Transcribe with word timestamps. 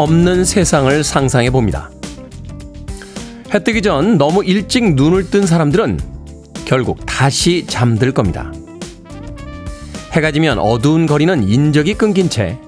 없는 0.00 0.46
세상을 0.46 1.04
상상해 1.04 1.50
봅니다. 1.50 1.90
해 3.52 3.62
뜨기 3.62 3.82
전 3.82 4.16
너무 4.16 4.42
일찍 4.42 4.94
눈을 4.94 5.28
뜬 5.30 5.46
사람들은 5.46 5.98
결국 6.64 7.04
다시 7.04 7.66
잠들 7.66 8.12
겁니다. 8.12 8.50
해가 10.12 10.32
지면 10.32 10.58
어두운 10.58 11.04
거리는 11.04 11.46
인적이 11.46 11.94
끊긴 11.94 12.30
채 12.30 12.58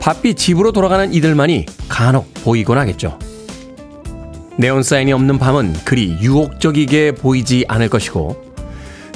바삐 0.00 0.34
집으로 0.34 0.72
돌아가는 0.72 1.14
이들만이 1.14 1.64
간혹 1.88 2.32
보이곤 2.44 2.76
하겠죠. 2.76 3.18
네온사인이 4.58 5.12
없는 5.14 5.38
밤은 5.38 5.72
그리 5.84 6.18
유혹적이게 6.20 7.12
보이지 7.12 7.64
않을 7.68 7.88
것이고 7.88 8.54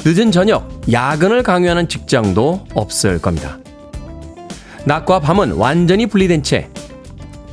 늦은 0.07 0.33
저녁 0.33 0.67
야근을 0.91 1.43
강요하는 1.43 1.89
직장도 1.89 2.69
없을 2.73 3.21
겁니다. 3.21 3.59
낮과 4.87 5.21
밤은 5.21 5.52
완전히 5.52 6.07
분리된 6.07 6.43
채 6.43 6.71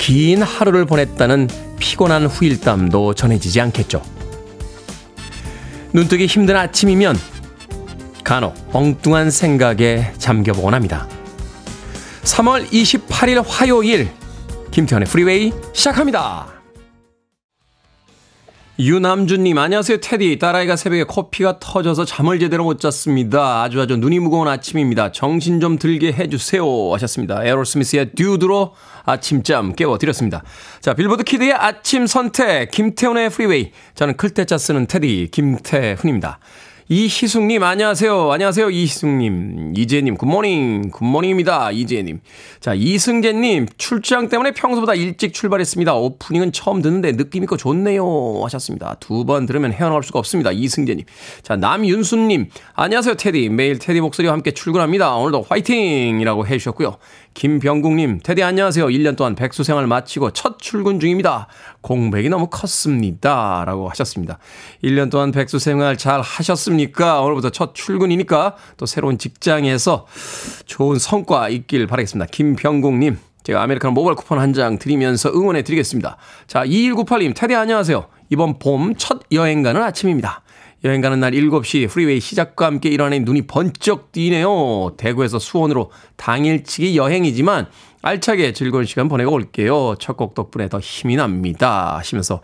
긴 0.07 0.41
하루를 0.41 0.85
보냈다는 0.85 1.49
피곤한 1.79 2.27
후일담도 2.27 3.13
전해지지 3.13 3.59
않겠죠. 3.59 4.01
눈뜨기 5.91 6.27
힘든 6.27 6.55
아침이면 6.55 7.17
간혹 8.23 8.55
엉뚱한 8.71 9.31
생각에 9.31 10.13
잠겨보곤 10.17 10.73
합니다. 10.73 11.09
3월 12.23 12.65
28일 12.69 13.43
화요일 13.45 14.09
김태훈의 14.71 15.09
Freeway 15.09 15.51
시작합니다. 15.73 16.56
유남준님, 18.79 19.57
안녕하세요, 19.57 20.01
테디. 20.01 20.37
딸아이가 20.37 20.75
새벽에 20.75 21.03
코피가 21.03 21.57
터져서 21.59 22.05
잠을 22.05 22.37
제대로 22.37 22.63
못 22.63 22.79
잤습니다. 22.79 23.63
아주 23.63 23.81
아주 23.81 23.97
눈이 23.97 24.19
무거운 24.19 24.47
아침입니다. 24.47 25.11
정신 25.11 25.59
좀 25.59 25.79
들게 25.79 26.13
해주세요. 26.13 26.63
하셨습니다. 26.93 27.43
에어로스미스의 27.43 28.11
Dude로 28.11 28.75
아침잠 29.03 29.73
깨워드렸습니다. 29.73 30.43
자, 30.79 30.93
빌보드 30.93 31.23
Kid의 31.23 31.53
아침 31.53 32.05
선택, 32.05 32.69
김태훈의 32.69 33.31
Freeway. 33.31 33.71
저는 33.95 34.15
클 34.15 34.35
태 34.35 34.50
자 34.50 34.59
쓰는 34.59 34.85
테디, 34.85 35.29
김태훈입니다. 35.31 36.37
이희숙님, 36.89 37.63
안녕하세요. 37.63 38.31
안녕하세요, 38.31 38.69
이희숙님. 38.69 39.73
이재님, 39.75 40.15
Good 40.15 40.41
morning. 40.41 40.91
Good 40.91 41.09
morning입니다. 41.09 41.71
이재님. 41.71 42.21
자, 42.61 42.73
이승재님, 42.73 43.65
출장 43.77 44.29
때문에 44.29 44.51
평소보다 44.51 44.93
일찍 44.93 45.33
출발했습니다. 45.33 45.93
오프닝은 45.93 46.53
처음 46.53 46.81
듣는데 46.81 47.11
느낌있고 47.11 47.57
좋네요. 47.57 48.39
하셨습니다. 48.43 48.95
두 49.01 49.25
번 49.25 49.45
들으면 49.45 49.73
헤어나올 49.73 50.01
수가 50.01 50.19
없습니다. 50.19 50.53
이승재님. 50.53 51.03
자, 51.43 51.57
남윤수님, 51.57 52.47
안녕하세요, 52.75 53.15
테디. 53.15 53.49
매일 53.49 53.79
테디 53.79 53.99
목소리와 53.99 54.31
함께 54.33 54.51
출근합니다. 54.51 55.13
오늘도 55.17 55.45
화이팅! 55.49 56.21
이라고 56.21 56.47
해주셨고요. 56.47 56.95
김병국님, 57.41 58.21
테디 58.23 58.41
안녕하세요. 58.41 58.87
1년 58.87 59.15
동안 59.15 59.35
백수 59.35 59.63
생활 59.63 59.85
마치고 59.85 60.31
첫 60.31 60.57
출근 60.57 60.99
중입니다. 60.99 61.45
공백이 61.81 62.29
너무 62.29 62.47
컸습니다. 62.47 63.63
라고 63.63 63.87
하셨습니다. 63.89 64.39
1년 64.83 65.11
동안 65.11 65.31
백수 65.31 65.59
생활 65.59 65.97
잘 65.97 66.19
하셨습니까? 66.19 67.21
오늘부터 67.21 67.51
첫 67.51 67.75
출근이니까 67.75 68.55
또 68.77 68.87
새로운 68.87 69.19
직장에서 69.19 70.07
좋은 70.65 70.97
성과 70.97 71.47
있길 71.49 71.85
바라겠습니다. 71.85 72.27
김병국님, 72.31 73.19
제가 73.43 73.61
아메리카노 73.61 73.93
모바일 73.93 74.15
쿠폰 74.15 74.39
한 74.39 74.51
장 74.55 74.79
드리면서 74.79 75.29
응원해 75.29 75.61
드리겠습니다. 75.61 76.17
자, 76.47 76.65
2198님, 76.65 77.35
테디 77.35 77.53
안녕하세요. 77.53 78.07
이번 78.31 78.57
봄 78.57 78.95
첫 78.97 79.19
여행 79.31 79.61
가는 79.61 79.79
아침입니다. 79.83 80.41
여행 80.83 81.01
가는 81.01 81.19
날 81.19 81.31
7시 81.31 81.89
Freeway 81.89 82.19
시작과 82.19 82.67
함께 82.67 82.89
일어나니 82.89 83.21
눈이 83.21 83.47
번쩍 83.47 84.11
띄네요. 84.11 84.93
대구에서 84.97 85.39
수원으로 85.39 85.91
당일치기 86.17 86.95
여행이지만 86.95 87.67
알차게 88.03 88.53
즐거운 88.53 88.85
시간 88.85 89.09
보내고 89.09 89.31
올게요. 89.33 89.95
첫 89.99 90.17
곡 90.17 90.35
덕분에 90.35 90.69
더 90.69 90.79
힘이 90.79 91.15
납니다. 91.15 91.97
하시면서 91.97 92.41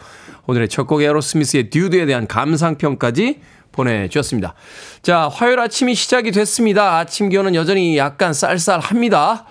오늘의 0.47 0.67
첫 0.69 0.87
곡 0.87 1.03
에어로스미스의 1.03 1.69
Dude에 1.69 2.05
대한 2.07 2.25
감상평까지 2.27 3.39
보내주셨습니다. 3.71 4.53
자, 5.01 5.29
화요일 5.29 5.59
아침이 5.59 5.95
시작이 5.95 6.31
됐습니다. 6.31 6.97
아침 6.97 7.29
기온은 7.29 7.55
여전히 7.55 7.97
약간 7.97 8.33
쌀쌀합니다. 8.33 9.45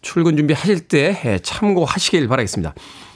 출근 0.00 0.36
준비하실 0.36 0.88
때 0.88 1.38
참고하시길 1.42 2.28
바라겠습니다. 2.28 2.74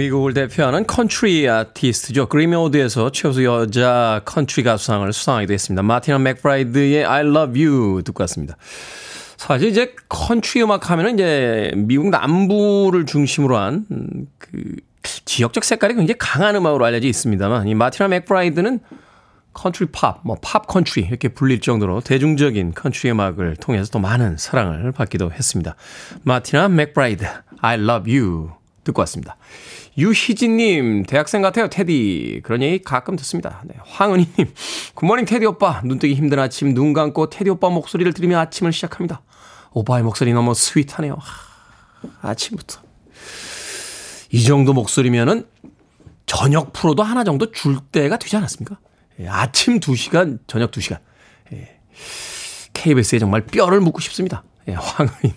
미국을 0.00 0.32
대표하는 0.32 0.86
컨트리 0.86 1.46
아티스트죠. 1.46 2.26
그래미 2.26 2.67
Award에서 2.67 3.12
최우수 3.12 3.44
여자 3.44 4.22
컨트리 4.24 4.62
가수상을 4.62 5.12
수상하기도 5.12 5.52
했습니다. 5.52 5.82
마티나 5.82 6.18
맥브라이드의 6.18 7.04
I 7.04 7.20
Love 7.20 7.66
You 7.66 8.02
듣고 8.04 8.22
왔습니다. 8.22 8.56
사실 9.36 9.68
이제 9.68 9.94
컨트리 10.08 10.62
음악 10.62 10.90
하면은 10.90 11.14
이제 11.14 11.72
미국 11.76 12.08
남부를 12.08 13.04
중심으로 13.04 13.58
한 13.58 13.84
그 14.38 14.76
지역적 15.02 15.64
색깔이 15.64 15.94
굉장히 15.94 16.18
강한 16.18 16.56
음악으로 16.56 16.84
알려져 16.84 17.06
있습니다만 17.06 17.68
이 17.68 17.74
마티나 17.74 18.08
맥브라이드는 18.08 18.80
컨트리 19.52 19.88
팝, 19.92 20.20
뭐 20.24 20.36
팝 20.40 20.66
컨트리 20.66 21.06
이렇게 21.06 21.28
불릴 21.28 21.60
정도로 21.60 22.00
대중적인 22.00 22.72
컨트리 22.74 23.10
음악을 23.10 23.56
통해서 23.56 23.90
또 23.90 23.98
많은 23.98 24.36
사랑을 24.38 24.92
받기도 24.92 25.32
했습니다. 25.32 25.74
마티나 26.22 26.68
맥브라이드 26.68 27.26
I 27.60 27.78
Love 27.78 28.18
You 28.18 28.50
듣고 28.84 29.00
왔습니다. 29.02 29.36
유희진님, 29.98 31.04
대학생 31.04 31.42
같아요, 31.42 31.68
테디. 31.68 32.40
그런 32.44 32.62
얘기 32.62 32.82
가끔 32.82 33.16
듣습니다. 33.16 33.62
네, 33.64 33.74
황은희님, 33.84 34.54
Good 34.94 35.04
morning, 35.04 35.24
테디 35.24 35.46
오빠. 35.46 35.80
눈뜨기 35.84 36.14
힘든 36.14 36.38
아침, 36.38 36.74
눈 36.74 36.92
감고 36.92 37.30
테디 37.30 37.50
오빠 37.50 37.68
목소리를 37.70 38.12
들으며 38.12 38.38
아침을 38.38 38.72
시작합니다. 38.72 39.22
오빠의 39.72 40.02
목소리 40.04 40.32
너무 40.32 40.54
sweet하네요. 40.54 41.16
하, 41.18 42.30
아침부터. 42.30 42.80
이 44.32 44.44
정도 44.44 44.72
목소리면은 44.72 45.46
저녁 46.26 46.72
프로도 46.72 47.02
하나 47.02 47.24
정도 47.24 47.50
줄 47.50 47.78
때가 47.92 48.16
되지 48.16 48.36
않았습니까? 48.36 48.78
예, 49.20 49.28
아침 49.28 49.80
2시간, 49.80 50.38
저녁 50.46 50.70
2시간. 50.70 50.98
예, 51.52 51.80
KBS에 52.72 53.18
정말 53.18 53.44
뼈를 53.44 53.80
묻고 53.80 54.00
싶습니다. 54.00 54.44
예, 54.68 54.74
황은희. 54.74 55.34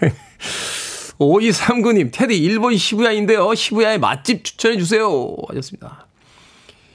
5239님, 1.18 2.10
테디, 2.12 2.36
일본 2.36 2.76
시부야인데요. 2.76 3.54
시부야의 3.54 3.98
맛집 3.98 4.44
추천해주세요. 4.44 5.36
하셨습니다. 5.48 6.06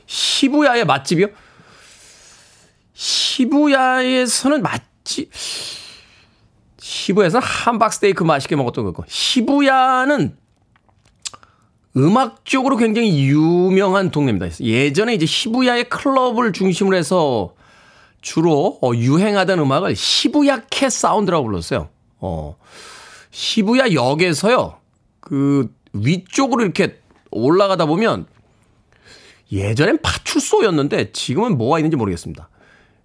시부야의 0.06 0.86
맛집이요? 0.86 1.28
시부야에서는 2.94 4.62
맛집, 4.62 5.32
시부야에서 6.80 7.40
함박 7.40 7.94
스테이크 7.94 8.24
맛있게 8.24 8.56
먹었던 8.56 8.86
거고, 8.86 9.04
시부야는 9.08 10.36
음악적으로 11.96 12.78
굉장히 12.78 13.28
유명한 13.28 14.12
동네입니다. 14.12 14.48
예전에 14.60 15.16
이제 15.16 15.26
시부야의 15.26 15.90
클럽을 15.90 16.54
중심으로 16.54 16.96
해서 16.96 17.56
주로 18.22 18.78
어, 18.82 18.94
유행하던 18.94 19.60
음악을 19.60 19.96
시부야캣 19.96 20.92
사운드라고 20.92 21.46
불렀어요. 21.46 21.90
어. 22.20 22.56
시부야 23.38 23.94
역에서요. 23.94 24.80
그 25.20 25.72
위쪽으로 25.94 26.64
이렇게 26.64 27.00
올라가다 27.30 27.86
보면 27.86 28.26
예전엔 29.52 30.00
파출소였는데 30.02 31.12
지금은 31.12 31.56
뭐가 31.56 31.78
있는지 31.78 31.96
모르겠습니다. 31.98 32.50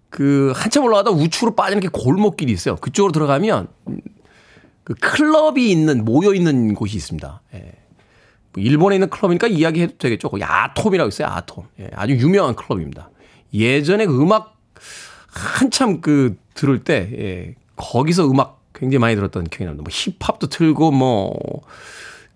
그 0.09 0.55
한참 0.57 0.85
올라가다 0.85 1.11
우측으로 1.11 1.55
빠지는 1.55 1.83
게 1.83 1.89
골목길이 1.89 2.51
있어요. 2.51 2.77
그쪽으로 2.77 3.13
들어가면 3.13 3.69
그 4.85 4.95
클럽이 4.95 5.71
있는 5.71 6.03
모여 6.07 6.33
있는 6.33 6.73
곳이 6.73 6.97
있습니다. 6.97 7.43
예. 7.53 7.73
뭐 8.55 8.65
일본에 8.65 8.97
있는 8.97 9.11
클럽이니까 9.11 9.49
이야기해도 9.49 9.99
되겠죠. 9.99 10.31
거기 10.31 10.45
아톰이라고 10.45 11.09
있어요. 11.09 11.29
아톰. 11.29 11.67
예. 11.79 11.91
아주 11.95 12.15
유명한 12.15 12.57
클럽입니다. 12.57 13.11
예전에 13.53 14.07
그 14.07 14.19
음악 14.19 14.59
한참 15.27 16.01
그 16.01 16.39
들을 16.55 16.83
때, 16.85 17.11
예, 17.19 17.55
거기서 17.77 18.31
음악 18.31 18.62
굉장히 18.75 19.01
많이 19.01 19.15
들었던 19.15 19.45
기억이 19.45 19.65
납니다. 19.65 19.83
뭐 19.83 19.91
힙합도 19.91 20.49
틀고, 20.49 20.91
뭐, 20.91 21.35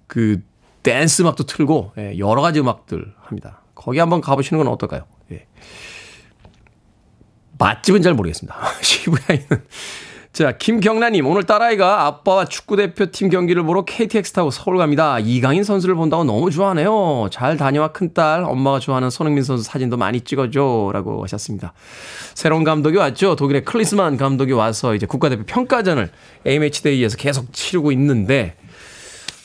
그, 0.06 0.42
댄스 0.82 1.22
음악도 1.22 1.44
틀고, 1.44 1.92
예, 1.98 2.18
여러 2.18 2.42
가지 2.42 2.60
음악들 2.60 3.14
합니다. 3.20 3.62
거기 3.74 3.98
한번 3.98 4.20
가보시는 4.20 4.62
건 4.62 4.72
어떨까요? 4.72 5.04
예. 5.32 5.46
맛집은 7.58 8.02
잘 8.02 8.14
모르겠습니다. 8.14 8.56
시부야에 8.82 9.40
있는 9.40 9.64
자, 10.36 10.52
김경란님, 10.52 11.26
오늘 11.26 11.44
딸아이가 11.44 12.04
아빠와 12.04 12.44
축구대표팀 12.44 13.30
경기를 13.30 13.62
보러 13.62 13.86
KTX 13.86 14.32
타고 14.34 14.50
서울 14.50 14.76
갑니다. 14.76 15.18
이강인 15.18 15.64
선수를 15.64 15.94
본다고 15.94 16.24
너무 16.24 16.50
좋아하네요. 16.50 17.28
잘 17.30 17.56
다녀와 17.56 17.92
큰딸, 17.92 18.44
엄마가 18.44 18.78
좋아하는 18.78 19.08
손흥민 19.08 19.44
선수 19.44 19.64
사진도 19.64 19.96
많이 19.96 20.20
찍어줘. 20.20 20.90
라고 20.92 21.22
하셨습니다. 21.22 21.72
새로운 22.34 22.64
감독이 22.64 22.98
왔죠. 22.98 23.34
독일의 23.34 23.64
클리스만 23.64 24.18
감독이 24.18 24.52
와서 24.52 24.94
이제 24.94 25.06
국가대표 25.06 25.44
평가전을 25.46 26.10
A매치데이에서 26.46 27.16
계속 27.16 27.54
치르고 27.54 27.90
있는데, 27.92 28.56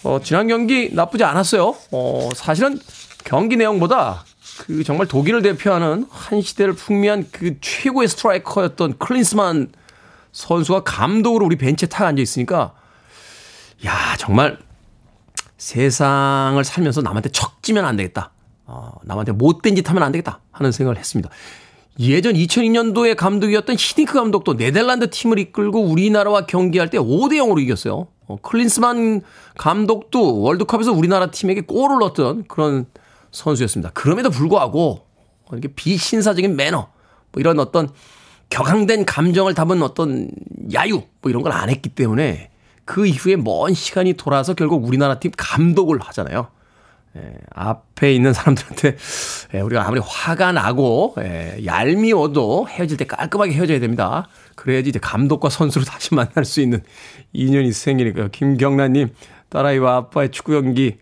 어, 0.04 0.20
지난 0.22 0.50
경기 0.50 0.90
나쁘지 0.94 1.24
않았어요. 1.24 1.74
어, 1.94 2.30
사실은 2.36 2.78
경기 3.24 3.56
내용보다 3.56 4.26
그 4.58 4.84
정말 4.84 5.08
독일을 5.08 5.42
대표하는 5.42 6.06
한 6.10 6.42
시대를 6.42 6.74
풍미한 6.74 7.30
그 7.32 7.62
최고의 7.62 8.10
스트라이커였던 8.10 8.98
클린스만 8.98 9.70
선수가 10.32 10.84
감독으로 10.84 11.46
우리 11.46 11.58
벤치에 11.58 11.90
탁 11.90 12.06
앉아 12.06 12.22
있으니까 12.22 12.74
야 13.86 14.16
정말 14.18 14.60
세상을 15.58 16.64
살면서 16.64 17.02
남한테 17.02 17.30
척지면 17.30 17.86
안 17.86 17.96
되겠다. 17.96 18.32
어, 18.66 18.94
남한테 19.04 19.34
못된 19.34 19.76
짓 19.76 19.90
하면 19.90 20.04
안 20.04 20.12
되겠다 20.12 20.40
하는 20.52 20.72
생각을 20.72 20.98
했습니다. 20.98 21.30
예전 22.00 22.34
2002년도에 22.34 23.16
감독이었던 23.16 23.76
히딩크 23.78 24.14
감독도 24.14 24.56
네덜란드 24.56 25.10
팀을 25.10 25.40
이끌고 25.40 25.82
우리나라와 25.84 26.46
경기할 26.46 26.90
때 26.90 26.98
5대 26.98 27.34
0으로 27.34 27.62
이겼어요. 27.62 28.08
어, 28.28 28.38
클린스만 28.42 29.22
감독도 29.58 30.42
월드컵에서 30.42 30.94
우리나라 30.94 31.32
팀에게 31.32 31.62
골을 31.62 32.00
넣었던 32.00 32.46
그런 32.48 32.86
선수였습니다. 33.32 33.92
그럼에도 33.94 34.30
불구하고 34.30 35.06
이렇게 35.52 35.68
비신사적인 35.68 36.56
매너 36.56 36.88
뭐 37.32 37.40
이런 37.40 37.60
어떤 37.60 37.90
격앙된 38.52 39.06
감정을 39.06 39.56
담은 39.56 39.82
어떤 39.82 40.30
야유 40.74 41.02
뭐 41.22 41.32
이런 41.32 41.42
걸 41.42 41.52
안 41.54 41.70
했기 41.70 41.90
때문에 41.90 42.52
그 42.86 43.08
이후에 43.08 43.36
먼 43.38 43.74
시간이 43.74 44.14
돌아서 44.14 44.54
결국 44.54 44.86
우리나라 44.86 45.20
팀 45.20 45.32
감독을 45.36 46.00
하잖아요. 46.02 46.48
예, 47.18 47.34
앞에 47.54 48.14
있는 48.14 48.32
사람들한테 48.32 48.96
예, 49.54 49.60
우리가 49.60 49.86
아무리 49.86 50.00
화가 50.04 50.54
나고 50.54 51.16
예, 51.20 51.60
얄미워도 51.66 52.68
헤어질 52.70 52.96
때 52.98 53.06
깔끔하게 53.06 53.54
헤어져야 53.54 53.80
됩니다. 53.80 54.28
그래야지 54.56 54.90
이제 54.90 55.00
감독과 55.00 55.50
선수를 55.50 55.86
다시 55.86 56.14
만날 56.16 56.46
수 56.46 56.62
있는 56.62 56.84
인연이 57.34 57.74
생기니까요. 57.74 58.30
김경란님 58.32 59.10
딸아이와 59.52 59.96
아빠의 59.98 60.32
축구 60.32 60.54
경기 60.54 60.98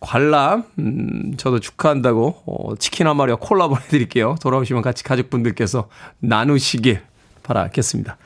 관람 0.00 0.64
음, 0.78 1.34
저도 1.36 1.60
축하한다고 1.60 2.42
어, 2.46 2.74
치킨 2.76 3.06
한 3.06 3.16
마리와 3.16 3.38
콜라 3.40 3.68
보내드릴게요. 3.68 4.36
돌아오시면 4.40 4.82
같이 4.82 5.04
가족분들께서 5.04 5.88
나누시길 6.18 7.02
바라겠습니다. 7.42 8.16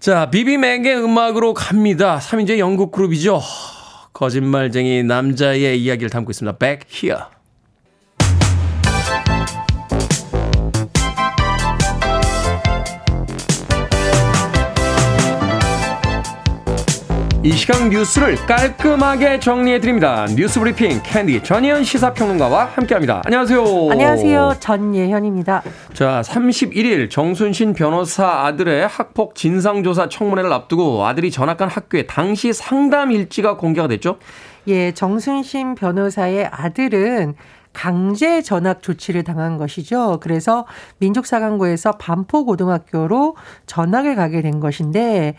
자 0.00 0.30
비비맥의 0.30 1.02
음악으로 1.02 1.54
갑니다. 1.54 2.18
3인제 2.18 2.58
영국 2.58 2.90
그룹이죠. 2.90 3.40
거짓말쟁이 4.12 5.02
남자의 5.04 5.80
이야기를 5.82 6.10
담고 6.10 6.30
있습니다. 6.30 6.58
Back 6.58 6.88
Here. 6.90 7.35
이 17.46 17.52
시간 17.52 17.90
뉴스를 17.90 18.34
깔끔하게 18.44 19.38
정리해드립니다. 19.38 20.26
뉴스 20.34 20.58
브리핑 20.58 21.00
캔디 21.04 21.44
전예현 21.44 21.84
시사평론가와 21.84 22.64
함께합니다. 22.74 23.22
안녕하세요. 23.24 23.62
안녕하세요. 23.92 24.54
전예현입니다. 24.58 25.62
자, 25.94 26.22
31일 26.24 27.08
정순신 27.08 27.74
변호사 27.74 28.46
아들의 28.46 28.88
학폭 28.88 29.36
진상조사 29.36 30.08
청문회를 30.08 30.52
앞두고 30.52 31.06
아들이 31.06 31.30
전학 31.30 31.58
간 31.58 31.68
학교에 31.68 32.06
당시 32.08 32.52
상담 32.52 33.12
일지가 33.12 33.56
공개가 33.58 33.86
됐죠? 33.86 34.18
예, 34.66 34.90
정순신 34.90 35.76
변호사의 35.76 36.48
아들은 36.50 37.36
강제 37.72 38.42
전학 38.42 38.82
조치를 38.82 39.22
당한 39.22 39.56
것이죠. 39.56 40.18
그래서 40.20 40.66
민족사관고에서 40.98 41.92
반포고등학교로 41.92 43.36
전학을 43.66 44.16
가게 44.16 44.42
된 44.42 44.58
것인데 44.58 45.36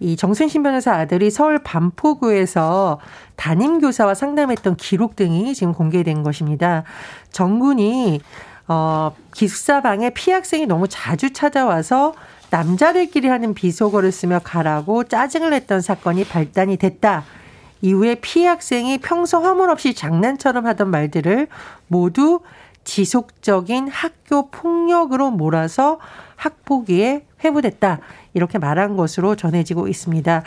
이 0.00 0.16
정순신 0.16 0.62
변호사 0.62 0.94
아들이 0.94 1.30
서울 1.30 1.58
반포구에서 1.58 2.98
담임 3.36 3.80
교사와 3.80 4.14
상담했던 4.14 4.76
기록 4.76 5.16
등이 5.16 5.54
지금 5.54 5.72
공개된 5.72 6.22
것입니다. 6.22 6.84
정군이 7.30 8.20
어 8.66 9.14
기숙사방에 9.34 10.10
피학생이 10.10 10.66
너무 10.66 10.88
자주 10.88 11.32
찾아와서 11.32 12.14
남자들끼리 12.50 13.28
하는 13.28 13.54
비속어를 13.54 14.12
쓰며 14.12 14.40
가라고 14.42 15.04
짜증을 15.04 15.50
냈던 15.50 15.80
사건이 15.80 16.24
발단이 16.24 16.76
됐다. 16.76 17.24
이후에 17.84 18.14
피해 18.14 18.46
학생이 18.46 18.96
평소 18.96 19.40
허물 19.40 19.68
없이 19.68 19.92
장난처럼 19.92 20.64
하던 20.64 20.90
말들을 20.90 21.48
모두 21.86 22.40
지속적인 22.84 23.88
학교 23.88 24.48
폭력으로 24.50 25.30
몰아서 25.30 25.98
학폭위에 26.36 27.26
회부됐다. 27.44 28.00
이렇게 28.32 28.58
말한 28.58 28.96
것으로 28.96 29.36
전해지고 29.36 29.88
있습니다. 29.88 30.42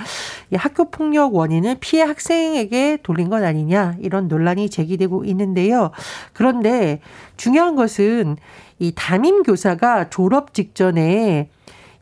이 0.52 0.56
학교 0.56 0.90
폭력 0.90 1.36
원인은 1.36 1.78
피해 1.80 2.02
학생에게 2.02 2.98
돌린 3.04 3.30
것 3.30 3.44
아니냐 3.44 3.98
이런 4.00 4.28
논란이 4.28 4.72
제기되고 4.72 5.24
있는데요. 5.26 5.92
그런데 6.34 7.02
중요한 7.38 7.76
것은 7.76 8.38
이 8.80 8.94
담임 8.96 9.44
교사가 9.44 10.10
졸업 10.10 10.56
직전에 10.56 11.50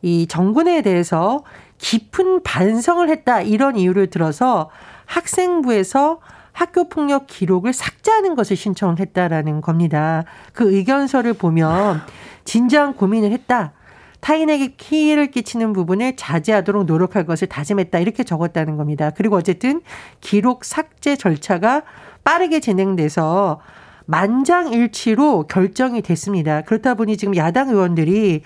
이 0.00 0.26
정군에 0.28 0.80
대해서 0.80 1.44
깊은 1.76 2.42
반성을 2.42 3.06
했다 3.10 3.42
이런 3.42 3.76
이유를 3.76 4.08
들어서 4.08 4.70
학생부에서 5.06 6.20
학교 6.52 6.88
폭력 6.88 7.26
기록을 7.26 7.72
삭제하는 7.72 8.34
것을 8.34 8.56
신청을 8.56 8.98
했다라는 8.98 9.60
겁니다. 9.60 10.24
그 10.52 10.72
의견서를 10.72 11.34
보면 11.34 12.00
진지한 12.44 12.94
고민을 12.94 13.30
했다. 13.32 13.72
타인에게 14.20 14.74
피해를 14.76 15.30
끼치는 15.30 15.72
부분을 15.72 16.16
자제하도록 16.16 16.86
노력할 16.86 17.26
것을 17.26 17.48
다짐했다. 17.48 17.98
이렇게 17.98 18.24
적었다는 18.24 18.76
겁니다. 18.76 19.10
그리고 19.14 19.36
어쨌든 19.36 19.82
기록 20.20 20.64
삭제 20.64 21.16
절차가 21.16 21.82
빠르게 22.24 22.60
진행돼서 22.60 23.60
만장일치로 24.06 25.48
결정이 25.48 26.00
됐습니다. 26.02 26.62
그렇다 26.62 26.94
보니 26.94 27.16
지금 27.16 27.36
야당 27.36 27.68
의원들이 27.68 28.42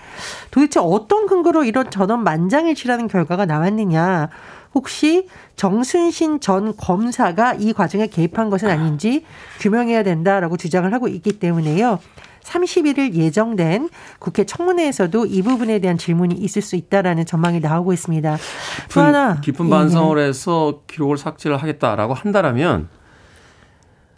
도대체 0.49 0.79
어떤 0.79 1.27
근거로 1.27 1.63
이런 1.63 1.89
전원 1.89 2.23
만장일치라는 2.23 3.07
결과가 3.07 3.45
나왔느냐. 3.45 4.29
혹시 4.73 5.27
정순신 5.55 6.39
전 6.39 6.75
검사가 6.75 7.55
이 7.55 7.73
과정에 7.73 8.07
개입한 8.07 8.49
것은 8.49 8.69
아닌지 8.69 9.25
규명해야 9.59 10.03
된다라고 10.03 10.57
주장을 10.57 10.91
하고 10.93 11.07
있기 11.07 11.39
때문에요. 11.39 11.99
31일 12.43 13.13
예정된 13.13 13.89
국회 14.19 14.45
청문회에서도 14.45 15.25
이 15.27 15.41
부분에 15.41 15.79
대한 15.79 15.97
질문이 15.97 16.35
있을 16.35 16.61
수 16.61 16.75
있다라는 16.75 17.25
전망이 17.25 17.59
나오고 17.59 17.93
있습니다. 17.93 18.37
또 18.93 19.01
하나 19.01 19.39
깊은 19.41 19.69
반성을 19.69 20.17
해서 20.17 20.81
기록을 20.87 21.17
삭제를 21.17 21.57
하겠다라고 21.57 22.13
한다라면 22.13 22.89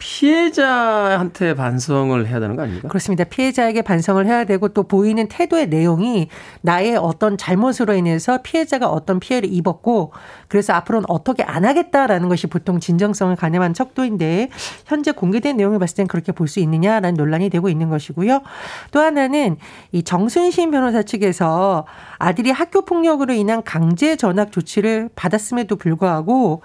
피해자한테 0.04 1.54
반성을 1.54 2.26
해야 2.26 2.38
되는 2.38 2.56
거 2.56 2.62
아닙니까? 2.62 2.88
그렇습니다. 2.88 3.24
피해자에게 3.24 3.80
반성을 3.80 4.26
해야 4.26 4.44
되고 4.44 4.68
또 4.68 4.82
보이는 4.82 5.26
태도의 5.28 5.68
내용이 5.68 6.28
나의 6.60 6.96
어떤 6.96 7.38
잘못으로 7.38 7.94
인해서 7.94 8.42
피해자가 8.42 8.86
어떤 8.90 9.18
피해를 9.18 9.50
입었고 9.50 10.12
그래서 10.48 10.74
앞으로는 10.74 11.06
어떻게 11.08 11.42
안 11.42 11.64
하겠다라는 11.64 12.28
것이 12.28 12.48
보통 12.48 12.80
진정성을 12.80 13.34
가늠한 13.34 13.72
척도인데 13.72 14.50
현재 14.84 15.10
공개된 15.12 15.56
내용을 15.56 15.78
봤을 15.78 15.96
땐 15.96 16.06
그렇게 16.06 16.32
볼 16.32 16.44
수 16.44 16.60
있느냐라는 16.60 17.14
논란이 17.14 17.48
되고 17.48 17.70
있는 17.70 17.88
것이고요. 17.88 18.42
또 18.90 19.00
하나는 19.00 19.56
이 19.92 20.02
정순신 20.02 20.70
변호사 20.70 21.02
측에서 21.02 21.86
아들이 22.18 22.50
학교 22.50 22.84
폭력으로 22.84 23.32
인한 23.32 23.62
강제 23.62 24.16
전학 24.16 24.52
조치를 24.52 25.08
받았음에도 25.16 25.76
불구하고 25.76 26.60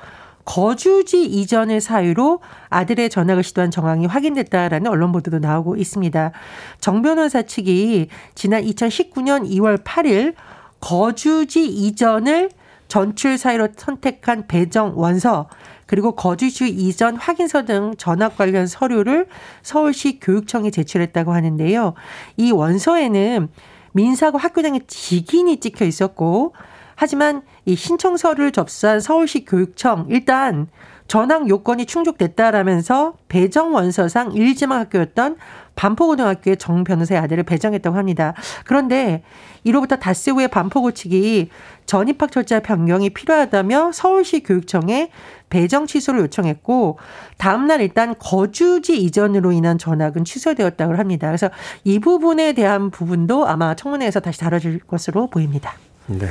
거주지 0.45 1.25
이전을 1.25 1.81
사유로 1.81 2.39
아들의 2.69 3.09
전학을 3.09 3.43
시도한 3.43 3.71
정황이 3.71 4.05
확인됐다라는 4.05 4.89
언론 4.89 5.11
보도도 5.11 5.39
나오고 5.39 5.75
있습니다. 5.75 6.31
정 6.79 7.01
변호사 7.01 7.43
측이 7.43 8.07
지난 8.35 8.63
2019년 8.63 9.49
2월 9.49 9.83
8일 9.83 10.33
거주지 10.79 11.65
이전을 11.65 12.49
전출 12.87 13.37
사유로 13.37 13.69
선택한 13.77 14.47
배정 14.47 14.93
원서 14.95 15.47
그리고 15.85 16.13
거주지 16.15 16.69
이전 16.69 17.15
확인서 17.15 17.65
등 17.65 17.93
전학 17.97 18.37
관련 18.37 18.67
서류를 18.67 19.27
서울시 19.61 20.19
교육청에 20.19 20.71
제출했다고 20.71 21.33
하는데요. 21.33 21.93
이 22.37 22.51
원서에는 22.51 23.49
민사고 23.93 24.37
학교장에 24.37 24.81
직인이 24.87 25.59
찍혀 25.59 25.85
있었고 25.85 26.53
하지만 26.99 27.43
이 27.63 27.77
신청서를 27.77 28.51
접수한 28.51 28.99
서울시 28.99 29.45
교육청 29.45 30.07
일단 30.09 30.67
전학 31.07 31.47
요건이 31.47 31.85
충족됐다라면서 31.85 33.13
배정 33.29 33.73
원서상 33.73 34.33
일지망 34.33 34.81
학교였던 34.81 35.37
반포고등학교에 35.77 36.57
정 36.57 36.83
변호사의 36.83 37.21
아들을 37.21 37.43
배정했다고 37.43 37.95
합니다. 37.95 38.33
그런데 38.65 39.23
이로부터 39.63 39.95
닷새 39.95 40.31
후에 40.31 40.47
반포고 40.47 40.91
측이 40.91 41.49
전입학 41.85 42.33
절차 42.33 42.59
변경이 42.59 43.11
필요하다며 43.11 43.93
서울시 43.93 44.43
교육청에 44.43 45.09
배정 45.49 45.87
취소를 45.87 46.19
요청했고 46.23 46.99
다음날 47.37 47.79
일단 47.79 48.13
거주지 48.19 48.97
이전으로 48.97 49.53
인한 49.53 49.77
전학은 49.77 50.25
취소되었다고 50.25 50.97
합니다. 50.97 51.27
그래서 51.27 51.49
이 51.85 51.99
부분에 51.99 52.51
대한 52.51 52.91
부분도 52.91 53.47
아마 53.47 53.73
청문회에서 53.73 54.19
다시 54.19 54.41
다뤄질 54.41 54.79
것으로 54.79 55.27
보입니다. 55.27 55.75
네. 56.07 56.27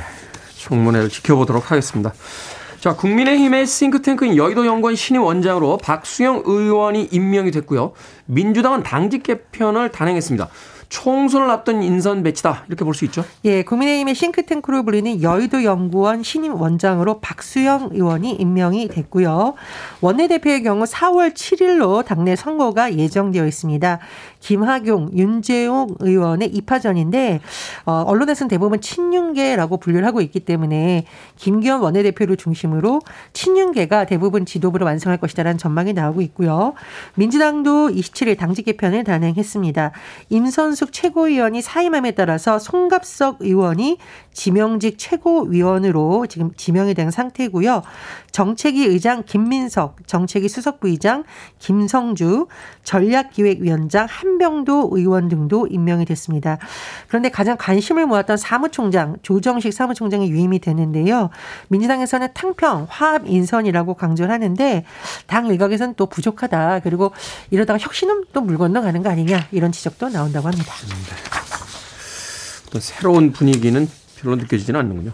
청문회를 0.59 1.09
지켜보도록 1.09 1.71
하겠습니다. 1.71 2.13
자, 2.79 2.95
국민의힘의 2.95 3.67
싱크탱크인 3.67 4.37
여의도 4.37 4.65
연구원 4.65 4.95
신임 4.95 5.23
원장으로 5.23 5.77
박수영 5.77 6.43
의원이 6.45 7.09
임명이 7.11 7.51
됐고요. 7.51 7.91
민주당은 8.25 8.83
당직 8.83 9.23
개편을 9.23 9.89
단행했습니다. 9.91 10.47
총선을 10.89 11.51
앞둔 11.51 11.83
인선 11.83 12.23
배치다 12.23 12.65
이렇게 12.67 12.83
볼 12.83 12.95
수 12.95 13.05
있죠. 13.05 13.23
예, 13.45 13.61
국민의힘의 13.63 14.15
싱크탱크로 14.15 14.83
불리는 14.83 15.21
여의도 15.21 15.63
연구원 15.63 16.23
신임 16.23 16.55
원장으로 16.59 17.19
박수영 17.19 17.89
의원이 17.93 18.31
임명이 18.33 18.87
됐고요. 18.87 19.53
원내대표의 20.01 20.63
경우 20.63 20.85
4월 20.85 21.35
7일로 21.35 22.03
당내 22.05 22.35
선거가 22.35 22.95
예정되어 22.95 23.45
있습니다. 23.45 23.99
김학용, 24.39 25.11
윤재용 25.13 25.95
의원의 25.99 26.49
입하전인데 26.49 27.41
어, 27.85 28.03
언론에서는 28.07 28.49
대부분 28.49 28.81
친윤계라고 28.81 29.77
분류를 29.77 30.07
하고 30.07 30.21
있기 30.21 30.39
때문에 30.41 31.05
김기현 31.35 31.81
원내대표를 31.81 32.37
중심으로 32.37 33.01
친윤계가 33.33 34.05
대부분 34.05 34.45
지도부를 34.45 34.85
완성할 34.85 35.19
것이다라는 35.19 35.57
전망이 35.57 35.93
나오고 35.93 36.21
있고요. 36.21 36.73
민주당도 37.15 37.89
27일 37.89 38.37
당직 38.37 38.63
개편을 38.63 39.03
단행했습니다. 39.03 39.91
임선숙 40.29 40.93
최고위원이 40.93 41.61
사임함에 41.61 42.11
따라서 42.11 42.59
송갑석 42.59 43.37
의원이 43.41 43.97
지명직 44.33 44.97
최고위원으로 44.97 46.27
지금 46.27 46.51
지명이 46.55 46.93
된 46.93 47.11
상태고요. 47.11 47.81
정책위 48.31 48.85
의장 48.85 49.23
김민석, 49.23 49.95
정책위 50.07 50.49
수석부의장 50.49 51.23
김성주, 51.59 52.47
전략기획위원장 52.83 54.07
한병도 54.09 54.89
의원 54.93 55.29
등도 55.29 55.67
임명이 55.67 56.05
됐습니다. 56.05 56.57
그런데 57.07 57.29
가장 57.29 57.55
관심을 57.57 58.05
모았던 58.07 58.37
사무총장 58.37 59.15
조정식 59.21 59.73
사무총장이 59.73 60.29
유임이 60.29 60.59
되는데요. 60.59 61.29
민주당에서는 61.69 62.29
탕평 62.33 62.87
화합 62.89 63.27
인선이라고 63.27 63.93
강조를 63.93 64.31
하는데 64.31 64.83
당 65.27 65.47
일각에서는 65.47 65.93
또 65.95 66.05
부족하다. 66.07 66.81
그리고 66.81 67.11
이러다가 67.51 67.79
혁신은 67.79 68.25
또 68.33 68.39
물 68.49 68.57
건너가는 68.57 69.03
거 69.03 69.09
아니냐 69.09 69.47
이런 69.51 69.71
지적도 69.71 70.09
나온다고 70.09 70.47
합니다. 70.47 70.73
또 72.71 72.79
새로운 72.79 73.31
분위기는 73.31 73.87
별로 74.17 74.35
느껴지지는 74.35 74.79
않는군요. 74.79 75.11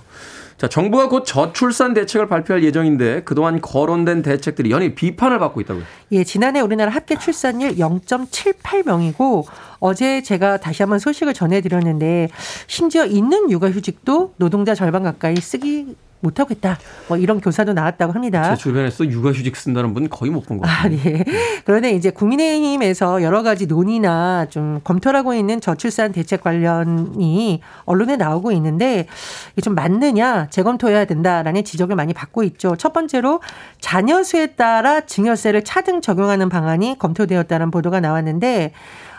자, 0.58 0.70
정부가 0.70 1.10
곧 1.10 1.26
저출산 1.26 1.94
대책을 1.94 2.30
발표할 2.30 2.64
예정인데 2.64 3.24
그동안 3.24 3.60
거론된 3.60 4.22
대책들이 4.22 4.72
연일 4.72 4.96
비판을 4.96 5.38
받고 5.40 5.60
있다고요. 5.62 5.84
예, 6.14 6.24
지난해 6.24 6.62
우리나라 6.62 6.92
합계 6.92 7.18
출산율 7.18 7.76
0.78명이고 7.76 9.46
어제 9.80 10.22
제가 10.22 10.58
다시 10.58 10.82
한번 10.82 11.00
소식을 11.00 11.34
전해드렸는데 11.34 12.30
심지어 12.68 13.06
있는 13.06 13.52
육아휴직도 13.52 14.36
노동자 14.38 14.76
절반 14.76 15.04
가까이 15.04 15.36
쓰기 15.36 15.96
못하고 16.22 16.54
있다. 16.54 16.80
뭐 17.08 17.18
이런 17.18 17.40
교사도 17.40 17.74
나왔다고 17.74 18.14
합니다. 18.14 18.56
제 18.56 18.62
주변에서 18.62 19.06
육아휴직 19.06 19.56
쓴다는 19.56 19.94
분 19.94 20.10
거의 20.10 20.32
못 20.32 20.46
본 20.48 20.58
것 20.58 20.68
같아요. 20.68 20.86
아, 20.86 20.90
네. 20.90 21.24
그런데 21.66 21.92
이제 21.92 22.10
국민의힘에서 22.10 23.22
여러 23.22 23.44
가지 23.44 23.68
논의나 23.68 24.48
좀 24.50 24.80
검토를 24.84 25.20
하고 25.20 25.34
있는 25.34 25.62
저출산 25.62 26.12
대책 26.14 26.42
관련이 26.42 27.62
언론에 27.86 28.16
나오고 28.16 28.52
있는데 28.54 29.08
이게 29.54 29.62
좀 29.62 29.76
맞느냐 29.76 30.48
재검토해야 30.50 31.06
된다라는 31.06 31.64
지적을 31.64 31.96
많이 31.96 32.14
받고 32.14 32.44
있죠. 32.44 32.76
첫 32.76 32.94
번째로 32.94 33.42
자녀 33.80 34.24
수에 34.24 34.48
따라 34.48 35.02
증여세를 35.02 35.64
차등 35.64 36.02
적용하는 36.02 36.50
방안이 36.50 36.98
검토되었다는 36.98 37.72
보도가 37.72 38.00
나왔는데 38.00 38.72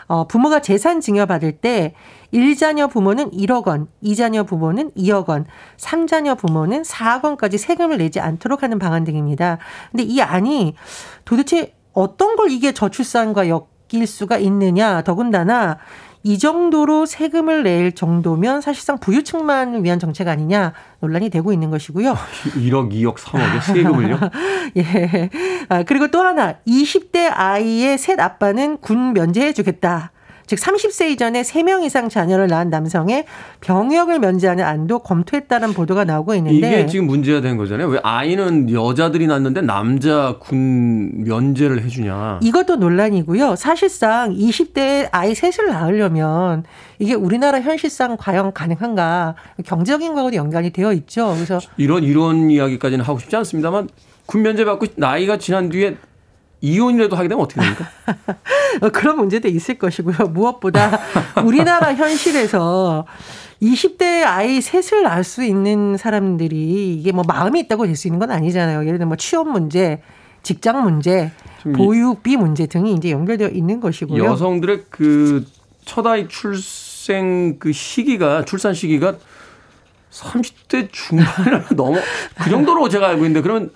어, 0.07 0.27
부모가 0.27 0.61
재산 0.61 1.01
증여받을 1.01 1.53
때 1.53 1.93
1자녀 2.33 2.89
부모는 2.89 3.31
1억 3.31 3.67
원, 3.67 3.87
2자녀 4.03 4.45
부모는 4.45 4.91
2억 4.91 5.27
원, 5.29 5.45
3자녀 5.77 6.37
부모는 6.37 6.81
4억 6.81 7.23
원까지 7.23 7.57
세금을 7.57 7.97
내지 7.97 8.19
않도록 8.19 8.63
하는 8.63 8.79
방안 8.79 9.03
등입니다. 9.03 9.57
근데 9.91 10.03
이 10.03 10.21
안이 10.21 10.75
도대체 11.25 11.73
어떤 11.93 12.35
걸 12.35 12.51
이게 12.51 12.73
저출산과 12.73 13.49
엮일 13.49 14.07
수가 14.07 14.37
있느냐, 14.37 15.01
더군다나 15.01 15.77
이 16.23 16.37
정도로 16.37 17.05
세금을 17.05 17.63
낼 17.63 17.93
정도면 17.93 18.61
사실상 18.61 18.99
부유층만 18.99 19.83
위한 19.83 19.99
정책 19.99 20.27
아니냐 20.27 20.73
논란이 20.99 21.29
되고 21.29 21.53
있는 21.53 21.69
것이고요. 21.69 22.15
1억, 22.55 22.91
2억, 22.91 23.15
3억의 23.15 23.61
세금을요? 23.61 24.19
예. 24.77 25.29
아, 25.69 25.83
그리고 25.83 26.09
또 26.09 26.21
하나, 26.21 26.55
20대 26.67 27.31
아이의 27.33 27.97
셋 27.97 28.19
아빠는 28.19 28.77
군 28.77 29.13
면제해 29.13 29.53
주겠다. 29.53 30.11
즉 30.47 30.57
30세 30.59 31.11
이전에 31.11 31.41
3명 31.41 31.83
이상 31.83 32.07
자녀를 32.07 32.47
낳은 32.47 32.69
남성의 32.69 33.25
병역을 33.59 34.19
면제하는 34.19 34.63
안도 34.63 34.99
검토했다는 34.99 35.73
보도가 35.73 36.05
나오고 36.05 36.35
있는데 36.35 36.57
이게 36.57 36.85
지금 36.87 37.05
문제가 37.07 37.41
된 37.41 37.57
거잖아요. 37.57 37.87
왜 37.89 37.99
아이는 38.01 38.71
여자들이 38.71 39.27
낳는데 39.27 39.61
남자 39.61 40.37
군 40.39 41.25
면제를 41.25 41.83
해주냐? 41.83 42.39
이것도 42.41 42.77
논란이고요. 42.77 43.57
사실상 43.57 44.33
20대 44.33 45.09
아이 45.11 45.35
셋을 45.35 45.67
낳으려면 45.67 46.63
이게 46.97 47.13
우리나라 47.13 47.59
현실상 47.59 48.15
과연 48.17 48.53
가능한가? 48.53 49.35
경제적인 49.65 50.13
거하고도 50.13 50.37
연관이 50.37 50.71
되어 50.71 50.93
있죠. 50.93 51.33
그래서 51.33 51.59
이런 51.75 52.03
이런 52.03 52.49
이야기까지는 52.49 53.03
하고 53.03 53.19
싶지 53.19 53.35
않습니다만 53.35 53.89
군 54.25 54.43
면제 54.43 54.63
받고 54.63 54.87
나이가 54.95 55.37
지난 55.37 55.67
뒤에 55.69 55.97
이혼이라도 56.61 57.15
하게 57.15 57.27
되면 57.27 57.43
어떻게 57.43 57.61
됩니까? 57.61 57.87
그런 58.93 59.17
문제도 59.17 59.47
있을 59.47 59.77
것이고요. 59.77 60.29
무엇보다 60.29 60.99
우리나라 61.43 61.93
현실에서 61.93 63.05
20대 63.61 64.23
아이 64.25 64.61
셋을 64.61 65.03
낳을 65.03 65.23
수 65.23 65.43
있는 65.43 65.97
사람들이 65.97 66.95
이게 66.95 67.11
뭐 67.11 67.23
마음이 67.27 67.59
있다고 67.61 67.85
될 67.85 67.95
수 67.95 68.07
있는 68.07 68.19
건 68.19 68.31
아니잖아요. 68.31 68.81
예를 68.81 68.93
들면 68.93 69.07
뭐 69.09 69.17
취업 69.17 69.47
문제, 69.49 70.01
직장 70.43 70.83
문제, 70.83 71.31
보육비 71.75 72.37
문제 72.37 72.65
등이 72.67 72.93
이제 72.93 73.11
연결되어 73.11 73.49
있는 73.49 73.79
것이고요. 73.79 74.23
여성들의 74.23 74.85
그 74.89 75.45
첫아이 75.85 76.27
출생 76.27 77.57
그 77.59 77.71
시기가 77.71 78.45
출산 78.45 78.73
시기가 78.73 79.15
30대 80.11 80.89
중반을 80.91 81.65
넘어 81.75 81.97
그 82.43 82.49
정도로 82.49 82.89
제가 82.89 83.07
알고 83.09 83.25
있는데 83.25 83.41
그러면 83.41 83.71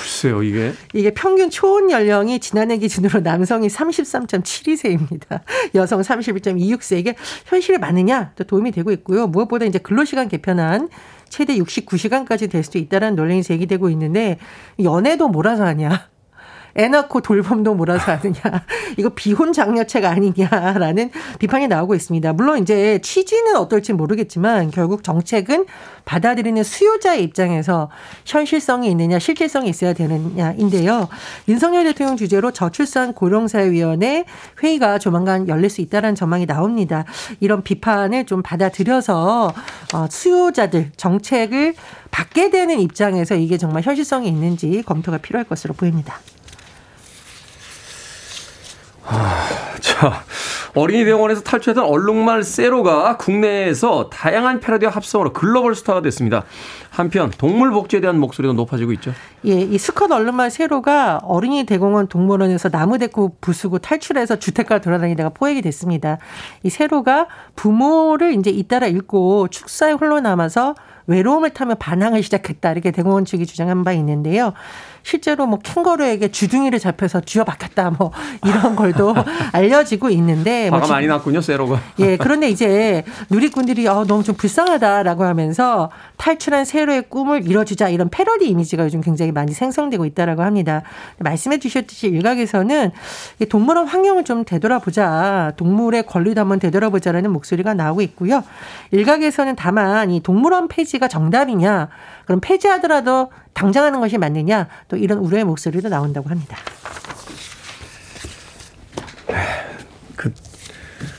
글쎄요, 0.00 0.42
이게. 0.42 0.72
이게 0.94 1.12
평균 1.12 1.50
초혼 1.50 1.90
연령이 1.90 2.40
지난해 2.40 2.78
기준으로 2.78 3.20
남성이 3.20 3.68
33.72세입니다. 3.68 5.40
여성 5.74 6.00
31.26세. 6.00 6.98
이게 6.98 7.14
현실에 7.46 7.78
맞느냐? 7.78 8.32
또 8.36 8.44
도움이 8.44 8.72
되고 8.72 8.90
있고요. 8.92 9.26
무엇보다 9.26 9.66
이제 9.66 9.78
근로시간 9.78 10.28
개편안 10.28 10.88
최대 11.28 11.54
69시간까지 11.56 12.50
될 12.50 12.64
수도 12.64 12.78
있다는 12.78 13.14
논란이 13.14 13.42
제기되고 13.42 13.90
있는데 13.90 14.38
연애도 14.82 15.28
몰아서 15.28 15.64
하냐? 15.64 16.08
애 16.80 16.88
낳고 16.88 17.20
돌봄도 17.20 17.74
몰아서 17.74 18.12
하느냐. 18.12 18.40
이거 18.96 19.10
비혼 19.10 19.52
장려책 19.52 20.06
아니냐라는 20.06 21.10
비판이 21.38 21.68
나오고 21.68 21.94
있습니다. 21.94 22.32
물론 22.32 22.58
이제 22.62 22.98
취지는 23.02 23.56
어떨지 23.56 23.92
모르겠지만 23.92 24.70
결국 24.70 25.04
정책은 25.04 25.66
받아들이는 26.06 26.62
수요자의 26.62 27.22
입장에서 27.22 27.90
현실성이 28.24 28.90
있느냐 28.92 29.18
실질성이 29.18 29.68
있어야 29.68 29.92
되느냐인데요. 29.92 31.08
윤석열 31.48 31.84
대통령 31.84 32.16
주재로 32.16 32.52
저출산 32.52 33.12
고령사회위원회 33.12 34.24
회의가 34.62 34.98
조만간 34.98 35.48
열릴 35.48 35.68
수 35.68 35.82
있다는 35.82 36.14
전망이 36.14 36.46
나옵니다. 36.46 37.04
이런 37.40 37.62
비판을 37.62 38.24
좀 38.24 38.42
받아들여서 38.42 39.52
어, 39.92 40.06
수요자들 40.08 40.92
정책을 40.96 41.74
받게 42.10 42.48
되는 42.48 42.80
입장에서 42.80 43.34
이게 43.34 43.58
정말 43.58 43.82
현실성이 43.82 44.28
있는지 44.28 44.82
검토가 44.86 45.18
필요할 45.18 45.44
것으로 45.44 45.74
보입니다. 45.74 46.18
아, 49.04 49.76
자, 49.80 50.24
어린이 50.74 51.04
병원에서 51.04 51.42
탈출했던 51.42 51.84
얼룩말 51.84 52.44
세로가 52.44 53.16
국내에서 53.16 54.08
다양한 54.10 54.60
패러디와 54.60 54.92
합성으로 54.92 55.32
글로벌 55.32 55.74
스타가 55.74 56.00
됐습니다. 56.02 56.44
한편 56.90 57.30
동물 57.36 57.70
복지에 57.70 58.00
대한 58.00 58.18
목소리가 58.18 58.54
높아지고 58.54 58.92
있죠. 58.92 59.12
예, 59.46 59.52
이 59.60 59.78
스컷 59.78 60.10
얼른말 60.12 60.50
세로가 60.50 61.20
어린이 61.22 61.64
대공원 61.64 62.08
동물원에서 62.08 62.68
나무대꾸 62.70 63.32
부수고 63.40 63.78
탈출해서 63.78 64.38
주택가 64.38 64.80
돌아다니다가 64.80 65.30
포획이 65.30 65.62
됐습니다. 65.62 66.18
이 66.62 66.70
세로가 66.70 67.26
부모를 67.56 68.34
이제 68.34 68.50
잇따라 68.50 68.86
잃고 68.86 69.48
축사에 69.48 69.92
홀로 69.92 70.20
남아서 70.20 70.74
외로움을 71.06 71.50
타며 71.50 71.74
반항을 71.74 72.22
시작했다. 72.22 72.70
이렇게 72.70 72.92
대공원 72.92 73.24
측이 73.24 73.46
주장한 73.46 73.82
바 73.82 73.92
있는데요. 73.92 74.52
실제로 75.02 75.46
뭐 75.46 75.58
캥거루에게 75.58 76.30
주둥이를 76.30 76.78
잡혀서 76.78 77.22
쥐어박혔다 77.22 77.90
뭐 77.98 78.12
이런 78.46 78.76
걸도 78.76 79.14
알려지고 79.52 80.10
있는데 80.10 80.59
뭐 80.68 80.80
화가 80.80 80.92
많이 80.92 81.06
났군요 81.06 81.40
세로가. 81.40 81.80
예 82.00 82.16
그런데 82.16 82.50
이제 82.50 83.04
누리꾼들이 83.30 83.86
어, 83.86 84.04
너무 84.04 84.22
좀 84.22 84.34
불쌍하다라고 84.34 85.24
하면서 85.24 85.90
탈출한 86.16 86.64
세로의 86.64 87.04
꿈을 87.08 87.46
이뤄주자 87.48 87.88
이런 87.88 88.10
패러디 88.10 88.48
이미지가 88.48 88.84
요즘 88.84 89.00
굉장히 89.00 89.32
많이 89.32 89.52
생성되고 89.52 90.04
있다라고 90.04 90.42
합니다. 90.42 90.82
말씀해 91.18 91.58
주셨듯이 91.58 92.08
일각에서는 92.08 92.90
동물원 93.48 93.86
환경을 93.86 94.24
좀 94.24 94.44
되돌아보자 94.44 95.52
동물의 95.56 96.04
권리도 96.06 96.40
한번 96.40 96.58
되돌아보자라는 96.58 97.30
목소리가 97.30 97.74
나오고 97.74 98.02
있고요. 98.02 98.42
일각에서는 98.90 99.56
다만 99.56 100.10
이 100.10 100.20
동물원 100.20 100.68
폐지가 100.68 101.08
정답이냐 101.08 101.88
그럼 102.26 102.40
폐지하더라도 102.40 103.30
당장 103.54 103.84
하는 103.84 104.00
것이 104.00 104.18
맞느냐 104.18 104.68
또 104.88 104.96
이런 104.96 105.18
우려의 105.18 105.44
목소리도 105.44 105.88
나온다고 105.88 106.28
합니다. 106.28 106.56
그 110.16 110.32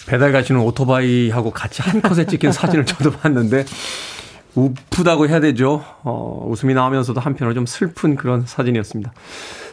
배달 0.07 0.31
가시는 0.31 0.61
오토바이하고 0.61 1.51
같이 1.51 1.81
한 1.81 2.01
컷에 2.01 2.25
찍힌 2.25 2.51
사진을 2.51 2.85
저도 2.85 3.11
봤는데 3.11 3.65
우프다고 4.55 5.27
해야 5.27 5.39
되죠. 5.39 5.83
어, 6.03 6.45
웃음이 6.49 6.73
나오면서도 6.73 7.19
한편으로 7.19 7.53
좀 7.53 7.65
슬픈 7.65 8.15
그런 8.15 8.45
사진이었습니다. 8.45 9.13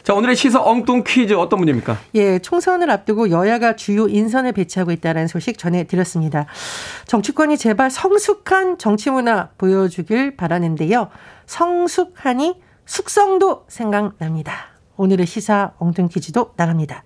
자, 0.03 0.13
오늘의 0.13 0.35
시사 0.35 0.61
엉뚱 0.61 1.03
퀴즈 1.05 1.33
어떤 1.33 1.59
문제입니까? 1.59 1.97
예, 2.15 2.39
총선을 2.39 2.89
앞두고 2.89 3.29
여야가 3.29 3.75
주요 3.75 4.07
인선을 4.07 4.53
배치하고 4.53 4.91
있다는 4.91 5.27
소식 5.27 5.57
전해드렸습니다. 5.57 6.45
정치권이 7.07 7.57
제발 7.57 7.91
성숙한 7.91 8.77
정치 8.77 9.09
문화 9.09 9.49
보여주길 9.57 10.37
바라는데요. 10.37 11.09
성숙하니 11.45 12.61
숙성도 12.85 13.65
생각납니다. 13.67 14.69
오늘의 14.95 15.25
시사 15.25 15.73
엉뚱 15.77 16.07
퀴즈도 16.07 16.53
나갑니다. 16.55 17.03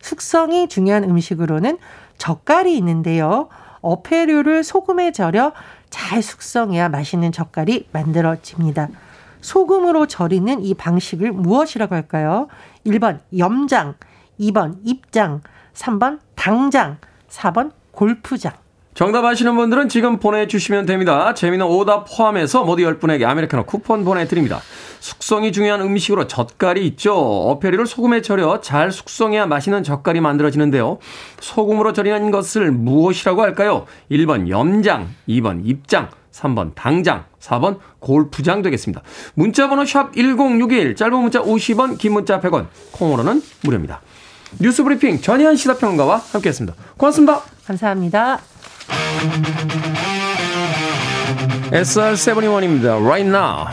숙성이 0.00 0.68
중요한 0.68 1.04
음식으로는 1.04 1.78
젓갈이 2.18 2.76
있는데요. 2.78 3.48
어패류를 3.80 4.64
소금에 4.64 5.12
절여 5.12 5.52
잘 5.90 6.22
숙성해야 6.22 6.88
맛있는 6.88 7.32
젓갈이 7.32 7.88
만들어집니다. 7.92 8.88
소금으로 9.40 10.06
절이는 10.06 10.62
이 10.62 10.74
방식을 10.74 11.32
무엇이라고 11.32 11.94
할까요? 11.94 12.48
1번 12.84 13.20
염장, 13.36 13.94
2번 14.40 14.78
입장, 14.84 15.40
3번 15.74 16.18
당장, 16.34 16.98
4번 17.28 17.70
골프장. 17.92 18.52
정답 18.96 19.26
아시는 19.26 19.56
분들은 19.56 19.90
지금 19.90 20.18
보내주시면 20.18 20.86
됩니다. 20.86 21.34
재미는 21.34 21.66
오답 21.66 22.06
포함해서 22.08 22.64
모두 22.64 22.82
10분에게 22.82 23.24
아메리카노 23.24 23.64
쿠폰 23.66 24.06
보내드립니다. 24.06 24.62
숙성이 25.00 25.52
중요한 25.52 25.82
음식으로 25.82 26.26
젓갈이 26.26 26.86
있죠. 26.86 27.14
어패리를 27.14 27.86
소금에 27.86 28.22
절여 28.22 28.62
잘 28.62 28.90
숙성해야 28.90 29.44
맛있는 29.44 29.82
젓갈이 29.82 30.22
만들어지는데요. 30.22 30.96
소금으로 31.40 31.92
절이는 31.92 32.30
것을 32.30 32.72
무엇이라고 32.72 33.42
할까요? 33.42 33.84
1번 34.10 34.48
염장, 34.48 35.10
2번 35.28 35.60
입장, 35.64 36.08
3번 36.32 36.72
당장, 36.74 37.26
4번 37.38 37.78
골프장 37.98 38.62
되겠습니다. 38.62 39.02
문자번호 39.34 39.84
샵 39.84 40.14
1061, 40.14 40.96
짧은 40.96 41.18
문자 41.18 41.42
50원, 41.42 41.98
긴 41.98 42.14
문자 42.14 42.40
100원, 42.40 42.68
콩으로는 42.92 43.42
무료입니다. 43.62 44.00
뉴스 44.58 44.82
브리핑 44.82 45.20
전희현 45.20 45.56
시사평가와 45.56 46.16
함께했습니다. 46.32 46.74
고맙습니다. 46.96 47.42
감사합니다. 47.66 48.40
SR71입니다. 51.70 53.02
Right 53.04 53.28
now. 53.28 53.66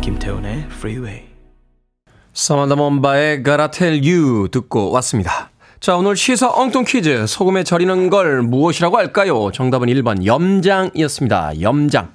김태훈의 0.00 0.66
Freeway. 0.70 1.24
사만다 2.32 2.76
몬바의 2.76 3.42
Gotta 3.44 3.68
Tell 3.70 4.00
You 4.06 4.48
듣고 4.48 4.90
왔습니다. 4.92 5.50
자, 5.84 5.96
오늘 5.98 6.16
시사 6.16 6.48
엉뚱 6.48 6.84
퀴즈. 6.84 7.26
소금에 7.26 7.62
절이는 7.62 8.08
걸 8.08 8.40
무엇이라고 8.40 8.96
할까요? 8.96 9.50
정답은 9.52 9.88
1번 9.88 10.24
염장이었습니다. 10.24 11.60
염장. 11.60 12.10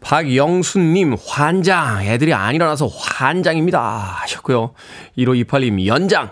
박영순님, 0.00 1.14
환장. 1.28 2.02
애들이 2.06 2.32
안 2.32 2.54
일어나서 2.54 2.86
환장입니다. 2.86 3.78
하셨고요. 4.22 4.72
1528님, 5.18 5.84
연장. 5.84 6.30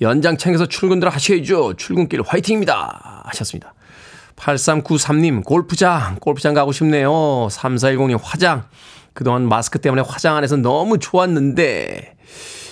연장 0.00 0.36
챙겨서 0.36 0.66
출근들 0.66 1.08
하셔야죠. 1.08 1.74
출근길 1.74 2.22
화이팅입니다. 2.26 3.22
하셨습니다. 3.26 3.72
8393님, 4.34 5.44
골프장. 5.44 6.16
골프장 6.20 6.52
가고 6.52 6.72
싶네요. 6.72 7.12
3410님, 7.12 8.18
화장. 8.20 8.64
그동안 9.12 9.48
마스크 9.48 9.78
때문에 9.80 10.02
화장 10.04 10.34
안 10.34 10.42
해서 10.42 10.56
너무 10.56 10.98
좋았는데. 10.98 12.16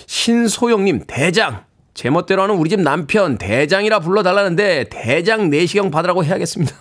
신소영님, 0.09 1.05
대장. 1.07 1.70
제멋대로 1.95 2.43
하는 2.43 2.55
우리 2.57 2.71
집 2.71 2.81
남편 2.81 3.39
대장이라 3.39 4.01
불러달라는데 4.01 4.87
대장 4.91 5.51
내시경 5.51 5.91
받으라고 5.91 6.25
해야겠습니다. 6.25 6.75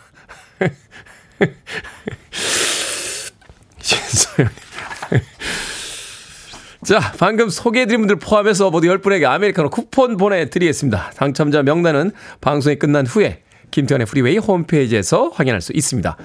자, 6.86 7.14
방금 7.20 7.50
소개해드린 7.50 8.00
분들 8.02 8.16
포함해서 8.18 8.72
모두 8.72 8.88
10분에게 8.88 9.26
아메리카노 9.26 9.70
쿠폰 9.70 10.18
보내드리겠습니다. 10.18 11.12
당첨자 11.16 11.62
명단은 11.62 12.12
방송이 12.42 12.78
끝난 12.78 13.06
후에 13.06 13.44
김태현의 13.72 14.08
프리웨이 14.08 14.38
홈페이지에서 14.38 15.30
확인할 15.30 15.62
수 15.62 15.74
있습니다. 15.74 16.18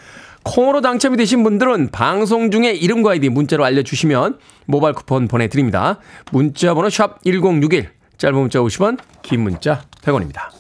콩으로 0.44 0.80
당첨이 0.80 1.16
되신 1.16 1.42
분들은 1.42 1.88
방송 1.90 2.50
중에 2.50 2.72
이름과 2.72 3.12
아이디 3.12 3.30
문자로 3.30 3.64
알려주시면 3.64 4.38
모바일 4.66 4.94
쿠폰 4.94 5.26
보내드립니다. 5.26 5.98
문자 6.32 6.74
번호 6.74 6.90
샵 6.90 7.22
1061, 7.24 7.90
짧은 8.18 8.38
문자 8.38 8.58
50원, 8.60 8.98
긴 9.22 9.40
문자 9.40 9.84
100원입니다. 10.02 10.50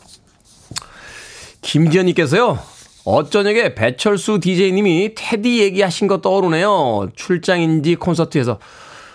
김지연님께서요. 1.62 2.58
어쩌녁에 3.04 3.74
배철수 3.74 4.40
DJ님이 4.40 5.14
테디 5.14 5.60
얘기하신 5.60 6.06
거 6.06 6.20
떠오르네요. 6.20 7.10
출장인지 7.14 7.96
콘서트에서. 7.96 8.58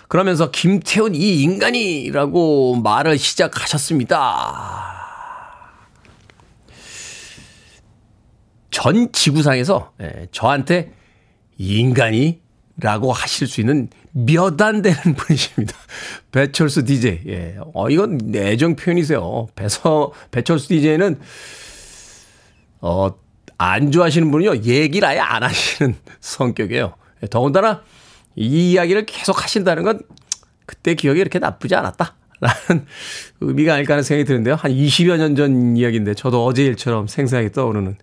그러면서 0.08 0.50
김태훈 0.50 1.14
이 1.14 1.42
인간이라고 1.42 2.76
말을 2.76 3.18
시작하셨습니다. 3.18 5.00
전 8.70 9.12
지구상에서 9.12 9.92
예, 10.00 10.28
저한테 10.32 10.92
이 11.58 11.78
인간이 11.78 12.40
라고 12.78 13.12
하실 13.12 13.46
수 13.46 13.60
있는 13.60 13.88
몇 14.12 14.60
안 14.62 14.82
되는 14.82 15.14
분이십니다. 15.16 15.74
배철수 16.32 16.84
DJ. 16.84 17.20
예. 17.28 17.56
어, 17.74 17.88
이건 17.90 18.32
애정 18.34 18.76
표현이세요. 18.76 19.48
배서, 19.54 20.12
배철수 20.30 20.68
DJ는, 20.68 21.20
어, 22.80 23.10
안 23.58 23.90
좋아하시는 23.92 24.30
분은요, 24.30 24.62
얘기를 24.64 25.06
아예 25.06 25.18
안 25.18 25.42
하시는 25.42 25.94
성격이에요. 26.20 26.94
예, 27.22 27.26
더군다나 27.28 27.82
이 28.36 28.72
이야기를 28.72 29.06
계속 29.06 29.42
하신다는 29.42 29.82
건 29.82 30.00
그때 30.66 30.94
기억이 30.94 31.20
이렇게 31.20 31.38
나쁘지 31.38 31.74
않았다. 31.74 32.14
라는 32.40 32.86
의미가 33.42 33.74
아닐까 33.74 33.92
하는 33.94 34.02
생각이 34.02 34.26
드는데요. 34.26 34.54
한 34.54 34.72
20여 34.72 35.18
년 35.18 35.36
전 35.36 35.76
이야기인데 35.76 36.14
저도 36.14 36.44
어제 36.46 36.64
일처럼 36.64 37.06
생생하게 37.06 37.52
떠오르는 37.52 37.96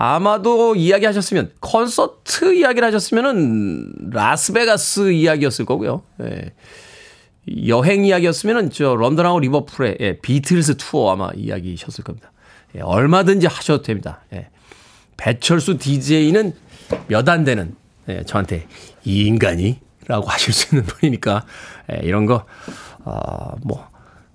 아마도 0.00 0.76
이야기하셨으면 0.76 1.50
콘서트 1.58 2.54
이야기를 2.54 2.86
하셨으면은 2.86 4.10
라스베가스 4.12 5.10
이야기였을 5.10 5.64
거고요. 5.64 6.02
예. 6.22 6.52
여행 7.66 8.04
이야기였으면은 8.04 8.70
저 8.70 8.94
런던하고 8.94 9.40
리버풀의 9.40 9.96
예, 10.00 10.18
비틀스 10.20 10.76
투어 10.76 11.10
아마 11.10 11.30
이야기셨을 11.34 12.04
겁니다. 12.04 12.30
예, 12.76 12.80
얼마든지 12.80 13.48
하셔도 13.48 13.82
됩니다. 13.82 14.20
예. 14.32 14.50
배철수 15.16 15.78
DJ는 15.78 16.54
몇 17.08 17.28
안 17.28 17.42
되는 17.42 17.74
예, 18.08 18.22
저한테 18.22 18.68
이 19.04 19.24
인간이라고 19.26 20.26
하실 20.28 20.54
수 20.54 20.76
있는 20.76 20.86
분이니까 20.86 21.44
예, 21.92 22.06
이런 22.06 22.24
거 22.24 22.44
어, 23.04 23.56
뭐 23.64 23.84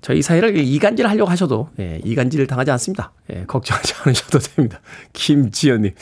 저희 0.03 0.21
사회를 0.21 0.57
이간질 0.57 1.07
하려고 1.07 1.31
하셔도 1.31 1.69
예, 1.79 2.01
이간질을 2.03 2.45
당하지 2.45 2.71
않습니다. 2.71 3.13
예, 3.33 3.45
걱정하지 3.47 3.93
않으셔도 4.03 4.39
됩니다. 4.39 4.81
김지연님. 5.13 5.93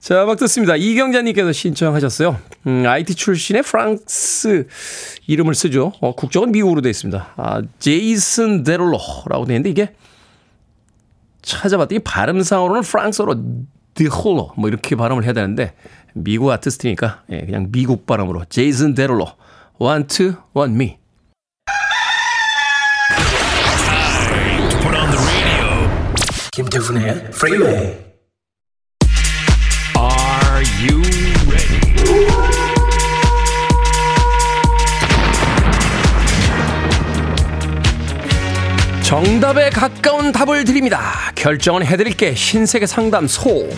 자, 0.00 0.24
막 0.24 0.36
듣습니다. 0.36 0.74
이경자님께서 0.74 1.52
신청하셨어요. 1.52 2.36
음, 2.66 2.84
IT 2.86 3.14
출신의 3.14 3.62
프랑스 3.62 4.66
이름을 5.28 5.54
쓰죠. 5.54 5.92
어, 6.00 6.14
국적은 6.14 6.50
미국으로 6.50 6.80
되어 6.80 6.90
있습니다. 6.90 7.34
아, 7.36 7.62
제이슨 7.78 8.64
데롤로라고 8.64 9.44
되어 9.44 9.56
있는데 9.56 9.70
이게 9.70 9.94
찾아봤더니 11.42 12.00
발음상으로는 12.00 12.82
프랑스어로 12.82 13.44
드홀로 13.94 14.52
뭐 14.56 14.68
이렇게 14.68 14.96
발음을 14.96 15.22
해야 15.22 15.32
되는데 15.32 15.74
미국 16.14 16.50
아티스트니까 16.50 17.22
예, 17.30 17.42
그냥 17.42 17.68
미국 17.70 18.06
발음으로 18.06 18.46
제이슨 18.46 18.94
데롤로 18.94 19.28
Want 19.80 20.16
to 20.16 20.34
Want 20.56 20.74
Me 20.74 20.99
김태훈의 26.60 27.12
Freeway. 27.28 27.96
Are 29.96 30.62
you 30.82 31.00
ready? 31.48 31.80
정답에 39.02 39.70
가까운 39.70 40.32
답을 40.32 40.66
드립니다. 40.66 41.32
결정은 41.34 41.82
해드릴게 41.86 42.34
신세계 42.34 42.84
상담소. 42.84 43.70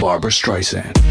Barbara 0.00 0.30
Streisand. 0.30 1.05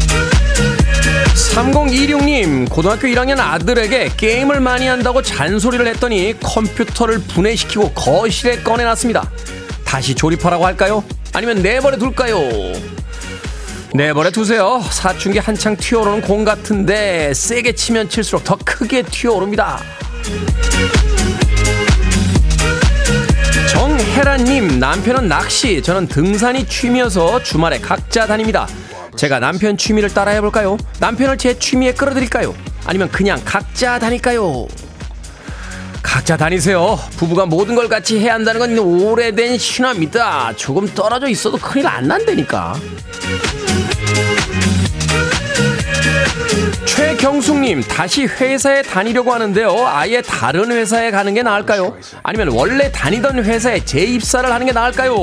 3026님, 1.36 2.70
고등학교 2.70 3.06
1학년 3.08 3.38
아들에게 3.38 4.12
게임을 4.16 4.60
많이 4.60 4.86
한다고 4.86 5.20
잔소리를 5.20 5.86
했더니 5.86 6.34
컴퓨터를 6.40 7.18
분해시키고 7.20 7.90
거실에 7.92 8.62
꺼내놨습니다. 8.62 9.30
다시 9.84 10.14
조립하라고 10.14 10.64
할까요? 10.64 11.04
아니면 11.34 11.60
내버려 11.62 11.98
둘까요? 11.98 12.40
내버려 13.92 14.30
두세요. 14.30 14.82
사춘기 14.90 15.38
한창 15.38 15.76
튀어오르는 15.76 16.22
공 16.22 16.44
같은데 16.44 17.34
세게 17.34 17.74
치면 17.74 18.08
칠수록 18.08 18.42
더 18.42 18.56
크게 18.64 19.02
튀어오릅니다. 19.02 19.78
정혜란님, 23.70 24.80
남편은 24.80 25.28
낚시, 25.28 25.82
저는 25.82 26.08
등산이 26.08 26.66
취미여서 26.66 27.42
주말에 27.42 27.78
각자 27.78 28.26
다닙니다. 28.26 28.66
제가 29.16 29.40
남편 29.40 29.76
취미를 29.76 30.12
따라 30.12 30.32
해볼까요? 30.32 30.76
남편을 31.00 31.38
제 31.38 31.58
취미에 31.58 31.92
끌어들일까요? 31.92 32.54
아니면 32.84 33.10
그냥 33.10 33.40
각자 33.44 33.98
다닐까요? 33.98 34.66
각자 36.02 36.36
다니세요. 36.36 36.98
부부가 37.16 37.46
모든 37.46 37.74
걸 37.74 37.88
같이 37.88 38.18
해야 38.18 38.34
한다는 38.34 38.60
건 38.60 38.78
오래된 38.78 39.58
신화입니다. 39.58 40.52
조금 40.56 40.86
떨어져 40.94 41.28
있어도 41.28 41.56
큰일 41.56 41.86
안 41.86 42.06
난다니까. 42.06 42.74
최경숙님, 46.86 47.82
다시 47.82 48.24
회사에 48.24 48.82
다니려고 48.82 49.32
하는데요. 49.32 49.86
아예 49.86 50.22
다른 50.22 50.70
회사에 50.70 51.10
가는 51.10 51.32
게 51.34 51.42
나을까요? 51.42 51.96
아니면 52.22 52.48
원래 52.48 52.90
다니던 52.92 53.44
회사에 53.44 53.84
재입사를 53.84 54.50
하는 54.50 54.66
게 54.66 54.72
나을까요? 54.72 55.14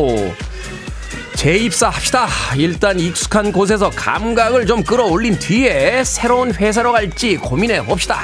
재입사 1.36 1.90
합시다. 1.90 2.28
일단 2.58 3.00
익숙한 3.00 3.52
곳에서 3.52 3.90
감각을 3.90 4.66
좀 4.66 4.84
끌어올린 4.84 5.38
뒤에 5.40 6.04
새로운 6.04 6.54
회사로 6.54 6.92
갈지 6.92 7.36
고민해 7.38 7.84
봅시다. 7.86 8.20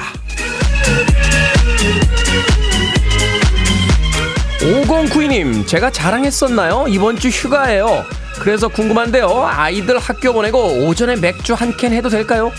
5092님, 4.60 5.66
제가 5.66 5.90
자랑했었나요? 5.90 6.86
이번 6.88 7.18
주 7.18 7.28
휴가예요. 7.28 8.04
그래서 8.40 8.68
궁금한데요. 8.68 9.44
아이들 9.46 9.98
학교 9.98 10.32
보내고 10.32 10.86
오전에 10.86 11.16
맥주 11.16 11.54
한 11.54 11.76
캔 11.76 11.92
해도 11.92 12.08
될까요? 12.08 12.52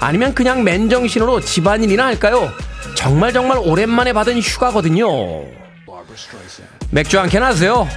아니면 0.00 0.34
그냥 0.34 0.62
맨정신으로 0.64 1.40
집안일이나 1.40 2.06
할까요? 2.06 2.50
정말 2.94 3.32
정말 3.32 3.58
오랜만에 3.58 4.12
받은 4.12 4.38
휴가거든요. 4.40 5.06
맥주 6.90 7.18
한 7.18 7.28
캔 7.28 7.42
하세요. 7.42 7.88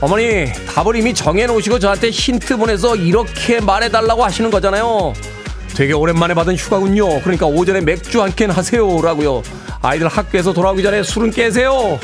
어머니, 0.00 0.46
답을 0.74 0.96
이미 0.96 1.12
정해놓으시고 1.14 1.78
저한테 1.78 2.10
힌트 2.10 2.56
보내서 2.56 2.96
이렇게 2.96 3.60
말해달라고 3.60 4.24
하시는 4.24 4.50
거잖아요. 4.50 5.12
되게 5.76 5.92
오랜만에 5.92 6.34
받은 6.34 6.56
휴가군요. 6.56 7.20
그러니까 7.20 7.46
오전에 7.46 7.80
맥주 7.80 8.22
한 8.22 8.34
캔 8.34 8.50
하세요. 8.50 9.00
라고요. 9.00 9.42
아이들 9.82 10.08
학교에서 10.08 10.52
돌아오기 10.52 10.82
전에 10.82 11.02
술은 11.02 11.30
깨세요. 11.30 11.98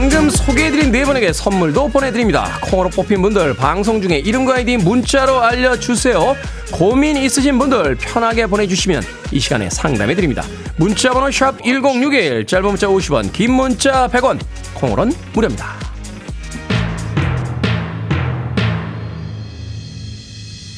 방금 0.00 0.30
소개해드린 0.30 0.90
네 0.92 1.04
분에게 1.04 1.30
선물도 1.30 1.88
보내드립니다. 1.88 2.58
콩으로 2.62 2.88
뽑힌 2.88 3.20
분들 3.20 3.52
방송 3.52 4.00
중에 4.00 4.16
이름과 4.16 4.54
아이디 4.54 4.78
문자로 4.78 5.42
알려주세요. 5.42 6.36
고민 6.72 7.18
있으신 7.18 7.58
분들 7.58 7.96
편하게 7.96 8.46
보내주시면 8.46 9.02
이 9.30 9.38
시간에 9.38 9.68
상담해드립니다. 9.68 10.42
문자번호 10.78 11.26
샵1061 11.28 12.48
짧은 12.48 12.66
문자 12.66 12.86
50원 12.86 13.30
긴 13.34 13.52
문자 13.52 14.08
100원 14.08 14.40
콩으로는 14.72 15.12
무료입니다. 15.34 15.74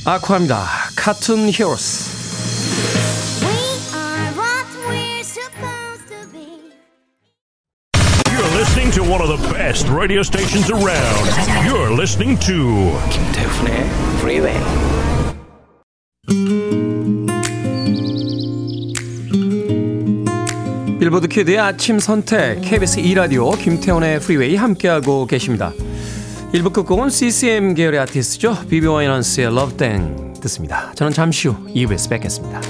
아쿠아입니다. 0.05 0.67
Cartoon 0.97 1.49
Heroes 1.49 2.12
best 9.73 9.89
radio 9.89 10.23
stations 10.23 10.71
around. 10.71 11.25
You're 11.65 11.97
listening 11.97 12.39
to 12.41 12.93
김태훈의 13.09 13.89
Freeway. 14.19 14.61
빌보드 21.01 21.27
Kid의 21.27 21.59
아침 21.59 21.99
선택 21.99 22.61
KBS 22.61 23.01
2 23.01 23.15
라디오 23.15 23.51
김태훈의 23.53 24.21
Freeway 24.21 24.57
함께하고 24.57 25.27
계십니다. 25.27 25.73
1부 26.53 26.75
끝곡은 26.75 27.09
CCM 27.09 27.73
계열의 27.73 28.01
아티스트죠. 28.01 28.67
비비 28.69 28.87
와이넌스의 28.87 29.47
Love 29.47 29.77
Thang 29.79 30.41
듣습니다. 30.43 30.93
저는 30.97 31.15
잠시 31.15 31.49
후 31.49 31.57
2부에서 31.75 32.11
뵙겠습니다. 32.11 32.61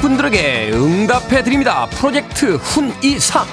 분들에게 0.00 0.70
응답해 0.72 1.42
드립니다. 1.42 1.86
프로젝트 1.90 2.56
훈이삼. 2.56 3.46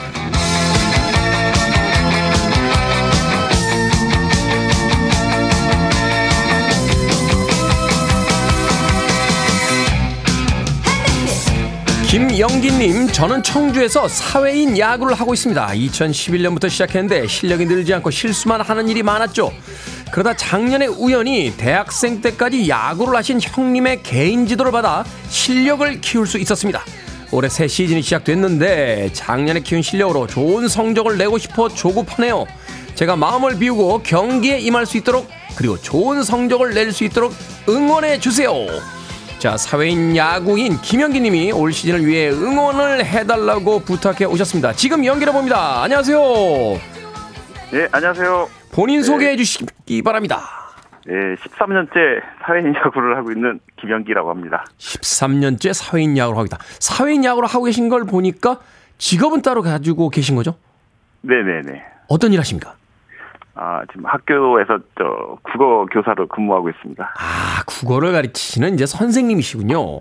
김영기님, 12.14 13.08
저는 13.08 13.42
청주에서 13.42 14.08
사회인 14.08 14.78
야구를 14.78 15.16
하고 15.16 15.34
있습니다. 15.34 15.68
2011년부터 15.68 16.70
시작했는데 16.70 17.26
실력이 17.28 17.66
늘지 17.66 17.92
않고 17.96 18.12
실수만 18.12 18.62
하는 18.62 18.88
일이 18.88 19.02
많았죠. 19.02 19.52
그러다 20.14 20.36
작년에 20.36 20.86
우연히 20.86 21.52
대학생 21.58 22.22
때까지 22.22 22.70
야구를 22.70 23.16
하신 23.18 23.40
형님의 23.42 24.04
개인 24.04 24.46
지도를 24.46 24.72
받아 24.72 25.04
실력을 25.28 26.02
키울 26.02 26.28
수 26.28 26.38
있었습니다. 26.38 26.84
올해 27.32 27.50
새 27.50 27.68
시즌이 27.68 28.04
시작됐는데 28.04 29.10
작년에 29.14 29.62
키운 29.62 29.82
실력으로 29.82 30.28
좋은 30.28 30.68
성적을 30.68 31.18
내고 31.18 31.40
싶어 31.40 31.68
조급하네요. 31.68 32.46
제가 32.94 33.16
마음을 33.16 33.58
비우고 33.58 34.04
경기에 34.04 34.60
임할 34.60 34.86
수 34.86 34.98
있도록 34.98 35.28
그리고 35.56 35.82
좋은 35.82 36.22
성적을 36.22 36.76
낼 36.76 36.92
수 36.92 37.06
있도록 37.06 37.34
응원해 37.68 38.20
주세요. 38.20 38.54
자, 39.40 39.58
사회인 39.58 40.16
야구인 40.16 40.80
김영기 40.80 41.22
님이 41.22 41.52
올 41.52 41.74
시즌을 41.74 42.06
위해 42.06 42.30
응원을 42.30 43.04
해달라고 43.04 43.80
부탁해 43.80 44.26
오셨습니다. 44.26 44.74
지금 44.74 45.04
연결해 45.04 45.34
봅니다. 45.34 45.82
안녕하세요. 45.82 46.80
예, 47.74 47.88
안녕하세요. 47.92 48.63
본인 48.74 49.04
소개해 49.04 49.36
주시기 49.36 50.02
바랍니다. 50.02 50.42
예, 51.08 51.36
13년째 51.36 52.22
사회인 52.44 52.74
야구를 52.74 53.16
하고 53.18 53.32
있는 53.32 53.60
김영기라고 53.80 54.30
합니다. 54.30 54.66
13년째 54.78 55.74
사회인 55.74 56.18
야구를 56.18 56.38
하고 56.38 56.46
있다. 56.46 56.58
사회인 56.80 57.24
야구를 57.24 57.48
하고 57.48 57.66
계신 57.66 57.88
걸 57.90 58.06
보니까 58.06 58.60
직업은 58.98 59.42
따로 59.42 59.62
가지고 59.62 60.10
계신 60.10 60.36
거죠? 60.36 60.56
네네네. 61.22 61.84
어떤 62.08 62.34
일 62.34 62.40
하십니까? 62.40 62.76
아, 63.56 63.82
지금 63.92 64.06
학교에서 64.06 64.80
저 64.98 65.38
국어 65.44 65.86
교사로 65.86 66.28
근무하고 66.28 66.70
있습니다. 66.70 67.14
아, 67.20 67.64
국어를 67.68 68.12
가르치시는 68.14 68.74
이제 68.74 68.88
선생님이시군요. 68.88 70.00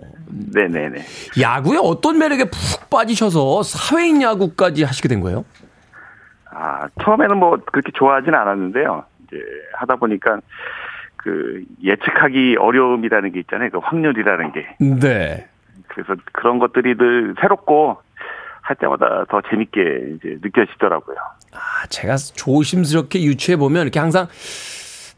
네네네. 0.53 1.05
야구에 1.39 1.77
어떤 1.79 2.17
매력에 2.17 2.45
푹 2.45 2.89
빠지셔서 2.89 3.61
사회인 3.61 4.21
야구까지 4.21 4.83
하시게 4.83 5.07
된 5.07 5.19
거예요? 5.19 5.45
아, 6.55 6.87
처음에는 7.01 7.37
뭐 7.37 7.57
그렇게 7.71 7.91
좋아하진 7.93 8.33
않았는데요. 8.33 9.03
이제 9.27 9.37
하다 9.73 9.95
보니까 9.95 10.39
그 11.17 11.63
예측하기 11.81 12.57
어려움이라는 12.59 13.31
게 13.31 13.39
있잖아요. 13.41 13.69
그 13.71 13.79
확률이라는 13.79 14.51
게. 14.51 14.67
네. 14.79 15.47
그래서 15.87 16.15
그런 16.31 16.59
것들이 16.59 16.95
늘 16.95 17.35
새롭고 17.39 17.97
할 18.61 18.75
때마다 18.77 19.25
더 19.29 19.41
재밌게 19.49 19.81
이제 20.15 20.37
느껴지더라고요. 20.41 21.17
아, 21.53 21.87
제가 21.89 22.15
조심스럽게 22.15 23.23
유추해 23.23 23.57
보면 23.57 23.83
이렇게 23.83 23.99
항상 23.99 24.27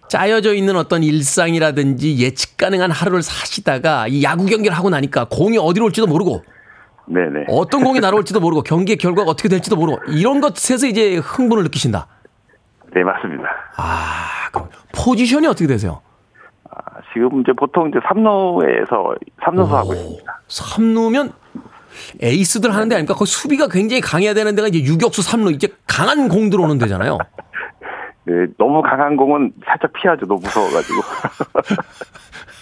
짜여져 0.09 0.53
있는 0.53 0.75
어떤 0.75 1.03
일상이라든지 1.03 2.17
예측 2.19 2.57
가능한 2.57 2.91
하루를 2.91 3.21
사시다가 3.21 4.07
이 4.07 4.23
야구 4.23 4.45
경기를 4.45 4.75
하고 4.75 4.89
나니까 4.89 5.25
공이 5.29 5.57
어디로 5.57 5.85
올지도 5.85 6.07
모르고 6.07 6.43
네네. 7.07 7.45
어떤 7.49 7.83
공이 7.83 7.99
날아올지도 7.99 8.39
모르고 8.39 8.63
경기의 8.63 8.97
결과가 8.97 9.29
어떻게 9.31 9.49
될지도 9.49 9.75
모르고 9.75 10.11
이런 10.11 10.41
것에서 10.41 10.87
이제 10.87 11.17
흥분을 11.17 11.63
느끼신다. 11.63 12.07
네, 12.93 13.03
맞습니다. 13.03 13.43
아, 13.77 14.49
그럼 14.51 14.69
포지션이 14.95 15.47
어떻게 15.47 15.67
되세요? 15.67 16.01
아, 16.69 16.75
지금 17.13 17.41
이제 17.41 17.51
보통 17.53 17.89
이제 17.89 17.99
삼루에서 18.07 19.15
삼루수 19.43 19.75
하고 19.75 19.93
있습니다. 19.93 20.41
3루면 20.47 21.33
에이스들 22.21 22.73
하는 22.73 22.89
데 22.89 22.95
아닙니까? 22.95 23.13
거기 23.13 23.29
수비가 23.29 23.67
굉장히 23.67 24.01
강해야 24.01 24.33
되는 24.33 24.55
데가 24.55 24.67
이제 24.67 24.79
유격수 24.79 25.21
3루 25.21 25.53
이제 25.53 25.69
강한 25.87 26.27
공 26.27 26.49
들어오는 26.49 26.77
데잖아요. 26.77 27.17
네, 28.27 28.33
너무 28.57 28.81
강한 28.81 29.15
공은 29.15 29.53
살짝 29.65 29.93
피하죠. 29.93 30.25
너무 30.25 30.41
무서워가지고. 30.41 31.01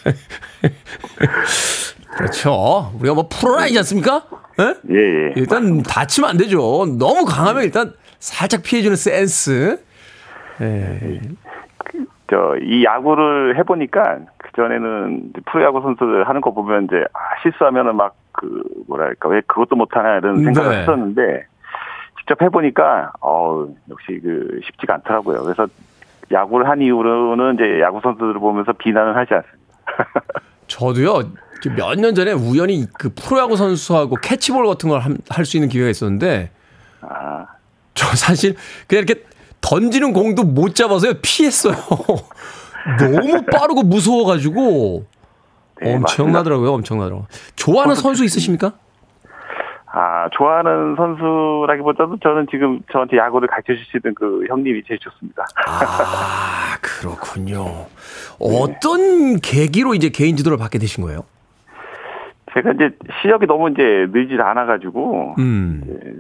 그렇죠. 2.18 2.92
우리가 3.00 3.16
뭐 3.16 3.28
프로는 3.30 3.64
아니지 3.64 3.78
않습니까? 3.80 4.24
예? 4.60 4.76
예, 4.90 5.00
예. 5.00 5.34
일단 5.36 5.82
다치면 5.82 6.30
안 6.30 6.38
되죠. 6.38 6.86
너무 7.00 7.26
강하면 7.26 7.64
일단 7.64 7.94
살짝 8.20 8.64
피해주는 8.64 8.96
센스. 8.96 9.84
예. 10.62 11.20
저, 12.30 12.56
이 12.62 12.84
야구를 12.84 13.58
해보니까, 13.58 14.20
그전에는 14.38 15.34
프로야구 15.46 15.82
선수들 15.82 16.28
하는 16.28 16.42
거 16.42 16.52
보면 16.52 16.86
이제, 16.86 17.04
아, 17.14 17.20
실수하면은 17.42 17.96
막, 17.96 18.16
그, 18.32 18.64
뭐랄까, 18.88 19.30
왜 19.30 19.42
그것도 19.42 19.76
못하나 19.76 20.18
이런 20.18 20.44
생각을 20.44 20.70
네. 20.72 20.82
했었는데, 20.82 21.46
직접 22.18 22.42
해보니까, 22.42 23.12
어우, 23.20 23.76
역시 23.90 24.20
그, 24.24 24.62
쉽지가 24.66 24.96
않더라고요. 24.96 25.44
그래서 25.44 25.68
야구를 26.32 26.68
한 26.68 26.82
이후로는 26.82 27.56
이제 27.56 27.82
야구 27.82 28.00
선수들을 28.02 28.36
보면서 28.36 28.72
비난을 28.74 29.16
하지 29.16 29.34
않습니다. 29.34 29.74
저도요. 30.68 31.22
몇 31.70 31.96
년 31.96 32.16
전에 32.16 32.32
우연히 32.32 32.86
그 32.98 33.10
프로야구 33.14 33.56
선수하고 33.58 34.16
캐치볼 34.22 34.66
같은 34.68 34.90
걸 34.90 35.00
할 35.30 35.46
수 35.46 35.58
있는 35.58 35.70
기회가 35.70 35.90
있었는데 35.90 36.52
아, 37.02 37.46
저 37.94 38.16
사실 38.16 38.56
그냥 38.88 39.04
이렇게 39.08 39.24
던지는 39.62 40.14
공도 40.14 40.44
못 40.44 40.76
잡아서요 40.76 41.14
피했어요. 41.22 41.76
너무 43.00 43.44
빠르고 43.46 43.84
무서워가지고 43.84 45.06
네, 45.82 45.96
엄청나더라고요. 45.96 46.72
엄청나더라고. 46.74 47.28
좋아하는 47.56 47.96
선수 47.96 48.24
있으십니까? 48.26 48.74
아, 49.96 50.28
좋아하는 50.36 50.96
선수라기보다도 50.98 52.18
저는 52.24 52.48
지금 52.50 52.80
저한테 52.92 53.18
야구를 53.18 53.48
가르쳐 53.48 53.74
주시는 53.76 54.16
그 54.16 54.44
형님이 54.50 54.82
제일 54.88 55.00
좋습니다. 55.00 55.46
아 55.68 56.78
그렇군요. 56.82 57.86
어떤 58.40 59.40
계기로 59.40 59.94
이제 59.94 60.10
개인 60.10 60.36
지도를 60.36 60.58
받게 60.58 60.80
되신 60.80 61.04
거예요? 61.04 61.22
제가 62.54 62.74
이제 62.74 62.90
시력이 63.22 63.48
너무 63.48 63.70
이제 63.70 63.82
늘질 64.12 64.42
않아가지고, 64.42 65.36
음. 65.40 66.20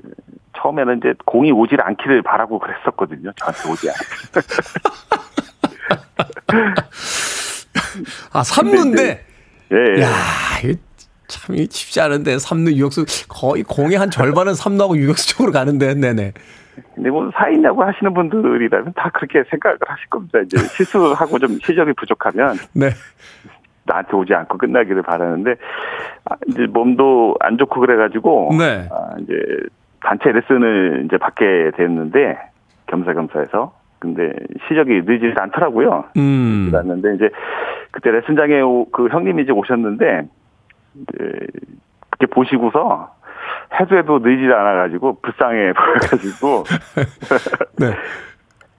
처음에는 0.58 1.00
이제 1.00 1.13
공이 1.26 1.52
오질 1.52 1.82
않기를 1.82 2.22
바라고 2.22 2.60
그랬었거든요. 2.60 3.34
저한테 3.36 3.69
오지 3.69 3.89
않. 3.89 3.96
아 8.34 8.43
삼루인데. 8.43 9.26
예, 9.72 9.78
예. 9.98 10.02
야, 10.02 10.08
참 11.28 11.56
쉽지 11.56 12.02
않은데 12.02 12.38
삼루 12.38 12.72
유격수 12.72 13.06
거의 13.28 13.63
공의 13.63 13.98
한 13.98 14.12
절반은 14.12 14.54
삼루하고 14.54 14.98
유격수 14.98 15.36
쪽으로 15.36 15.52
가는데, 15.52 15.96
네네. 15.96 16.34
근데 16.96 17.10
뭐 17.10 17.30
사인야구 17.36 17.84
하시는 17.84 18.13
분들이라면 18.13 18.93
다 18.96 19.10
그렇게 19.13 19.43
생각을 19.50 19.78
하실 19.86 20.08
겁니다. 20.10 20.39
이제 20.39 20.58
실수하고 20.76 21.39
좀 21.39 21.60
실력이 21.63 21.93
부족하면 21.93 22.58
네. 22.74 22.89
나한테 23.86 24.15
오지 24.15 24.34
않고 24.34 24.58
끝나기를 24.58 25.02
바라는데 25.02 25.56
아, 26.30 26.36
이제 26.48 26.65
몸도 26.67 27.36
안 27.39 27.58
좋고 27.58 27.80
그래가지고 27.82 28.50
네. 28.58 28.88
아, 28.91 29.15
이제 29.19 29.34
단체 30.02 30.32
레슨을 30.32 31.04
이제 31.06 31.17
받게 31.17 31.72
됐는데 31.76 32.38
겸사겸사해서 32.88 33.74
근데 34.00 34.34
실력이 34.67 35.02
늘지 35.06 35.34
않더라고요. 35.38 36.06
음. 36.17 36.72
않는데 36.74 37.15
이제 37.15 37.30
그때 37.91 38.12
레슨장에 38.12 38.60
오- 38.62 38.89
그 38.91 39.08
형님이 39.08 39.43
이제 39.43 39.52
오셨는데 39.52 40.24
이제 40.96 41.48
그렇게 42.10 42.26
보시고서 42.34 43.15
해도 43.80 43.98
해도 43.98 44.19
늘지 44.19 44.54
않아가지고 44.54 45.19
불쌍해 45.22 45.74
보여가지고 45.74 46.63
네. 47.80 47.93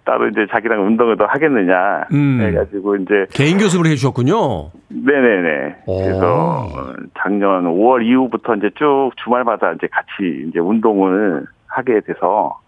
따로 0.05 0.29
이제 0.29 0.47
자기랑 0.51 0.85
운동을 0.87 1.17
더 1.17 1.25
하겠느냐 1.25 2.07
음. 2.13 2.41
해가지고 2.43 2.97
이제 2.97 3.27
개인 3.33 3.59
교습을 3.59 3.87
해주셨군요. 3.87 4.71
네네네. 4.89 5.77
오. 5.87 5.99
그래서 6.03 6.69
어, 6.73 6.93
작년 7.19 7.65
5월 7.65 8.05
이후부터 8.05 8.57
이제 8.57 8.71
쭉 8.77 9.11
주말마다 9.25 9.73
이제 9.73 9.87
같이 9.91 10.47
이제 10.49 10.59
운동을 10.59 11.45
하게 11.67 12.01
돼서 12.01 12.59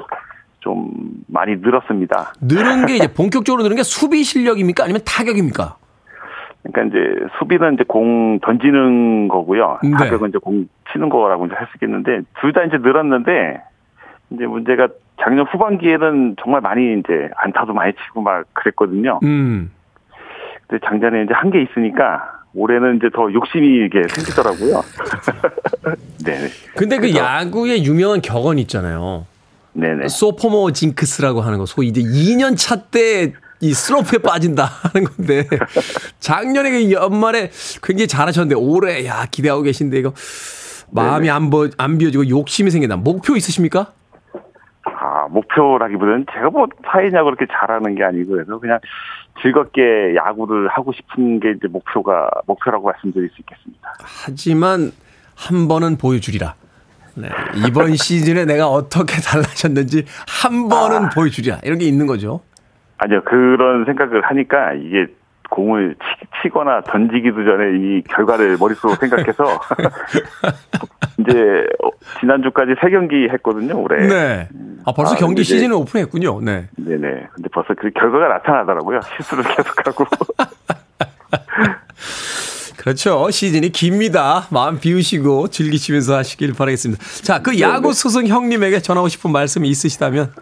좀 0.60 0.90
많이 1.28 1.56
늘었습니다. 1.56 2.32
늘은 2.40 2.86
게 2.86 2.96
이제 2.96 3.06
본격적으로 3.14 3.62
늘은 3.64 3.76
게 3.76 3.82
수비 3.82 4.24
실력입니까? 4.24 4.84
아니면 4.84 5.02
타격입니까? 5.06 5.76
그러니까 6.62 6.82
이제 6.98 7.26
수비는 7.38 7.74
이제 7.74 7.84
공 7.86 8.40
던지는 8.40 9.28
거고요. 9.28 9.78
네. 9.84 9.90
타격은 9.92 10.30
이제 10.30 10.38
공 10.38 10.66
치는 10.92 11.10
거라고 11.10 11.46
이제 11.46 11.54
할 11.54 11.66
수 11.68 11.72
있겠는데 11.76 12.22
둘 12.40 12.52
다 12.52 12.62
이제 12.64 12.78
늘었는데 12.78 13.60
이제 14.30 14.46
문제가 14.46 14.88
작년 15.22 15.46
후반기에는 15.46 16.36
정말 16.42 16.60
많이 16.60 16.98
이제 16.98 17.28
안타도 17.36 17.72
많이 17.72 17.92
치고 17.92 18.20
막 18.22 18.44
그랬거든요. 18.52 19.20
음. 19.22 19.70
근데 20.66 20.84
작년에 20.86 21.22
이제 21.24 21.32
한게 21.34 21.62
있으니까 21.62 22.42
올해는 22.54 22.96
이제 22.96 23.08
더 23.14 23.32
욕심이 23.32 23.66
이게 23.86 24.02
생기더라고요. 24.08 24.82
네. 26.24 26.48
근데 26.76 26.98
그 26.98 27.14
야구의 27.14 27.84
유명한 27.84 28.20
격언 28.20 28.58
있잖아요. 28.60 29.26
네네. 29.74 30.08
소포모 30.08 30.72
징크스라고 30.72 31.42
하는 31.42 31.58
거. 31.58 31.66
소위 31.66 31.88
이제 31.88 32.00
2년 32.02 32.56
차 32.56 32.76
때 32.90 33.32
이 33.60 33.72
슬럼프에 33.72 34.18
빠진다 34.18 34.64
하는 34.64 35.06
건데 35.06 35.46
작년에 36.20 36.70
그 36.70 36.92
연말에 36.92 37.50
굉장히 37.82 38.06
잘하셨는데 38.06 38.54
올해 38.54 39.06
야 39.06 39.26
기대하고 39.30 39.62
계신데 39.62 39.98
이거 39.98 40.12
마음이 40.90 41.30
안, 41.30 41.48
버, 41.48 41.66
안 41.78 41.96
비워지고 41.98 42.28
욕심이 42.28 42.70
생긴다. 42.70 42.96
목표 42.96 43.34
있으십니까? 43.34 43.92
아, 45.26 45.28
목표라기보다는 45.28 46.26
제가 46.32 46.50
뭐 46.50 46.66
사회냐고 46.84 47.26
그렇게 47.26 47.46
잘하는 47.50 47.94
게 47.94 48.04
아니고 48.04 48.32
그래서 48.32 48.58
그냥 48.58 48.78
즐겁게 49.42 50.14
야구를 50.14 50.68
하고 50.68 50.92
싶은 50.92 51.40
게 51.40 51.50
이제 51.50 51.68
목표가, 51.68 52.30
목표라고 52.46 52.86
말씀드릴 52.86 53.28
수 53.30 53.40
있겠습니다. 53.40 53.92
하지만 54.00 54.92
한 55.34 55.68
번은 55.68 55.98
보여주리라. 55.98 56.54
네, 57.16 57.28
이번 57.66 57.96
시즌에 57.96 58.44
내가 58.44 58.68
어떻게 58.68 59.20
달라졌는지 59.20 60.04
한 60.26 60.68
번은 60.68 61.10
보여주리라. 61.14 61.58
이런 61.64 61.78
게 61.78 61.86
있는 61.86 62.06
거죠. 62.06 62.40
아니요, 62.98 63.22
그런 63.24 63.84
생각을 63.84 64.22
하니까 64.22 64.72
이게 64.74 65.06
공을 65.50 65.96
치, 66.42 66.48
거나 66.48 66.80
던지기도 66.82 67.44
전에 67.44 67.78
이 67.78 68.02
결과를 68.02 68.56
머릿속으로 68.58 68.96
생각해서 68.96 69.44
이제 71.18 71.66
어, 71.82 71.90
지난주까지 72.20 72.74
세 72.80 72.90
경기 72.90 73.28
했거든요, 73.28 73.80
올해. 73.80 74.06
네. 74.06 74.48
아, 74.84 74.92
벌써 74.92 75.14
아, 75.14 75.16
경기 75.16 75.42
시즌을 75.42 75.74
오픈했군요. 75.74 76.40
네. 76.42 76.68
네네. 76.76 77.28
근데 77.34 77.48
벌써 77.52 77.74
그 77.74 77.90
결과가 77.90 78.28
나타나더라고요. 78.28 79.00
실수를 79.16 79.44
계속하고. 79.56 80.04
그렇죠. 82.78 83.28
시즌이 83.30 83.70
깁니다. 83.70 84.46
마음 84.52 84.78
비우시고 84.78 85.48
즐기시면서 85.48 86.16
하시길 86.18 86.54
바라겠습니다. 86.56 87.02
자, 87.24 87.42
그 87.42 87.60
야구 87.60 87.92
스승 87.92 88.28
형님에게 88.28 88.78
전하고 88.78 89.08
싶은 89.08 89.32
말씀이 89.32 89.68
있으시다면 89.68 90.32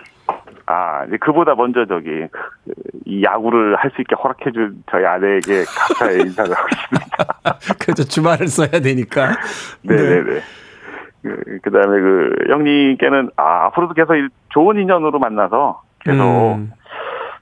아, 0.67 1.05
이제 1.07 1.17
그보다 1.19 1.55
먼저 1.55 1.85
저기 1.87 2.11
그 2.31 2.73
이 3.07 3.23
야구를 3.23 3.77
할 3.77 3.91
수 3.95 4.01
있게 4.01 4.15
허락해준 4.17 4.85
저희 4.91 5.05
아내에게 5.05 5.65
감사의 5.65 6.21
인사를 6.27 6.53
하고 6.55 6.69
있습니다. 6.73 7.77
그렇죠. 7.79 8.05
주말을 8.05 8.49
써야 8.49 8.69
되니까. 8.81 9.37
네네네. 9.83 10.41
그, 11.23 11.59
그 11.63 11.71
다음에 11.71 12.01
그, 12.01 12.31
형님께는, 12.51 13.31
아, 13.37 13.67
앞으로도 13.67 13.95
계속 13.95 14.15
이 14.17 14.29
좋은 14.51 14.79
인연으로 14.79 15.19
만나서 15.19 15.83
계속, 16.01 16.55
음. 16.57 16.73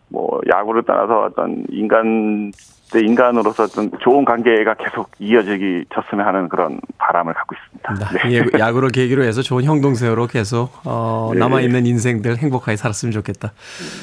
뭐, 0.08 0.40
야구를 0.52 0.82
떠나서 0.84 1.22
어떤 1.24 1.64
인간, 1.70 2.52
대 2.52 2.81
인간으로서 3.00 3.64
어떤 3.64 3.90
좋은 4.00 4.24
관계가 4.24 4.74
계속 4.74 5.10
이어지기 5.18 5.86
졌으면 5.94 6.26
하는 6.26 6.48
그런 6.48 6.80
바람을 6.98 7.34
갖고 7.34 7.54
있습니다. 7.54 8.28
네. 8.28 8.34
예, 8.34 8.58
야구를 8.58 8.90
계기로 8.90 9.22
해서 9.24 9.42
좋은 9.42 9.64
형동생으로 9.64 10.26
계속 10.26 10.70
어, 10.84 11.30
네. 11.32 11.38
남아 11.38 11.60
있는 11.60 11.86
인생들 11.86 12.38
행복하게 12.38 12.76
살았으면 12.76 13.12
좋겠다. 13.12 13.52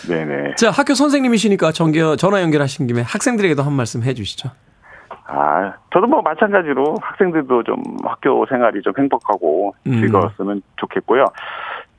네네. 0.07 0.55
자, 0.55 0.71
학교 0.71 0.93
선생님이시니까 0.93 1.71
전겨, 1.71 2.15
전화 2.15 2.41
연결하신 2.41 2.87
김에 2.87 3.01
학생들에게도 3.01 3.63
한 3.63 3.73
말씀 3.73 4.03
해주시죠. 4.03 4.49
아, 5.31 5.73
저도 5.93 6.07
뭐 6.07 6.21
마찬가지로 6.21 6.95
학생들도 7.01 7.63
좀 7.63 7.83
학교 8.03 8.45
생활이 8.47 8.81
좀 8.81 8.93
행복하고 8.97 9.75
음. 9.85 9.99
즐거웠으면 10.01 10.61
좋겠고요. 10.77 11.25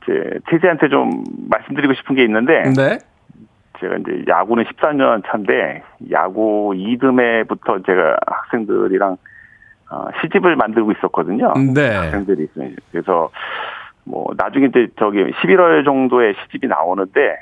제, 0.05 0.13
태지한테 0.51 0.89
좀 0.89 1.23
말씀드리고 1.49 1.95
싶은 1.95 2.17
게 2.17 2.25
있는데, 2.25 2.63
네. 2.77 2.99
제가 3.81 3.97
이제 3.97 4.25
야구는 4.29 4.65
14년 4.65 5.23
차인데 5.27 5.83
야구 6.11 6.73
2등에부터 6.75 7.85
제가 7.85 8.17
학생들이랑 8.27 9.17
어, 9.91 10.07
시집을 10.21 10.55
만들고 10.57 10.93
있었거든요. 10.93 11.53
네. 11.75 11.95
학생들이 11.97 12.45
있어요. 12.45 12.71
그래서 12.93 13.31
뭐 14.05 14.33
나중에 14.37 14.67
이제 14.67 14.89
저기 14.99 15.19
11월 15.19 15.85
정도에 15.85 16.35
시집이 16.35 16.69
나오는데 16.69 17.37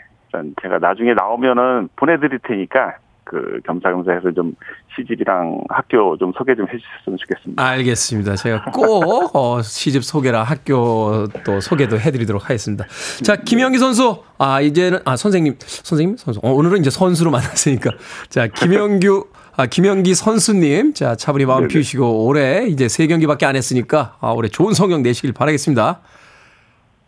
제가 0.62 0.78
나중에 0.78 1.14
나오면은 1.14 1.88
보내드릴 1.96 2.38
테니까 2.40 2.96
그 3.28 3.60
겸사겸사해서 3.66 4.32
좀 4.32 4.54
시집이랑 4.96 5.60
학교 5.68 6.16
좀 6.16 6.32
소개 6.36 6.54
좀 6.54 6.66
해주셨으면 6.66 7.18
좋겠습니다. 7.18 7.62
알겠습니다. 7.62 8.36
제가 8.36 8.64
꼭 8.72 9.36
어, 9.36 9.60
시집 9.62 10.02
소개랑 10.02 10.42
학교 10.44 11.26
또 11.44 11.60
소개도 11.60 12.00
해드리도록 12.00 12.44
하겠습니다. 12.44 12.86
자, 13.22 13.36
김영기 13.36 13.78
선수. 13.78 14.22
아, 14.38 14.60
이제는, 14.60 15.00
아, 15.04 15.16
선생님, 15.16 15.56
선생님? 15.60 16.16
선수. 16.16 16.40
어, 16.42 16.50
오늘은 16.52 16.78
이제 16.78 16.90
선수로 16.90 17.30
만났으니까. 17.30 17.90
자, 18.28 18.46
김영규, 18.46 19.26
아, 19.56 19.66
김영기 19.66 20.14
선수님. 20.14 20.94
자, 20.94 21.14
차분히 21.16 21.44
마음 21.44 21.62
네네. 21.62 21.68
피우시고 21.68 22.24
올해 22.24 22.66
이제 22.66 22.88
세 22.88 23.06
경기밖에 23.06 23.44
안 23.44 23.56
했으니까 23.56 24.16
아, 24.20 24.30
올해 24.30 24.48
좋은 24.48 24.72
성적 24.72 25.00
내시길 25.02 25.34
바라겠습니다. 25.34 26.00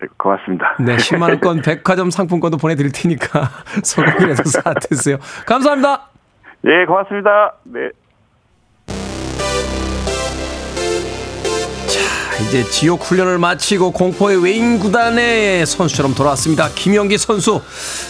네, 0.01 0.07
고맙습니다. 0.17 0.77
네, 0.81 0.97
10만원권 0.97 1.65
백화점 1.65 2.11
상품권도 2.11 2.57
보내드릴 2.57 2.91
테니까 2.93 3.51
소금이라도 3.85 4.45
사드세요. 4.45 5.19
감사합니다. 5.47 6.10
예, 6.65 6.85
고맙습니다. 6.87 7.55
네. 7.65 7.91
이제 12.49 12.65
지옥 12.65 13.03
훈련을 13.03 13.39
마치고 13.39 13.93
공포의 13.93 14.43
외인 14.43 14.79
구단의 14.79 15.67
선수처럼 15.67 16.15
돌아왔습니다. 16.15 16.69
김영기 16.75 17.19
선수. 17.19 17.61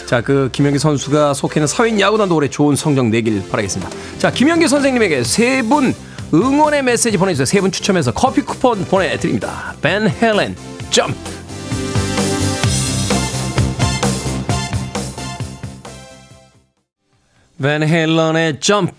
자, 0.05 0.21
그 0.21 0.49
김영기 0.51 0.79
선수가 0.79 1.33
속해 1.33 1.59
있는 1.59 1.67
사회인 1.67 1.99
야구단도 1.99 2.35
올해 2.35 2.47
좋은 2.49 2.75
성적 2.75 3.07
내길 3.07 3.43
바라겠습니다. 3.49 3.91
자, 4.19 4.31
김영기 4.31 4.67
선생님에게 4.67 5.23
세 5.23 5.61
분 5.63 5.93
응원의 6.33 6.81
메시지 6.83 7.17
보내주세요. 7.17 7.45
세 7.45 7.59
분 7.61 7.71
추첨해서 7.71 8.11
커피 8.13 8.41
쿠폰 8.41 8.85
보내드립니다. 8.85 9.73
벤 9.81 10.09
헬렌 10.09 10.55
Jump. 10.89 11.40
밴 17.61 17.83
헤일런의 17.83 18.59
Jump 18.59 18.93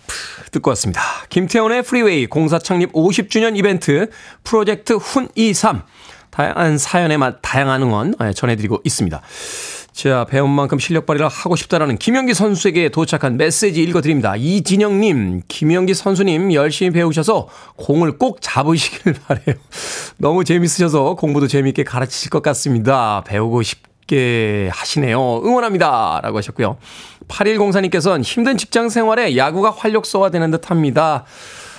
듣고 0.53 0.70
왔습니다. 0.70 1.03
김태훈의 1.29 1.83
Freeway 1.83 2.27
공사 2.27 2.59
창립 2.59 2.92
50주년 2.92 3.57
이벤트 3.57 4.09
프로젝트 4.44 4.96
훈23 4.96 5.83
다양한 6.31 6.79
사연에 6.79 7.16
맛 7.16 7.40
다양한 7.42 7.83
응원 7.83 8.14
예, 8.22 8.33
전해드리고 8.33 8.81
있습니다. 8.85 9.20
자 9.92 10.25
배운 10.31 10.48
만큼 10.51 10.79
실력 10.79 11.05
발휘를 11.05 11.29
하고 11.29 11.55
싶다라는 11.55 11.98
김영기 11.98 12.33
선수에게 12.33 12.88
도착한 12.88 13.37
메시지 13.37 13.83
읽어드립니다. 13.83 14.37
이진영님, 14.37 15.42
김영기 15.48 15.92
선수님 15.92 16.55
열심히 16.55 16.92
배우셔서 16.92 17.48
공을 17.77 18.16
꼭 18.16 18.38
잡으시길 18.40 19.14
바래요. 19.27 19.57
너무 20.16 20.44
재밌으셔서 20.44 21.16
공부도 21.16 21.48
재미있게 21.48 21.85
가르치실 21.85 22.31
것 22.31 22.42
같습니다. 22.42 23.22
배우고 23.27 23.62
싶 23.62 23.92
게 24.12 24.68
하시네요. 24.72 25.42
응원합니다. 25.42 26.20
라고 26.22 26.37
하셨고요. 26.37 26.77
8104님께서는 27.29 28.22
힘든 28.22 28.59
직장 28.59 28.90
생활에 28.90 29.38
야구가 29.38 29.70
활력소가 29.70 30.31
되는 30.31 30.51
듯 30.51 30.70
합니다. 30.70 31.25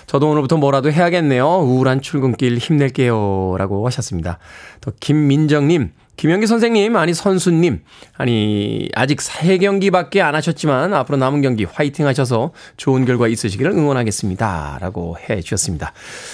저도 0.07 0.29
오늘부터 0.31 0.57
뭐라도 0.57 0.91
해야겠네요. 0.91 1.45
우울한 1.47 2.01
출근길 2.01 2.57
힘낼게요. 2.57 3.55
라고 3.59 3.85
하셨습니다. 3.85 4.39
또 4.81 4.91
김민정님, 4.99 5.91
김영기 6.17 6.47
선생님, 6.47 6.95
아니 6.95 7.13
선수님, 7.13 7.83
아니 8.17 8.89
아직 8.95 9.21
세 9.21 9.57
경기밖에 9.59 10.21
안 10.21 10.33
하셨지만 10.35 10.93
앞으로 10.93 11.17
남은 11.17 11.41
경기 11.41 11.65
화이팅 11.65 12.07
하셔서 12.07 12.51
좋은 12.77 13.05
결과 13.05 13.27
있으시기를 13.27 13.71
응원하겠습니다. 13.71 14.79
라고 14.81 15.17
해 15.29 15.41
주셨습니다. 15.41 15.93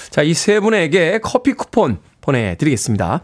자, 0.10 0.22
이 0.24 0.34
세 0.34 0.60
분에게 0.62 1.20
커피 1.22 1.54
쿠폰 1.54 2.00
보내드리겠습니다. 2.22 3.22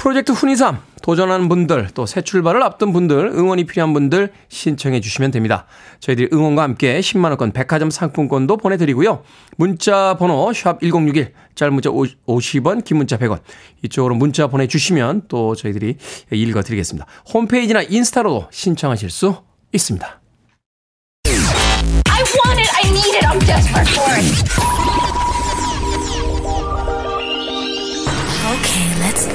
프로젝트 0.00 0.32
훈이삼 0.32 0.78
도전하는 1.02 1.48
분들 1.50 1.88
또 1.94 2.06
새 2.06 2.22
출발을 2.22 2.62
앞둔 2.62 2.92
분들 2.92 3.32
응원이 3.34 3.64
필요한 3.64 3.92
분들 3.92 4.32
신청해 4.48 5.00
주시면 5.00 5.30
됩니다. 5.30 5.66
저희들이 6.00 6.30
응원과 6.32 6.62
함께 6.62 7.00
10만 7.00 7.24
원권 7.26 7.52
백화점 7.52 7.90
상품권도 7.90 8.56
보내드리고요. 8.56 9.22
문자 9.58 10.16
번호 10.18 10.52
샵 10.54 10.80
1061 10.80 11.34
짧은 11.54 11.74
문자 11.74 11.90
50원 11.90 12.82
긴 12.84 12.96
문자 12.96 13.18
100원 13.18 13.40
이쪽으로 13.84 14.14
문자 14.14 14.46
보내주시면 14.46 15.22
또 15.28 15.54
저희들이 15.54 15.96
읽어드리겠습니다. 16.32 17.06
홈페이지나 17.34 17.82
인스타로도 17.82 18.48
신청하실 18.50 19.10
수 19.10 19.36
있습니다. 19.72 20.20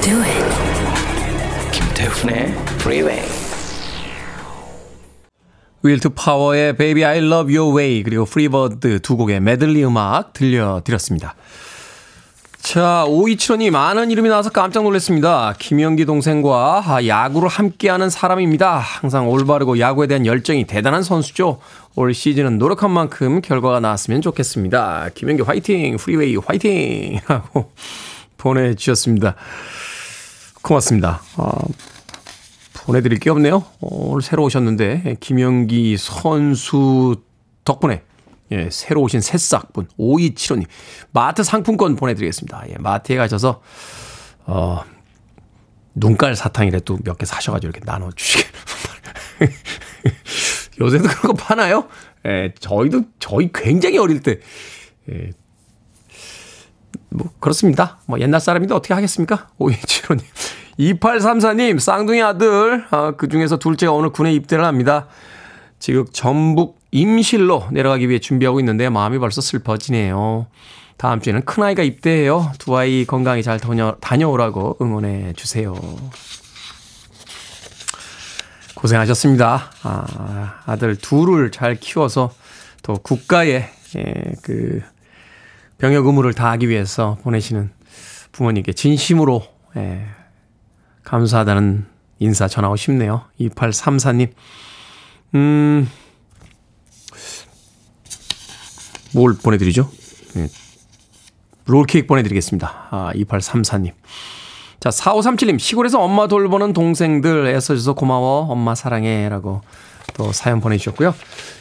Do 0.06 0.22
it. 0.22 1.72
김태훈의 1.72 2.54
Freeway. 2.78 3.28
Will 5.82 6.01
to 6.01 6.10
Power의 6.10 6.76
Baby 6.76 7.02
I 7.04 7.18
Love 7.18 7.56
Your 7.56 7.76
Way 7.76 8.04
그리고 8.04 8.24
Free 8.24 8.62
Bird 8.62 9.00
두 9.00 9.16
곡의 9.16 9.40
메들리 9.40 9.84
음악 9.84 10.32
들려드렸습니다. 10.32 11.34
자, 12.60 13.04
5275님, 13.08 13.74
아는 13.74 14.12
이름이 14.12 14.28
나와서 14.28 14.50
깜짝 14.50 14.84
놀랐습니다. 14.84 15.54
김영기 15.58 16.04
동생과 16.04 16.84
아, 16.86 17.04
야구를 17.04 17.48
함께하는 17.48 18.08
사람입니다. 18.08 18.78
항상 18.78 19.28
올바르고 19.28 19.80
야구에 19.80 20.06
대한 20.06 20.24
열정이 20.24 20.68
대단한 20.68 21.02
선수죠. 21.02 21.58
올 21.96 22.14
시즌은 22.14 22.58
노력한 22.58 22.92
만큼 22.92 23.40
결과가 23.40 23.80
나왔으면 23.80 24.22
좋겠습니다. 24.22 25.10
김영기 25.14 25.42
화이팅! 25.42 25.96
Freeway 25.96 26.36
화이팅! 26.36 27.18
하고 27.26 27.72
보내주셨습니다. 28.36 29.34
고맙습니다. 30.66 31.22
아, 31.36 31.52
보내드릴 32.74 33.20
게 33.20 33.30
없네요. 33.30 33.56
어, 33.56 33.70
오늘 33.80 34.20
새로 34.20 34.42
오셨는데, 34.42 35.16
김영기 35.20 35.96
선수 35.96 37.22
덕분에 37.64 38.02
예, 38.50 38.68
새로 38.70 39.02
오신 39.02 39.20
새싹분 39.20 39.88
5275님 39.98 40.66
마트 41.12 41.42
상품권 41.44 41.96
보내드리겠습니다. 41.96 42.64
예, 42.70 42.76
마트에 42.78 43.16
가셔서 43.16 43.60
어, 44.44 44.82
눈깔 45.94 46.36
사탕이래 46.36 46.80
또몇개 46.80 47.26
사셔가지고 47.26 47.70
이렇게 47.70 47.80
나눠주시길 47.84 48.46
요새도 50.80 51.04
그런 51.08 51.22
거 51.22 51.32
파나요? 51.32 51.88
예, 52.24 52.54
저희도 52.58 53.02
저희 53.18 53.50
굉장히 53.52 53.98
어릴 53.98 54.20
때 54.20 54.38
예, 55.10 55.30
뭐 57.10 57.32
그렇습니다. 57.40 57.98
뭐 58.06 58.20
옛날 58.20 58.40
사람인데 58.40 58.74
어떻게 58.74 58.94
하겠습니까? 58.94 59.48
5275님 59.58 60.22
2834님 60.78 61.78
쌍둥이 61.78 62.22
아들 62.22 62.84
아, 62.90 63.12
그 63.16 63.28
중에서 63.28 63.58
둘째가 63.58 63.92
오늘 63.92 64.10
군에 64.10 64.32
입대를 64.32 64.64
합니다. 64.64 65.06
지금 65.78 66.04
전북 66.12 66.78
임실로 66.90 67.68
내려가기 67.72 68.08
위해 68.08 68.18
준비하고 68.18 68.60
있는데 68.60 68.88
마음이 68.88 69.18
벌써 69.18 69.40
슬퍼지네요. 69.40 70.46
다음 70.96 71.20
주에는 71.20 71.44
큰아이가 71.44 71.82
입대해요. 71.82 72.52
두 72.58 72.76
아이 72.76 73.04
건강히 73.04 73.42
잘 73.42 73.60
다녀, 73.60 73.96
다녀오라고 74.00 74.78
응원해 74.80 75.34
주세요. 75.34 75.74
고생하셨습니다. 78.74 79.70
아, 79.82 80.60
아들 80.66 80.96
둘을 80.96 81.50
잘 81.50 81.76
키워서 81.76 82.32
또 82.82 82.94
국가의 82.94 83.68
예, 83.96 84.32
그 84.42 84.80
병역 85.78 86.06
의무를 86.06 86.34
다하기 86.34 86.68
위해서 86.68 87.18
보내시는 87.22 87.70
부모님께 88.32 88.72
진심으로 88.72 89.42
예, 89.76 90.06
감사하다는 91.06 91.86
인사 92.18 92.48
전하고 92.48 92.76
싶네요. 92.76 93.22
2834님. 93.40 94.30
음, 95.34 95.88
뭘 99.14 99.36
보내드리죠? 99.42 99.88
네. 100.34 100.48
롤케이크 101.66 102.06
보내드리겠습니다. 102.06 102.88
아, 102.90 103.12
2834님. 103.14 103.92
자, 104.80 104.90
4537님, 104.90 105.58
시골에서 105.58 106.00
엄마 106.00 106.26
돌보는 106.26 106.72
동생들 106.72 107.46
애써줘서 107.46 107.94
고마워. 107.94 108.42
엄마 108.50 108.74
사랑해. 108.74 109.28
라고 109.28 109.62
또 110.14 110.32
사연 110.32 110.60
보내주셨고요. 110.60 111.14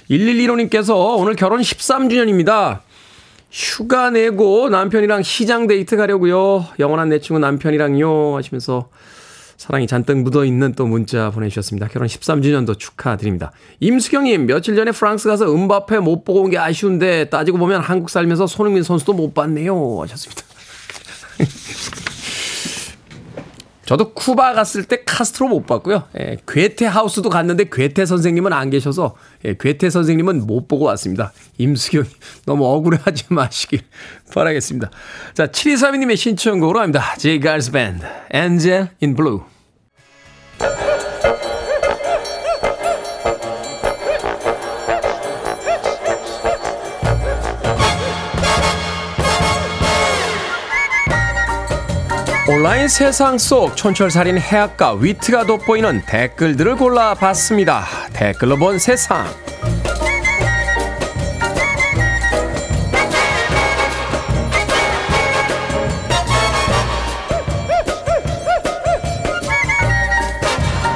1115님께서 0.10 1.18
오늘 1.18 1.36
결혼 1.36 1.62
13주년입니다. 1.62 2.80
휴가 3.52 4.10
내고 4.10 4.70
남편이랑 4.70 5.24
시장 5.24 5.68
데이트 5.68 5.98
가려고요. 5.98 6.66
영원한 6.80 7.10
내 7.10 7.20
친구 7.20 7.40
남편이랑요. 7.40 8.36
하시면서 8.36 8.90
사랑이 9.58 9.88
잔뜩 9.88 10.18
묻어있는 10.18 10.74
또 10.74 10.86
문자 10.86 11.32
보내주셨습니다. 11.32 11.88
결혼 11.88 12.08
13주년도 12.08 12.78
축하드립니다. 12.78 13.52
임수경님, 13.80 14.46
며칠 14.48 14.76
전에 14.76 14.92
프랑스 14.92 15.28
가서 15.30 15.52
음바페 15.54 16.00
못 16.00 16.24
보고 16.26 16.42
온 16.44 16.50
게 16.50 16.58
아쉬운데 16.58 17.30
따지고 17.30 17.58
보면 17.58 17.82
한국 17.82 18.10
살면서 18.10 18.48
손흥민 18.48 18.84
선수도 18.84 19.14
못 19.14 19.34
봤네요. 19.34 20.02
하셨습니다. 20.02 20.44
저도 23.86 24.14
쿠바 24.14 24.54
갔을 24.54 24.84
때 24.84 25.04
카스트로 25.06 25.48
못 25.48 25.66
봤고요. 25.66 26.04
예, 26.20 26.38
괴테 26.48 26.86
하우스도 26.86 27.30
갔는데 27.30 27.66
괴테 27.72 28.06
선생님은 28.06 28.52
안 28.52 28.70
계셔서 28.70 29.16
예, 29.46 29.56
괴테 29.60 29.90
선생님은 29.90 30.48
못 30.48 30.68
보고 30.68 30.86
왔습니다. 30.86 31.32
임수경 31.58 32.06
너무 32.46 32.66
억울해하지 32.66 33.26
마시길 33.30 33.82
바라겠습니다. 34.34 34.90
자, 35.34 35.48
7232님의 35.48 36.18
신청곡으로 36.18 36.80
합니다. 36.80 37.16
Girls 37.20 37.72
Band, 37.72 38.04
Angel 38.34 38.90
in 39.02 39.16
Blue. 39.16 39.42
온라인 52.48 52.88
세상 52.88 53.40
속 53.40 53.76
촌철살인 53.76 54.38
해악과 54.38 54.94
위트가 54.94 55.46
돋보이는 55.46 56.04
댓글들을 56.06 56.76
골라봤습니다. 56.76 57.84
댓글로 58.14 58.58
본 58.58 58.78
세상. 58.78 59.26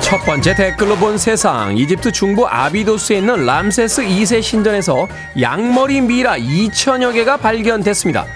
첫 0.02 0.24
번째 0.26 0.54
댓글로 0.54 0.98
본 0.98 1.18
세상. 1.18 1.76
이집트 1.76 2.12
중부 2.12 2.48
아비도스에 2.48 3.18
있는 3.18 3.48
람세스 3.48 4.04
2세 4.04 4.44
신전에서 4.44 5.08
양머리 5.42 6.02
미라 6.02 6.38
2천여 6.38 7.12
개가 7.14 7.38
발견됐습니다. 7.38 8.28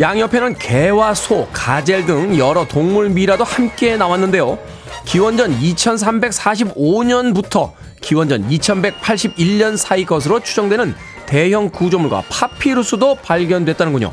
양옆에는 0.00 0.58
개와 0.58 1.14
소, 1.14 1.48
가젤 1.52 2.06
등 2.06 2.36
여러 2.38 2.66
동물 2.66 3.10
미라도 3.10 3.44
함께 3.44 3.96
나왔는데요. 3.96 4.58
기원전 5.04 5.56
2345년부터 5.58 7.72
기원전 8.00 8.48
2181년 8.48 9.76
사이 9.76 10.04
것으로 10.04 10.40
추정되는 10.40 10.94
대형 11.26 11.70
구조물과 11.70 12.24
파피루스도 12.28 13.16
발견됐다는군요. 13.16 14.12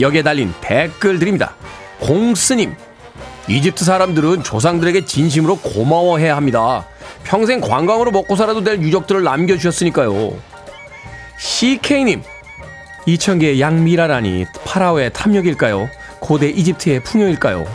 여기에 0.00 0.22
달린 0.22 0.52
댓글들입니다. 0.60 1.54
공스님, 2.00 2.74
이집트 3.48 3.84
사람들은 3.84 4.42
조상들에게 4.42 5.04
진심으로 5.04 5.58
고마워해야 5.58 6.36
합니다. 6.36 6.88
평생 7.22 7.60
관광으로 7.60 8.10
먹고 8.10 8.34
살아도 8.34 8.64
될 8.64 8.82
유적들을 8.82 9.22
남겨주셨으니까요. 9.22 10.32
CK님, 11.38 12.24
2,000개의 13.06 13.60
양미라라니 13.60 14.46
파라오의 14.64 15.12
탐욕일까요? 15.12 15.88
고대 16.20 16.48
이집트의 16.48 17.02
풍요일까요? 17.04 17.66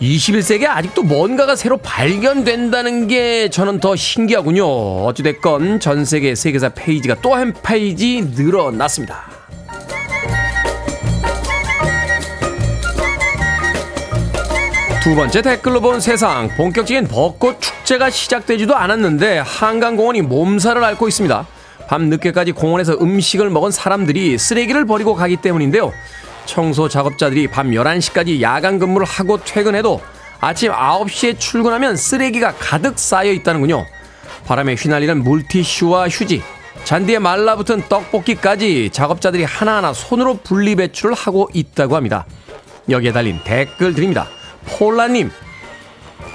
21세기에 0.00 0.66
아직도 0.66 1.04
뭔가가 1.04 1.54
새로 1.54 1.76
발견된다는 1.76 3.06
게 3.06 3.48
저는 3.50 3.78
더 3.78 3.94
신기하군요. 3.94 4.64
어찌됐건 5.04 5.78
전 5.80 6.04
세계 6.04 6.34
세계사 6.34 6.70
페이지가 6.70 7.16
또 7.20 7.34
한 7.34 7.54
페이지 7.62 8.20
늘어났습니다. 8.20 9.30
두 15.02 15.16
번째 15.16 15.42
댓글로 15.42 15.80
본 15.80 16.00
세상 16.00 16.48
본격적인 16.56 17.08
벚꽃 17.08 17.60
축제가 17.60 18.10
시작되지도 18.10 18.76
않았는데 18.76 19.38
한강공원이 19.38 20.22
몸살을 20.22 20.82
앓고 20.84 21.08
있습니다. 21.08 21.46
밤 21.88 22.08
늦게까지 22.08 22.52
공원에서 22.52 22.94
음식을 23.00 23.50
먹은 23.50 23.70
사람들이 23.70 24.38
쓰레기를 24.38 24.86
버리고 24.86 25.14
가기 25.14 25.36
때문인데요. 25.36 25.92
청소 26.46 26.88
작업자들이 26.88 27.48
밤 27.48 27.70
11시까지 27.70 28.40
야간 28.40 28.78
근무를 28.78 29.06
하고 29.06 29.42
퇴근해도 29.42 30.00
아침 30.40 30.72
9시에 30.72 31.38
출근하면 31.38 31.96
쓰레기가 31.96 32.54
가득 32.58 32.98
쌓여 32.98 33.30
있다는군요. 33.30 33.86
바람에 34.46 34.74
휘날리는 34.74 35.22
물티슈와 35.22 36.08
휴지, 36.08 36.42
잔디에 36.84 37.20
말라붙은 37.20 37.84
떡볶이까지 37.88 38.90
작업자들이 38.90 39.44
하나하나 39.44 39.92
손으로 39.92 40.38
분리배출을 40.38 41.14
하고 41.14 41.48
있다고 41.54 41.94
합니다. 41.94 42.26
여기에 42.88 43.12
달린 43.12 43.38
댓글들입니다. 43.44 44.26
폴라님, 44.66 45.30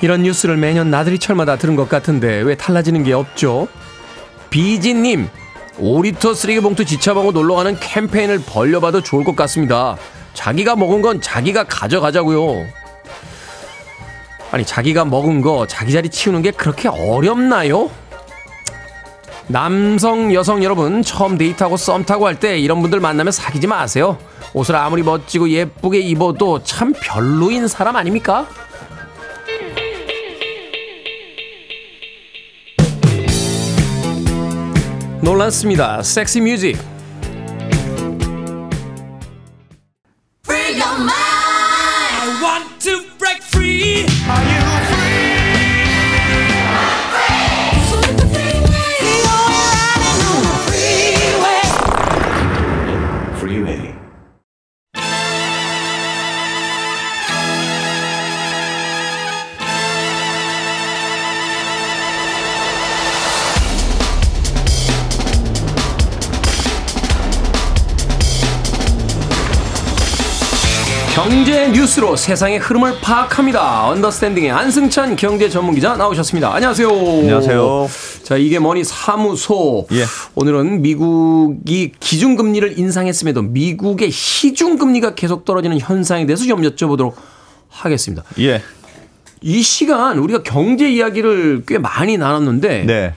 이런 0.02 0.24
뉴스를 0.24 0.58
매년 0.58 0.90
나들이철마다 0.90 1.58
들은 1.58 1.76
것 1.76 1.90
같은데 1.90 2.42
왜 2.42 2.56
달라지는 2.56 3.04
게 3.04 3.14
없죠? 3.14 3.68
비지님, 4.50 5.30
5리터 5.80 6.34
쓰레기 6.36 6.60
봉투 6.60 6.86
지참하고 6.86 7.32
놀러가는 7.32 7.80
캠페인을 7.80 8.42
벌려봐도 8.46 9.02
좋을 9.02 9.24
것 9.24 9.36
같습니다. 9.36 9.98
자기가 10.34 10.76
먹은 10.76 11.02
건 11.02 11.22
자기가 11.22 11.66
가져가자고요. 11.66 12.66
아니 14.52 14.66
자기가 14.66 15.06
먹은 15.06 15.42
거 15.42 15.68
자기 15.68 15.92
자리 15.92 16.10
치우는 16.10 16.42
게 16.42 16.52
그렇게 16.52 16.88
어렵나요? 16.88 17.90
남성 19.48 20.34
여성 20.34 20.64
여러분 20.64 21.02
처음 21.04 21.38
데이트하고 21.38 21.78
썸 21.78 22.04
타고 22.06 22.28
할 22.28 22.36
때 22.36 22.58
이런 22.60 22.82
분들 22.82 23.00
만나면 23.00 23.32
사귀지 23.32 23.68
마세요. 23.68 24.18
옷을 24.54 24.76
아무리 24.76 25.04
멋지고 25.04 25.50
예쁘게 25.50 26.00
입어도 26.00 26.64
참 26.64 26.94
별로인 26.94 27.68
사람 27.68 27.96
아닙니까? 27.96 28.48
놀랐습니다. 35.28 36.02
섹시 36.04 36.40
뮤직. 36.40 36.78
Free 40.46 40.80
your 40.80 40.98
mind. 41.00 41.12
I 41.12 42.40
want 42.42 42.80
to 42.80 43.02
break 43.20 43.44
free. 43.44 44.06
Freeway. 44.08 44.97
경제 71.18 71.68
뉴스로 71.70 72.16
세상의 72.16 72.60
흐름을 72.60 73.02
파악합니다. 73.02 73.88
언더스탠딩의 73.88 74.52
안승찬 74.52 75.16
경제 75.16 75.50
전문 75.50 75.74
기자 75.74 75.96
나오셨습니다. 75.96 76.54
안녕하세요. 76.54 76.90
안녕하세요. 76.92 77.88
자, 78.22 78.38
이게 78.38 78.60
뭐니 78.60 78.84
사무소. 78.84 79.88
예. 79.94 80.04
오늘은 80.36 80.84
미국이 80.84 81.92
기준금리를 82.00 82.78
인상했음에도 82.78 83.42
미국의 83.42 84.12
시중금리가 84.12 85.16
계속 85.16 85.44
떨어지는 85.44 85.80
현상에 85.80 86.28
대해서 86.28 86.46
좀 86.46 86.62
여쭤보도록 86.62 87.16
하겠습니다. 87.68 88.24
예. 88.38 88.62
이 89.42 89.64
시간 89.64 90.20
우리가 90.20 90.44
경제 90.44 90.88
이야기를 90.88 91.64
꽤 91.68 91.80
많이 91.80 92.20
나눴는데 92.20 92.84
네. 92.86 93.16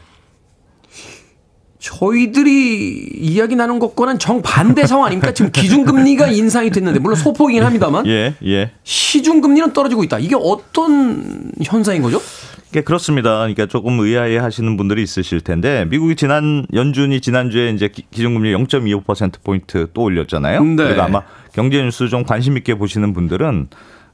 저희들이 1.81 3.09
이야기 3.15 3.57
나눈 3.57 3.79
것과는 3.79 4.19
정반대 4.19 4.87
상황 4.87 5.07
아닙니까? 5.07 5.33
지금 5.33 5.51
기준금리가 5.51 6.29
인상이 6.33 6.71
됐는데 6.71 7.01
물론 7.01 7.17
소폭이긴 7.17 7.65
합니다만 7.65 8.07
예, 8.07 8.35
예. 8.45 8.71
시중금리는 8.85 9.73
떨어지고 9.73 10.05
있다. 10.05 10.19
이게 10.19 10.37
어떤 10.39 11.51
현상인 11.65 12.03
거죠? 12.03 12.21
예, 12.77 12.83
그렇습니다. 12.83 13.39
그러니까 13.39 13.67
조금 13.67 13.99
의아해 13.99 14.37
하시는 14.37 14.77
분들이 14.77 15.03
있으실 15.03 15.41
텐데 15.41 15.87
미국이 15.89 16.15
지난 16.17 16.67
연준이 16.75 17.21
지난주에 17.21 17.71
이제 17.71 17.89
기- 17.89 18.05
기준금리 18.11 18.53
0.25% 18.55 19.43
포인트 19.43 19.89
또 19.93 20.03
올렸잖아요. 20.03 20.63
네. 20.63 20.77
그리고 20.77 21.03
아마 21.03 21.23
경제 21.53 21.83
뉴스 21.83 22.09
좀 22.09 22.23
관심 22.25 22.57
있게 22.59 22.75
보시는 22.77 23.13
분들은 23.15 23.69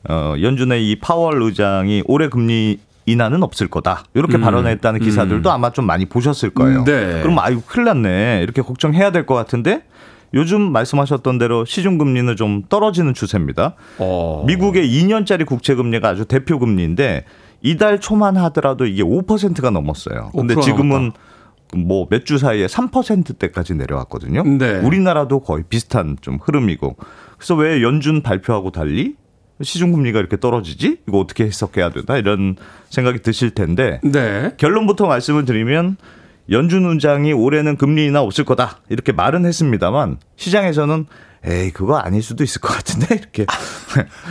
어 0.09 0.35
연준의 0.41 0.89
이 0.89 1.01
파월 1.01 1.43
의장이 1.43 2.05
올해 2.07 2.29
금리 2.29 2.79
인하는 3.07 3.43
없을 3.43 3.69
거다. 3.69 4.05
이렇게 4.15 4.37
음, 4.37 4.43
발언했다는 4.43 5.01
기사들도 5.01 5.51
아마 5.51 5.71
좀 5.71 5.87
많이 5.87 6.05
보셨을 6.07 6.51
거예요. 6.51 6.85
네. 6.85 7.23
그럼 7.23 7.39
아이고 7.39 7.63
큰일 7.67 7.85
났네. 7.87 8.41
이렇게 8.43 8.63
걱정해야 8.63 9.13
될 9.13 9.25
것 9.27 9.35
같은데 9.35 9.85
요즘 10.35 10.61
말씀하셨던 10.73 11.39
대로 11.39 11.65
시중 11.65 11.99
금리는 11.99 12.35
좀 12.37 12.63
떨어지는 12.69 13.15
추세입니다. 13.15 13.75
어. 13.99 14.45
미국의 14.47 14.89
2년짜리 14.89 15.47
국채 15.47 15.75
금리가 15.75 16.09
아주 16.09 16.25
대표 16.25 16.59
금리인데 16.59 17.25
이달 17.63 18.01
초만 18.01 18.37
하더라도 18.37 18.87
이게 18.87 19.03
5%가 19.03 19.71
넘었어요. 19.71 20.31
근데 20.37 20.55
5% 20.55 20.63
지금은 20.63 21.13
뭐 21.77 22.07
몇 22.11 22.25
주 22.25 22.39
사이에 22.39 22.67
3%대까지 22.67 23.75
내려왔거든요. 23.75 24.43
네. 24.45 24.79
우리나라도 24.81 25.41
거의 25.41 25.65
비슷한 25.69 26.17
좀 26.21 26.39
흐름이고. 26.43 26.97
그래서 27.39 27.55
왜 27.55 27.83
연준 27.83 28.23
발표하고 28.23 28.71
달리 28.71 29.15
시중 29.63 29.93
금리가 29.93 30.19
이렇게 30.19 30.39
떨어지지? 30.39 30.99
이거 31.09 31.19
어떻게 31.19 31.45
해석해야 31.45 31.91
되나? 31.91 32.19
이런 32.19 32.57
생각이 32.91 33.21
드실 33.21 33.51
텐데 33.51 34.01
네. 34.03 34.53
결론부터 34.57 35.07
말씀을 35.07 35.45
드리면 35.45 35.97
연준 36.51 36.85
의장이 36.87 37.33
올해는 37.33 37.77
금리 37.77 38.07
인하 38.07 38.21
없을 38.21 38.45
거다 38.45 38.79
이렇게 38.89 39.13
말은 39.13 39.45
했습니다만 39.47 40.19
시장에서는 40.37 41.07
에이 41.45 41.71
그거 41.71 41.97
아닐 41.97 42.23
수도 42.23 42.43
있을 42.43 42.61
것 42.61 42.73
같은데 42.75 43.15
이렇게 43.15 43.47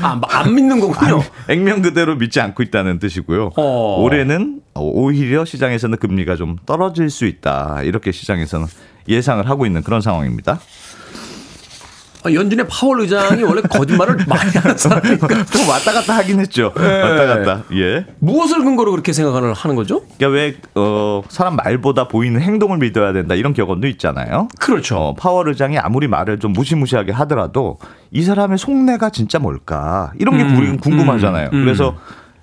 아, 0.01 0.19
안 0.29 0.53
믿는 0.53 0.79
거군요. 0.81 1.21
액면 1.47 1.81
그대로 1.81 2.15
믿지 2.15 2.41
않고 2.41 2.61
있다는 2.61 2.99
뜻이고요. 2.99 3.51
어. 3.55 4.01
올해는 4.01 4.61
오히려 4.73 5.45
시장에서는 5.45 5.97
금리가 5.97 6.35
좀 6.35 6.57
떨어질 6.65 7.09
수 7.09 7.25
있다 7.25 7.83
이렇게 7.83 8.11
시장에서는 8.11 8.67
예상을 9.07 9.47
하고 9.49 9.65
있는 9.65 9.81
그런 9.81 10.01
상황입니다. 10.01 10.59
아, 12.25 12.33
연준의 12.33 12.67
파월 12.67 13.01
의장이 13.01 13.43
원래 13.43 13.61
거짓말을 13.61 14.17
많이 14.27 14.49
하는 14.51 14.75
사람이니까 14.77 15.45
좀 15.45 15.69
왔다 15.69 15.93
갔다 15.93 16.17
하긴 16.17 16.39
했죠. 16.39 16.73
네. 16.75 17.01
왔다 17.01 17.25
갔다. 17.27 17.63
예. 17.73 18.05
무엇을 18.19 18.63
근거로 18.63 18.91
그렇게 18.91 19.13
생각을 19.13 19.53
하는 19.53 19.75
거죠? 19.75 20.01
그러니까 20.17 20.27
왜 20.29 20.55
어, 20.73 21.21
사람 21.29 21.55
말보다 21.55 22.07
보이는 22.07 22.41
행동을 22.41 22.79
믿어야 22.79 23.13
된다 23.13 23.35
이런 23.35 23.53
격언도 23.53 23.87
있잖아요. 23.87 24.47
그렇죠. 24.59 24.97
어, 24.97 25.13
파월 25.13 25.49
의장이 25.49 25.77
아무리 25.77 26.07
말을 26.07 26.39
좀 26.39 26.53
무시무시하게 26.53 27.11
하더라도 27.11 27.77
이 28.11 28.23
사람의 28.23 28.57
속내가 28.57 29.11
진짜 29.11 29.37
뭘까 29.37 30.11
이런 30.19 30.37
게 30.37 30.43
음, 30.43 30.77
궁금하잖아요. 30.77 31.49
음, 31.53 31.59
음. 31.59 31.63
그래서 31.63 31.95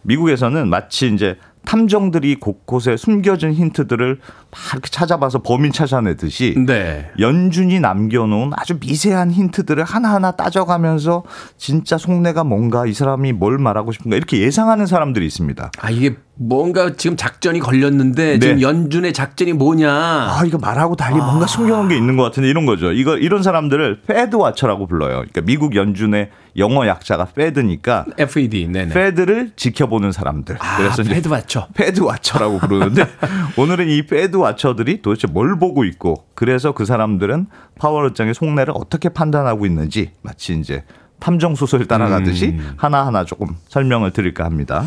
미국에서는 0.03 0.69
마치 0.69 1.09
이제 1.13 1.37
탐정들이 1.65 2.37
곳곳에 2.37 2.97
숨겨진 2.97 3.53
힌트들을 3.53 4.19
막 4.51 4.73
이렇게 4.73 4.91
찾아봐서 4.91 5.43
범인 5.43 5.73
찾아내듯이 5.73 6.55
네. 6.67 7.11
연준이 7.19 7.81
남겨놓은 7.81 8.53
아주 8.55 8.79
미세한 8.81 9.31
힌트들을 9.31 9.83
하나하나 9.85 10.33
따져가면서 10.33 11.25
진짜 11.57 11.99
속내가 11.99 12.45
뭔가 12.45 12.87
이 12.87 12.93
사람이 12.93 13.33
뭘 13.33 13.59
말하고 13.59 13.93
싶은가 13.93 14.17
이렇게 14.17 14.39
예상하는 14.41 14.87
사람들이 14.87 15.25
있습니다. 15.27 15.71
아 15.79 15.91
이게 15.91 16.17
뭔가 16.49 16.95
지금 16.97 17.17
작전이 17.17 17.61
걸렸는데 17.61 18.39
네. 18.39 18.39
지금 18.39 18.61
연준의 18.61 19.13
작전이 19.13 19.53
뭐냐? 19.53 19.91
아, 19.91 20.43
이거 20.45 20.59
말하고 20.59 20.97
달리 20.97 21.17
뭔가 21.17 21.47
숨겨놓은 21.47 21.89
게 21.89 21.97
있는 21.97 22.17
것 22.17 22.25
같은데 22.25 22.49
이런 22.49 22.67
거죠. 22.67 22.93
이거 22.93 23.17
이런 23.17 23.43
사람들을 23.43 24.03
Fed 24.07 24.37
watcher라고 24.37 24.87
불러요. 24.87 25.17
그러니까 25.17 25.41
미국 25.43 25.77
연준의 25.77 26.31
영어 26.57 26.87
약자가 26.87 27.27
Fed니까 27.27 28.07
FED 28.19 28.69
네네. 28.69 28.93
Fed를 28.93 29.53
지켜보는 29.57 30.13
사람들. 30.13 30.57
아, 30.59 30.77
그래서 30.79 31.03
Fed 31.03 31.29
맞죠. 31.29 31.69
Fed 31.75 32.01
watcher라고 32.01 32.59
부르는데 32.59 33.07
오늘은 33.57 33.89
이 33.89 34.07
Fed 34.07 34.37
watcher들이 34.37 35.01
도대체 35.03 35.29
뭘 35.29 35.59
보고 35.59 35.85
있고 35.85 36.25
그래서 36.35 36.73
그 36.73 36.85
사람들은 36.85 37.47
파월 37.79 38.07
의장의 38.07 38.35
속내를 38.35 38.75
어떻게 38.77 39.09
판단하고 39.09 39.65
있는지 39.65 40.11
마치 40.23 40.59
이제 40.59 40.85
탐정 41.23 41.55
소설 41.55 41.87
따라가듯이 41.87 42.47
음. 42.47 42.73
하나하나 42.77 43.25
조금 43.25 43.47
설명을 43.69 44.11
드릴까 44.11 44.45
합니다. 44.45 44.85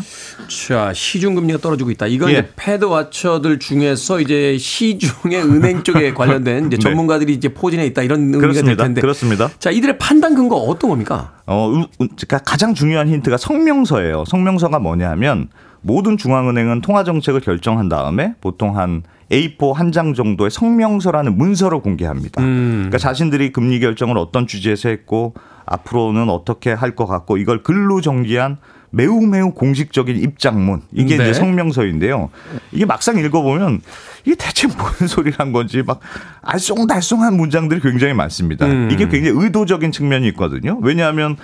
자, 0.68 0.92
시중 0.92 1.34
금리가 1.34 1.60
떨어지고 1.60 1.90
있다. 1.90 2.08
이건 2.08 2.28
예. 2.28 2.32
이제 2.34 2.48
Fed 2.56 2.84
watcher들 2.84 3.58
중에서 3.58 4.20
이제 4.20 4.58
시중의 4.58 5.42
은행 5.42 5.82
쪽에 5.82 6.12
관련된 6.14 6.66
이제 6.66 6.76
네. 6.76 6.78
전문가들이 6.78 7.32
이제 7.32 7.48
포진해 7.48 7.86
있다 7.86 8.02
이런 8.02 8.20
의미가 8.20 8.40
될 8.40 8.50
그렇습니다. 8.52 8.84
텐데. 8.84 9.00
그렇습니다. 9.00 9.48
자, 9.58 9.70
이들의 9.70 9.96
판단 9.96 10.34
근거 10.34 10.56
어떤 10.56 10.90
겁니까? 10.90 11.32
어, 11.46 11.70
그러니까 11.96 12.38
가장 12.44 12.74
중요한 12.74 13.08
힌트가 13.08 13.38
성명서예요. 13.38 14.26
성명서가 14.26 14.78
뭐냐면 14.78 15.48
모든 15.80 16.18
중앙은행은 16.18 16.82
통화 16.82 17.02
정책을 17.02 17.40
결정한 17.40 17.88
다음에 17.88 18.34
보통 18.42 18.76
한 18.76 19.04
A4 19.30 19.72
한 19.74 19.92
장 19.92 20.14
정도의 20.14 20.50
성명서라는 20.50 21.36
문서를 21.36 21.80
공개합니다. 21.80 22.42
음. 22.42 22.72
그러니까 22.88 22.98
자신들이 22.98 23.52
금리 23.52 23.80
결정을 23.80 24.16
어떤 24.18 24.46
주제에서 24.46 24.88
했고 24.88 25.34
앞으로는 25.66 26.28
어떻게 26.28 26.72
할 26.72 26.94
것 26.94 27.06
같고 27.06 27.36
이걸 27.36 27.62
글로 27.62 28.00
정리한 28.00 28.58
매우 28.90 29.20
매우 29.26 29.52
공식적인 29.52 30.16
입장문 30.16 30.82
이게 30.92 31.16
네. 31.16 31.24
이제 31.24 31.32
성명서인데요. 31.34 32.30
이게 32.72 32.84
막상 32.86 33.18
읽어보면 33.18 33.80
이게 34.24 34.36
대체 34.36 34.68
뭔 34.68 34.92
소리란 35.08 35.52
건지 35.52 35.82
막 35.84 36.00
알쏭달쏭한 36.42 37.34
문장들이 37.36 37.80
굉장히 37.80 38.14
많습니다. 38.14 38.66
음. 38.66 38.88
이게 38.92 39.08
굉장히 39.08 39.38
의도적인 39.42 39.90
측면이 39.92 40.28
있거든요. 40.28 40.78
왜냐하면 40.82 41.36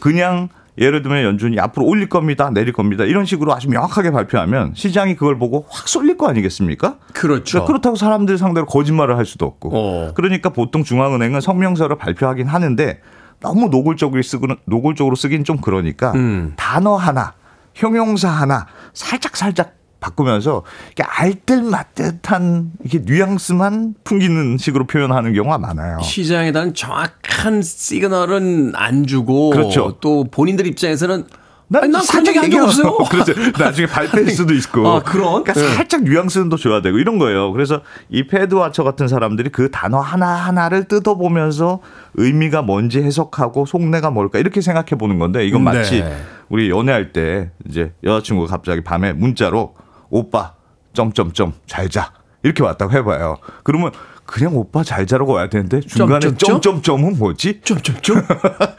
그냥 0.00 0.48
예를 0.78 1.02
들면 1.02 1.24
연준이 1.24 1.58
앞으로 1.58 1.86
올릴 1.86 2.08
겁니다, 2.08 2.50
내릴 2.50 2.72
겁니다 2.72 3.04
이런 3.04 3.24
식으로 3.24 3.54
아주 3.54 3.68
명확하게 3.68 4.10
발표하면 4.10 4.72
시장이 4.74 5.16
그걸 5.16 5.38
보고 5.38 5.66
확 5.68 5.88
쏠릴 5.88 6.16
거 6.16 6.28
아니겠습니까? 6.28 6.96
그렇죠. 7.12 7.52
그러니까 7.52 7.66
그렇다고 7.66 7.96
사람들 7.96 8.38
상대로 8.38 8.66
거짓말을 8.66 9.16
할 9.16 9.26
수도 9.26 9.46
없고. 9.46 9.70
어. 9.72 10.12
그러니까 10.14 10.50
보통 10.50 10.84
중앙은행은 10.84 11.40
성명서를 11.40 11.96
발표하긴 11.96 12.46
하는데 12.46 13.00
너무 13.40 13.68
노골적으로 13.68 14.20
쓰기는 14.22 14.56
노골적으로 14.64 15.16
쓰긴 15.16 15.44
좀 15.44 15.58
그러니까 15.58 16.12
음. 16.12 16.54
단어 16.56 16.96
하나, 16.96 17.34
형용사 17.74 18.28
하나 18.28 18.66
살짝 18.92 19.36
살짝 19.36 19.77
바꾸면서 20.00 20.62
이렇게 20.86 21.02
알뜰맞뜻한 21.02 22.72
이렇게 22.84 22.98
뉘앙스만 23.04 23.94
풍기는 24.04 24.58
식으로 24.58 24.86
표현하는 24.86 25.34
경우가 25.34 25.58
많아요. 25.58 26.00
시장에 26.00 26.52
대한 26.52 26.74
정확한 26.74 27.62
시그널은 27.62 28.72
안 28.74 29.06
주고 29.06 29.50
그렇죠. 29.50 29.96
또 30.00 30.24
본인들 30.30 30.66
입장에서는 30.66 31.24
난, 31.70 31.92
살짝 32.02 32.42
얘기 32.42 32.58
없어요. 32.58 32.96
그렇죠. 33.10 33.34
나중에 33.58 33.86
발표일 33.86 34.30
수도 34.30 34.54
있고. 34.54 34.88
아, 34.88 35.02
그런? 35.02 35.44
그러니까 35.44 35.52
네. 35.52 35.74
살짝 35.74 36.02
뉘앙스는 36.02 36.48
더 36.48 36.56
줘야 36.56 36.80
되고 36.80 36.98
이런 36.98 37.18
거예요. 37.18 37.52
그래서 37.52 37.82
이 38.08 38.26
패드 38.26 38.54
와처 38.54 38.84
같은 38.84 39.06
사람들이 39.06 39.50
그 39.50 39.70
단어 39.70 40.00
하나 40.00 40.28
하나를 40.28 40.84
뜯어보면서 40.84 41.80
의미가 42.14 42.62
뭔지 42.62 43.02
해석하고 43.02 43.66
속내가 43.66 44.10
뭘까 44.10 44.38
이렇게 44.38 44.62
생각해 44.62 44.90
보는 44.98 45.18
건데 45.18 45.46
이건 45.46 45.62
마치 45.62 46.00
네. 46.00 46.16
우리 46.48 46.70
연애할 46.70 47.12
때 47.12 47.50
이제 47.68 47.92
여자친구가 48.02 48.50
갑자기 48.50 48.80
밤에 48.80 49.12
문자로 49.12 49.74
오빠 50.10 50.54
점점점 50.92 51.52
잘 51.66 51.88
자. 51.88 52.12
이렇게 52.42 52.62
왔다고 52.62 52.92
해봐요. 52.92 53.38
그러면 53.64 53.90
그냥 54.24 54.54
오빠 54.56 54.84
잘 54.84 55.06
자라고 55.06 55.32
와야 55.32 55.48
되는데 55.48 55.80
중간에 55.80 56.20
점점점? 56.20 56.60
점점점은 56.60 57.18
뭐지? 57.18 57.60
점점점 57.64 58.22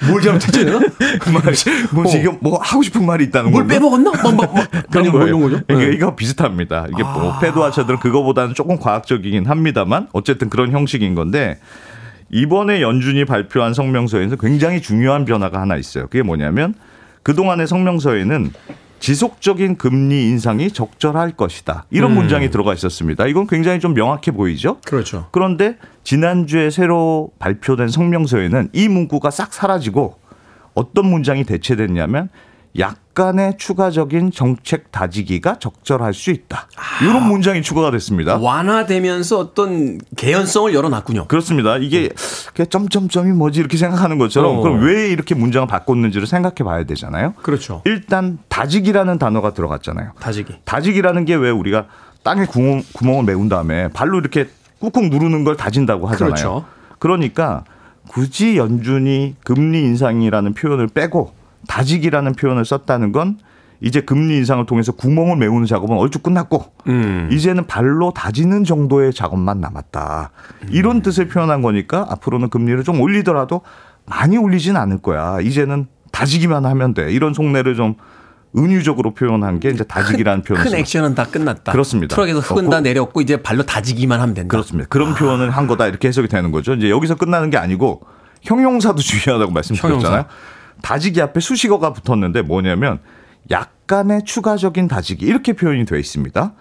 뭘 0.08 0.22
잘못했지 0.22 0.64
내가? 0.64 0.80
그 1.20 1.30
말이 1.30 1.58
뭐지 1.92 2.20
이게 2.20 2.30
뭐 2.40 2.60
하고 2.62 2.84
싶은 2.84 3.06
말이 3.06 3.26
있다는 3.26 3.52
뭘 3.52 3.64
건가? 3.64 3.74
빼먹었나? 3.74 4.12
뭐, 4.22 4.32
뭐, 4.32 4.46
뭐, 4.46 4.64
그런 4.92 5.12
뭐. 5.12 5.26
이런 5.26 5.42
거죠. 5.42 5.58
이게 5.70 5.88
네. 5.88 5.94
이거 5.94 6.16
비슷합니다. 6.16 6.86
이게 6.92 7.02
뭐 7.04 7.40
패드와처들은 7.40 8.00
그거보다는 8.00 8.54
조금 8.54 8.78
과학적이긴 8.78 9.48
합니다만 9.48 10.08
어쨌든 10.14 10.50
그런 10.50 10.72
형식인 10.72 11.16
건데 11.16 11.60
이번에 12.30 12.82
연준이 12.82 13.26
발표한 13.26 13.74
성명서에는 13.74 14.38
굉장히 14.38 14.82
중요한 14.82 15.26
변화가 15.26 15.60
하나 15.60 15.78
있어요. 15.78 16.06
그게 16.06 16.22
뭐냐면 16.22 16.76
그동안의 17.24 17.68
성명서에는 17.68 18.52
지속적인 19.00 19.78
금리 19.78 20.24
인상이 20.26 20.72
적절할 20.72 21.32
것이다. 21.32 21.86
이런 21.90 22.12
음. 22.12 22.16
문장이 22.16 22.50
들어가 22.50 22.74
있었습니다. 22.74 23.26
이건 23.28 23.48
굉장히 23.48 23.80
좀 23.80 23.94
명확해 23.94 24.32
보이죠? 24.32 24.78
그렇죠. 24.86 25.28
그런데 25.32 25.78
지난주에 26.04 26.70
새로 26.70 27.32
발표된 27.40 27.88
성명서에는 27.88 28.70
이 28.74 28.88
문구가 28.88 29.32
싹 29.32 29.54
사라지고 29.54 30.16
어떤 30.74 31.08
문장이 31.08 31.44
대체됐냐면 31.44 32.30
약간의 32.78 33.56
추가적인 33.58 34.32
정책 34.32 34.92
다지기가 34.92 35.56
적절할 35.60 36.14
수 36.14 36.30
있다. 36.30 36.68
이런 37.02 37.28
문장이 37.28 37.62
추가가 37.64 37.90
됐습니다. 37.92 38.38
완화되면서 38.38 39.40
어떤 39.40 39.98
개연성을 40.16 40.74
열어놨군요. 40.74 41.28
그렇습니다. 41.28 41.78
이게 41.78 42.10
그냥 42.54 42.70
점점점이 42.70 43.32
뭐지 43.32 43.60
이렇게 43.60 43.76
생각하는 43.78 44.18
것처럼 44.20 44.58
어. 44.60 44.62
그럼 44.62 44.84
왜 44.84 45.10
이렇게 45.10 45.34
문장을 45.36 45.68
바꿨는지를 45.68 46.28
생각해 46.28 46.58
봐야 46.64 46.84
되잖아요. 46.84 47.34
그렇죠. 47.42 47.82
일단 47.86 48.38
다지기라는 48.50 49.18
단어가 49.18 49.54
들어갔잖아요. 49.54 50.12
다지기. 50.20 50.58
다지기라는 50.66 51.26
게 51.26 51.36
왜 51.36 51.50
우리가 51.50 51.86
땅에 52.22 52.46
구멍, 52.46 52.84
구멍을 52.94 53.24
메운 53.24 53.48
다음에 53.50 53.88
발로 53.90 54.20
이렇게 54.20 54.48
꾹꾹 54.80 55.08
누르는 55.10 55.44
걸 55.46 55.56
다진다고 55.58 56.08
하잖아요. 56.08 56.34
그렇죠. 56.34 56.66
그러니까 57.00 57.64
굳이 58.10 58.58
연준이 58.58 59.36
금리 59.44 59.80
인상이라는 59.82 60.54
표현을 60.54 60.88
빼고 60.88 61.34
다지기라는 61.68 62.34
표현을 62.34 62.66
썼다는 62.66 63.12
건 63.12 63.38
이제 63.82 64.02
금리 64.02 64.36
인상을 64.38 64.66
통해서 64.66 64.92
구멍을 64.92 65.38
메우는 65.38 65.66
작업은 65.66 65.96
얼추 65.96 66.20
끝났고 66.20 66.66
음. 66.88 67.30
이제는 67.32 67.66
발로 67.68 68.12
다지는 68.12 68.64
정도의 68.66 69.14
작업만 69.14 69.62
남았다. 69.62 70.32
이런 70.70 71.02
뜻을 71.02 71.28
표현한 71.30 71.62
거니까 71.62 72.06
앞으로는 72.10 72.50
금리를 72.50 72.84
좀 72.84 73.00
올리더라도 73.00 73.62
많이 74.06 74.38
올리진 74.38 74.76
않을 74.76 74.98
거야. 74.98 75.40
이제는 75.42 75.88
다지기만 76.12 76.66
하면 76.66 76.94
돼. 76.94 77.12
이런 77.12 77.34
속내를 77.34 77.76
좀 77.76 77.96
은유적으로 78.58 79.14
표현한 79.14 79.60
게 79.60 79.70
이제 79.70 79.84
다지기라는 79.84 80.42
표현. 80.44 80.64
큰 80.64 80.74
액션은 80.74 81.16
다 81.16 81.24
끝났다. 81.26 81.72
그렇습니다. 81.72 82.16
트럭에서 82.16 82.40
흙은 82.40 82.68
어, 82.68 82.70
다 82.72 82.82
내렸고 82.82 83.22
이제 83.22 83.38
발로 83.38 83.64
다지기만 83.64 84.20
하면 84.20 84.34
된다. 84.34 84.50
그렇습니다. 84.52 84.88
그런 84.90 85.14
표현을 85.14 85.52
한 85.52 85.68
거다 85.68 85.86
이렇게 85.88 86.08
해석이 86.08 86.28
되는 86.28 86.52
거죠. 86.52 86.74
이제 86.74 86.90
여기서 86.90 87.16
끝나는 87.16 87.50
게 87.52 87.58
아니고 87.58 88.02
형용사도 88.42 88.98
중요하다고 89.04 89.52
말씀드렸잖아요. 89.52 90.02
형용사. 90.04 90.28
다지기 90.82 91.22
앞에 91.22 91.40
수식어가 91.40 91.94
붙었는데 91.94 92.42
뭐냐면 92.44 93.00
약간의 93.52 94.24
추가적인 94.26 94.88
다지기 94.88 95.26
이렇게 95.26 95.54
표현이 95.54 95.86
되어 95.86 95.98
있습니다. 95.98 96.54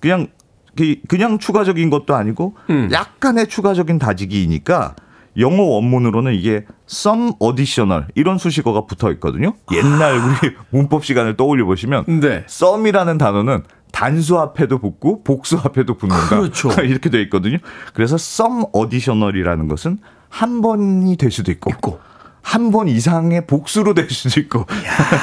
그냥 0.00 0.28
그- 0.76 0.96
그냥 1.08 1.38
추가적인 1.38 1.90
것도 1.90 2.14
아니고 2.14 2.54
음. 2.70 2.88
약간의 2.92 3.48
추가적인 3.48 3.98
다지기이니까 3.98 4.94
영어 5.38 5.62
원문으로는 5.62 6.34
이게 6.34 6.64
some 6.88 7.32
additional 7.42 8.06
이런 8.14 8.38
수식어가 8.38 8.86
붙어 8.86 9.10
있거든요. 9.12 9.54
옛날 9.72 10.16
우리 10.18 10.54
문법 10.70 11.04
시간을 11.04 11.36
떠올려 11.36 11.64
보시면 11.64 12.20
네. 12.20 12.44
썸이라는 12.46 13.18
단어는 13.18 13.62
단수 13.92 14.38
앞에도 14.38 14.78
붙고 14.78 15.22
복수 15.24 15.58
앞에도 15.58 15.94
붙는다. 15.96 16.28
그렇죠. 16.28 16.68
이렇게 16.82 17.10
돼 17.10 17.20
있거든요. 17.22 17.58
그래서 17.94 18.14
some 18.16 18.64
additional이라는 18.76 19.66
것은 19.68 19.98
한 20.28 20.60
번이 20.60 21.16
될 21.16 21.30
수도 21.30 21.50
있고, 21.50 21.70
있고. 21.70 22.00
한 22.48 22.70
번 22.70 22.88
이상의 22.88 23.46
복수로 23.46 23.92
될 23.92 24.08
수도 24.08 24.40
있고 24.40 24.64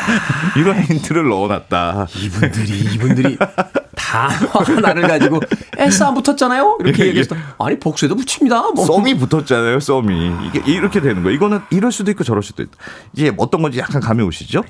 이런 0.57 0.79
힌트를 0.81 1.27
넣어놨다. 1.27 2.07
이분들이 2.21 2.79
이분들이 2.93 3.37
단어 3.95 4.47
하나를 4.75 5.01
가지고 5.07 5.39
S 5.77 6.03
안 6.03 6.13
붙었잖아요. 6.13 6.77
이렇게 6.81 7.03
예, 7.03 7.07
얘기했어. 7.07 7.35
아니 7.59 7.79
복수에도 7.79 8.15
붙입니다. 8.15 8.69
뭐. 8.75 8.85
썸이 8.85 9.15
붙었잖아요, 9.17 9.79
썸이. 9.79 10.33
이게 10.47 10.71
이렇게 10.71 11.01
되는 11.01 11.23
거예요. 11.23 11.35
이거는 11.35 11.61
이럴 11.71 11.91
수도 11.91 12.11
있고 12.11 12.23
저럴 12.23 12.43
수도 12.43 12.61
있다. 12.61 12.73
이제 13.13 13.33
어떤 13.37 13.63
건지 13.63 13.79
약간 13.79 14.01
감이 14.01 14.21
오시죠? 14.23 14.61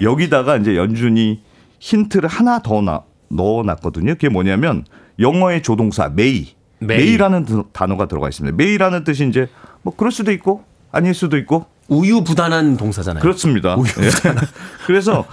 여기다가 0.00 0.56
이제 0.58 0.76
연준이 0.76 1.42
힌트를 1.80 2.28
하나 2.28 2.60
더 2.60 2.80
나- 2.80 3.02
넣어놨거든요. 3.28 4.14
그게 4.14 4.28
뭐냐면 4.28 4.84
영어의 5.18 5.62
조동사 5.64 6.08
may. 6.14 6.54
may. 6.78 7.16
드- 7.18 7.64
단어가 7.72 8.06
들어가 8.06 8.28
있습니다. 8.28 8.56
may라는 8.56 9.02
뜻이 9.02 9.26
이제 9.28 9.48
뭐 9.82 9.94
그럴 9.96 10.12
수도 10.12 10.30
있고 10.30 10.62
아닐 10.92 11.12
수도 11.12 11.36
있고 11.38 11.66
우유부단한 11.88 12.76
동사잖아요. 12.76 13.22
그렇습니다. 13.22 13.76
예. 13.78 14.32
그래서 14.86 15.26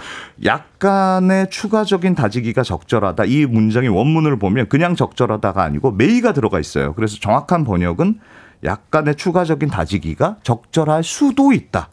약간의 0.44 1.50
추가적인 1.50 2.14
다지기가 2.14 2.62
적절하다. 2.62 3.24
이 3.24 3.46
문장의 3.46 3.88
원문을 3.88 4.38
보면 4.38 4.68
그냥 4.68 4.96
적절하다가 4.96 5.62
아니고 5.62 5.92
may가 5.92 6.32
들어가 6.32 6.60
있어요. 6.60 6.94
그래서 6.94 7.16
정확한 7.20 7.64
번역은 7.64 8.20
약간의 8.64 9.16
추가적인 9.16 9.70
다지기가 9.70 10.36
적절할 10.42 11.02
수도 11.02 11.52
있다. 11.52 11.88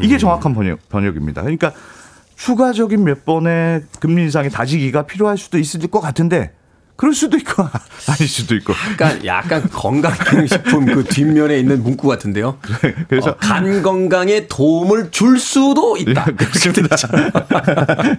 이게 0.00 0.16
정확한 0.16 0.54
번역, 0.54 0.88
번역입니다. 0.88 1.42
그러니까 1.42 1.72
추가적인 2.36 3.04
몇 3.04 3.24
번의 3.24 3.82
금리 4.00 4.22
인상의 4.22 4.50
다지기가 4.50 5.02
필요할 5.02 5.36
수도 5.36 5.58
있을 5.58 5.80
것 5.88 6.00
같은데 6.00 6.52
그럴 6.96 7.12
수도 7.14 7.36
있고 7.36 7.64
아닐 8.08 8.28
수도 8.28 8.54
있고 8.54 8.72
약간 8.92 9.24
약간 9.24 9.68
건강기능식품 9.68 10.86
그 10.86 11.04
뒷면에 11.04 11.58
있는 11.58 11.82
문구 11.82 12.06
같은데요. 12.06 12.58
그래서 13.08 13.30
어, 13.30 13.36
간 13.36 13.82
건강에 13.82 14.46
도움을 14.46 15.10
줄 15.10 15.38
수도 15.38 15.96
있다. 15.96 16.26
예, 16.28 16.32
그렇습니다. 16.34 16.96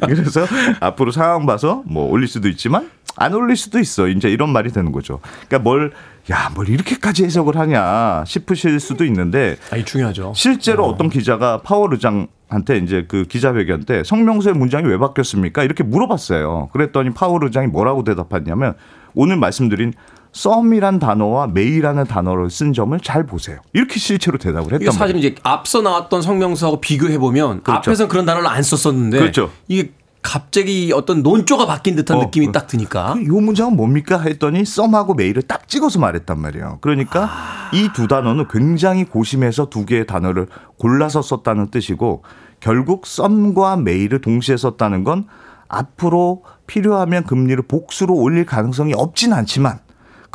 그래서 0.01 0.45
앞으로 0.79 1.11
상황 1.11 1.45
봐서 1.45 1.83
뭐 1.85 2.09
올릴 2.09 2.27
수도 2.27 2.49
있지만 2.49 2.89
안 3.15 3.33
올릴 3.33 3.55
수도 3.55 3.79
있어. 3.79 4.07
이제 4.07 4.29
이런 4.29 4.49
말이 4.49 4.71
되는 4.71 4.91
거죠. 4.91 5.19
그러니까 5.47 5.59
뭘, 5.59 5.93
야, 6.31 6.51
뭘 6.53 6.67
이렇게까지 6.67 7.23
해석을 7.23 7.57
하냐 7.57 8.25
싶으실 8.25 8.79
수도 8.79 9.05
있는데 9.05 9.57
아이 9.71 9.85
중요하죠. 9.85 10.33
실제로 10.35 10.87
어. 10.87 10.97
떤 10.97 11.09
기자가 11.09 11.61
파월 11.61 11.93
의장 11.93 12.27
한테 12.47 12.77
이제 12.77 13.05
그 13.07 13.23
기자회견 13.25 13.85
때 13.85 14.03
성명서의 14.03 14.55
문장이 14.55 14.87
왜 14.87 14.97
바뀌었습니까? 14.97 15.63
이렇게 15.63 15.83
물어봤어요. 15.83 16.69
그랬더니 16.73 17.11
파월 17.11 17.43
의장이 17.43 17.67
뭐라고 17.67 18.03
대답했냐면 18.03 18.75
오늘 19.13 19.37
말씀드린 19.37 19.93
썸이란 20.31 20.99
단어와 20.99 21.47
메이라는 21.47 22.03
단어를 22.05 22.49
쓴 22.49 22.73
점을 22.73 22.97
잘 22.99 23.25
보세요. 23.25 23.59
이렇게 23.73 23.99
실제로 23.99 24.37
대답을 24.37 24.65
했단 24.65 24.81
이게 24.81 24.91
사실 24.91 25.15
말이에요. 25.15 25.17
이제 25.19 25.35
앞서 25.43 25.81
나왔던 25.81 26.21
성명서하고 26.21 26.81
비교해 26.81 27.17
보면 27.17 27.63
그렇죠. 27.63 27.89
앞에서는 27.89 28.09
그런 28.09 28.25
단어를 28.25 28.47
안 28.47 28.61
썼었는데 28.61 29.17
그렇죠. 29.17 29.49
이게 29.67 29.91
갑자기 30.25 30.91
어떤 30.91 31.21
논조가 31.21 31.67
바뀐 31.67 31.95
듯한 31.95 32.17
어, 32.17 32.23
느낌이 32.23 32.47
그- 32.47 32.51
딱 32.51 32.65
드니까. 32.67 33.13
이 33.17 33.25
문장은 33.27 33.75
뭡니까 33.75 34.19
했더니 34.19 34.65
썸하고 34.65 35.13
메일을 35.13 35.43
딱 35.43 35.67
찍어서 35.67 35.99
말했단 35.99 36.39
말이에요. 36.39 36.79
그러니까 36.81 37.29
이두 37.71 38.07
단어는 38.07 38.47
굉장히 38.49 39.05
고심해서 39.05 39.69
두 39.69 39.85
개의 39.85 40.07
단어를 40.07 40.47
골라서 40.79 41.21
썼다는 41.21 41.69
뜻이고 41.69 42.23
결국 42.59 43.05
썸과 43.05 43.77
메일을 43.77 44.19
동시에 44.21 44.57
썼다는 44.57 45.03
건 45.03 45.27
앞으로 45.67 46.43
필요하면 46.65 47.23
금리를 47.25 47.61
복수로 47.67 48.15
올릴 48.15 48.45
가능성이 48.47 48.93
없진 48.95 49.31
않지만 49.31 49.79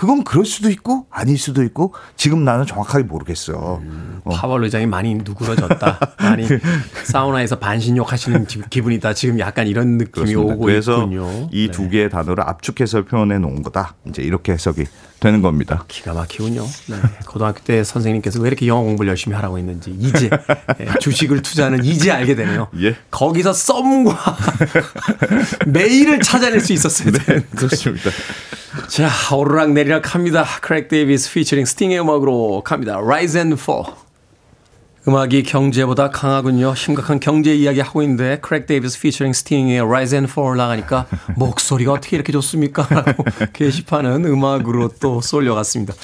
그건 0.01 0.25
그럴 0.25 0.47
수도 0.47 0.71
있고 0.71 1.05
아닐 1.11 1.37
수도 1.37 1.63
있고 1.63 1.93
지금 2.17 2.43
나는 2.43 2.65
정확하게 2.65 3.05
모르겠어. 3.05 3.83
어. 4.25 4.31
파월 4.35 4.65
의장이 4.65 4.87
많이 4.87 5.15
누그러졌다. 5.15 5.99
많이 6.23 6.49
사우나에서 7.05 7.59
반신욕 7.59 8.11
하시는 8.11 8.47
기- 8.47 8.63
기분이다. 8.71 9.13
지금 9.13 9.39
약간 9.41 9.67
이런 9.67 9.99
느낌이 9.99 10.11
그렇습니다. 10.33 10.55
오고 10.55 10.65
그래서 10.65 10.97
있군요. 11.03 11.51
이 11.53 11.67
네. 11.67 11.71
두 11.71 11.91
개의 11.91 12.09
단어를 12.09 12.43
압축해서 12.49 13.05
표현해 13.05 13.37
놓은 13.37 13.63
거다. 13.63 13.95
이제 14.09 14.23
이렇게 14.23 14.53
해석이 14.53 14.87
되는 15.21 15.43
겁니다. 15.43 15.85
기가 15.87 16.15
막히군요. 16.15 16.63
네. 16.65 16.97
고등학교 17.27 17.61
때 17.63 17.85
선생님께서 17.85 18.41
왜 18.41 18.49
이렇게 18.49 18.67
영어 18.69 18.81
공부를 18.85 19.11
열심히 19.11 19.37
하라고 19.37 19.59
했는지 19.59 19.91
이제 19.91 20.31
예, 20.81 20.87
주식을 20.99 21.43
투자는 21.43 21.85
이제 21.85 22.11
알게 22.11 22.37
되네요. 22.37 22.69
예. 22.81 22.97
거기서 23.11 23.53
some과 23.53 24.17
may를 25.67 26.21
찾아낼 26.21 26.61
수 26.61 26.73
있었어요. 26.73 27.13
네. 27.13 27.41
그렇습니다. 27.55 28.09
자, 28.89 29.09
오르락 29.35 29.73
내리락 29.73 30.15
합니다. 30.15 30.45
크랙 30.61 30.89
데이비스 30.89 31.33
피처링 31.33 31.65
스팅의 31.65 32.01
음악으로 32.01 32.63
갑니다. 32.65 32.99
Rise 32.99 33.41
and 33.41 33.61
Fall. 33.61 33.85
음악이 35.09 35.43
경제보다 35.45 36.11
강하군요. 36.11 36.75
심각한 36.75 37.19
경제 37.21 37.55
이야기 37.55 37.81
하고 37.81 38.03
있는데 38.03 38.39
크랙 38.43 38.67
데이비스 38.67 39.01
피처링 39.01 39.33
스팅의 39.33 39.81
Rise 39.81 40.17
and 40.17 40.31
Fall 40.31 40.57
나가니까 40.57 41.07
목소리가 41.37 41.93
어떻게 41.93 42.17
이렇게 42.17 42.33
좋습니까? 42.33 42.87
라고 42.91 43.25
게시판은 43.55 44.25
음악으로 44.27 44.91
또 45.01 45.21
쏠려갔습니다. 45.21 45.95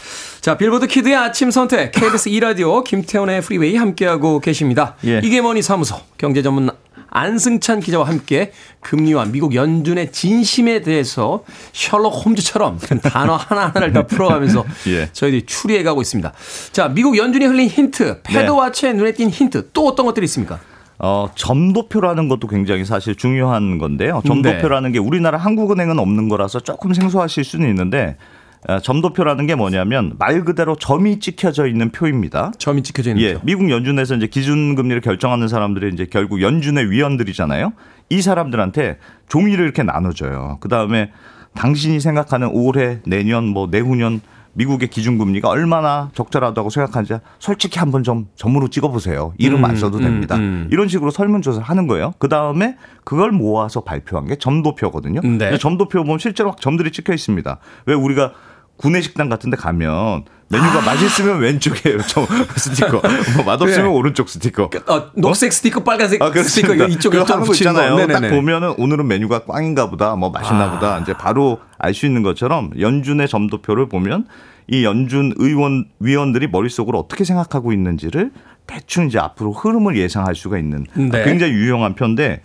자, 0.40 0.56
빌보드 0.56 0.88
kid의 0.88 1.14
아침 1.14 1.50
선택 1.52 1.92
KBS 1.92 2.30
2라디오 2.30 2.82
김태훈의 2.82 3.42
Freeway 3.42 3.76
함께하고 3.76 4.40
계십니다. 4.40 4.96
예. 5.04 5.20
이게 5.22 5.40
머니 5.40 5.62
사무소 5.62 5.96
경제 6.18 6.42
전문 6.42 6.70
안승찬 7.16 7.80
기자와 7.80 8.06
함께 8.06 8.52
금리와 8.80 9.24
미국 9.24 9.54
연준의 9.54 10.12
진심에 10.12 10.82
대해서 10.82 11.44
셜록 11.72 12.26
홈즈처럼 12.26 12.78
단어 13.02 13.36
하나하나를 13.36 13.94
다 13.94 14.06
풀어가면서 14.06 14.66
예. 14.88 15.08
저희들이 15.12 15.46
추리해가고 15.46 16.02
있습니다. 16.02 16.32
자, 16.72 16.88
미국 16.88 17.16
연준이 17.16 17.46
흘린 17.46 17.68
힌트, 17.68 18.20
Fed 18.22 18.40
watcher의 18.40 18.92
눈에 18.92 19.12
띈 19.12 19.30
힌트, 19.30 19.70
또 19.72 19.86
어떤 19.86 20.04
것들이 20.04 20.24
있습니까? 20.24 20.60
어, 20.98 21.30
점도표라는 21.34 22.28
것도 22.28 22.48
굉장히 22.48 22.84
사실 22.84 23.14
중요한 23.14 23.78
건데요. 23.78 24.20
점도표라는 24.26 24.92
게 24.92 24.98
우리나라 24.98 25.38
한국은행은 25.38 25.98
없는 25.98 26.28
거라서 26.28 26.60
조금 26.60 26.92
생소하실 26.92 27.44
수는 27.44 27.68
있는데 27.70 28.16
어, 28.18 28.35
점도표라는 28.82 29.46
게 29.46 29.54
뭐냐면 29.54 30.14
말 30.18 30.44
그대로 30.44 30.76
점이 30.76 31.20
찍혀져 31.20 31.66
있는 31.66 31.90
표입니다. 31.90 32.52
점이 32.58 32.82
찍혀져 32.82 33.10
있는 33.10 33.22
예, 33.22 33.34
표. 33.34 33.40
미국 33.44 33.70
연준에서 33.70 34.16
이제 34.16 34.26
기준금리를 34.26 35.00
결정하는 35.02 35.48
사람들이 35.48 35.92
이제 35.92 36.06
결국 36.10 36.42
연준의 36.42 36.90
위원들이잖아요. 36.90 37.72
이 38.10 38.22
사람들한테 38.22 38.98
종이를 39.28 39.64
이렇게 39.64 39.82
나눠줘요. 39.82 40.58
그 40.60 40.68
다음에 40.68 41.12
당신이 41.54 42.00
생각하는 42.00 42.48
올해, 42.52 43.00
내년, 43.06 43.46
뭐 43.46 43.68
내후년 43.70 44.20
미국의 44.56 44.88
기준금리가 44.88 45.48
얼마나 45.48 46.10
적절하다고 46.14 46.70
생각하는지 46.70 47.14
솔직히 47.38 47.78
한번 47.78 48.02
좀 48.02 48.28
점으로 48.36 48.68
찍어보세요. 48.68 49.34
이름 49.36 49.64
안 49.64 49.76
써도 49.76 49.98
음, 49.98 50.02
됩니다. 50.02 50.36
음. 50.36 50.68
이런 50.72 50.88
식으로 50.88 51.10
설문조사를 51.10 51.66
하는 51.68 51.86
거예요. 51.86 52.14
그 52.18 52.28
다음에 52.28 52.76
그걸 53.04 53.32
모아서 53.32 53.82
발표한 53.82 54.26
게 54.26 54.36
점도표거든요. 54.36 55.20
네. 55.20 55.28
근데 55.28 55.58
점도표 55.58 56.04
보면 56.04 56.18
실제로 56.18 56.50
막 56.50 56.60
점들이 56.60 56.90
찍혀 56.90 57.12
있습니다. 57.12 57.58
왜 57.84 57.94
우리가 57.94 58.32
구내 58.76 59.00
식당 59.00 59.28
같은 59.28 59.50
데 59.50 59.56
가면 59.56 60.24
메뉴가 60.48 60.80
맛있으면 60.82 61.40
왼쪽에 61.40 61.96
저 62.06 62.26
스티커, 62.56 63.02
뭐 63.34 63.44
맛없으면 63.44 63.86
네. 63.88 63.92
오른쪽 63.92 64.28
스티커. 64.28 64.70
어, 64.86 65.10
녹색 65.16 65.52
스티커, 65.52 65.82
빨간색 65.82 66.22
아, 66.22 66.30
스티커. 66.30 66.74
이쪽에 66.74 67.18
하는 67.18 67.44
거 67.44 67.52
있잖아요. 67.52 67.96
거. 67.96 68.06
딱. 68.06 68.20
보면은 68.28 68.74
오늘은 68.78 69.08
메뉴가 69.08 69.40
꽝인가 69.40 69.90
보다, 69.90 70.14
뭐 70.14 70.30
맛있나 70.30 70.66
아. 70.66 70.70
보다. 70.70 70.98
이제 71.00 71.14
바로 71.14 71.58
알 71.78 71.94
수 71.94 72.06
있는 72.06 72.22
것처럼 72.22 72.70
연준의 72.78 73.26
점도표를 73.28 73.88
보면 73.88 74.26
이 74.68 74.84
연준 74.84 75.32
의원 75.36 75.86
위원들이 75.98 76.48
머릿속으로 76.48 76.98
어떻게 76.98 77.24
생각하고 77.24 77.72
있는지를 77.72 78.30
대충 78.66 79.06
이제 79.06 79.18
앞으로 79.18 79.52
흐름을 79.52 79.96
예상할 79.96 80.34
수가 80.34 80.58
있는 80.58 80.86
네. 80.94 81.24
굉장히 81.24 81.52
유용한 81.54 81.94
표인데 81.94 82.42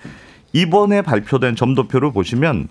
이번에 0.54 1.02
발표된 1.02 1.56
점도표를 1.56 2.12
보시면 2.14 2.68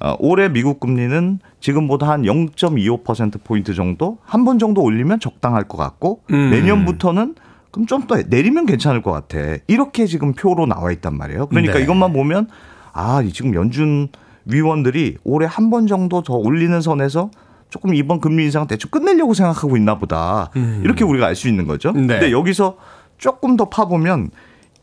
어, 0.00 0.16
올해 0.18 0.48
미국 0.48 0.80
금리는 0.80 1.38
지금보다 1.60 2.08
한 2.08 2.22
0.25% 2.22 3.44
포인트 3.44 3.74
정도 3.74 4.18
한 4.24 4.44
번 4.44 4.58
정도 4.58 4.82
올리면 4.82 5.20
적당할 5.20 5.64
것 5.68 5.76
같고 5.78 6.22
음. 6.30 6.50
내년부터는 6.50 7.34
그럼 7.70 7.86
좀 7.86 8.06
더 8.06 8.16
내리면 8.28 8.66
괜찮을 8.66 9.00
것 9.02 9.12
같아. 9.12 9.38
이렇게 9.68 10.06
지금 10.06 10.32
표로 10.34 10.66
나와 10.66 10.90
있단 10.92 11.16
말이에요. 11.16 11.46
그러니까 11.46 11.74
네. 11.74 11.82
이것만 11.84 12.12
보면 12.12 12.48
아, 12.92 13.22
이 13.22 13.32
지금 13.32 13.54
연준 13.54 14.08
위원들이 14.44 15.18
올해 15.24 15.46
한 15.48 15.70
번 15.70 15.86
정도 15.86 16.22
더 16.22 16.34
올리는 16.34 16.78
선에서 16.80 17.30
조금 17.70 17.94
이번 17.94 18.20
금리 18.20 18.44
인상 18.44 18.66
대충 18.66 18.90
끝내려고 18.90 19.32
생각하고 19.34 19.76
있나 19.78 19.98
보다. 19.98 20.50
이렇게 20.82 21.04
우리가 21.04 21.26
알 21.26 21.34
수 21.36 21.48
있는 21.48 21.66
거죠. 21.66 21.92
네. 21.92 22.06
근데 22.06 22.32
여기서 22.32 22.76
조금 23.16 23.56
더 23.56 23.70
파보면 23.70 24.30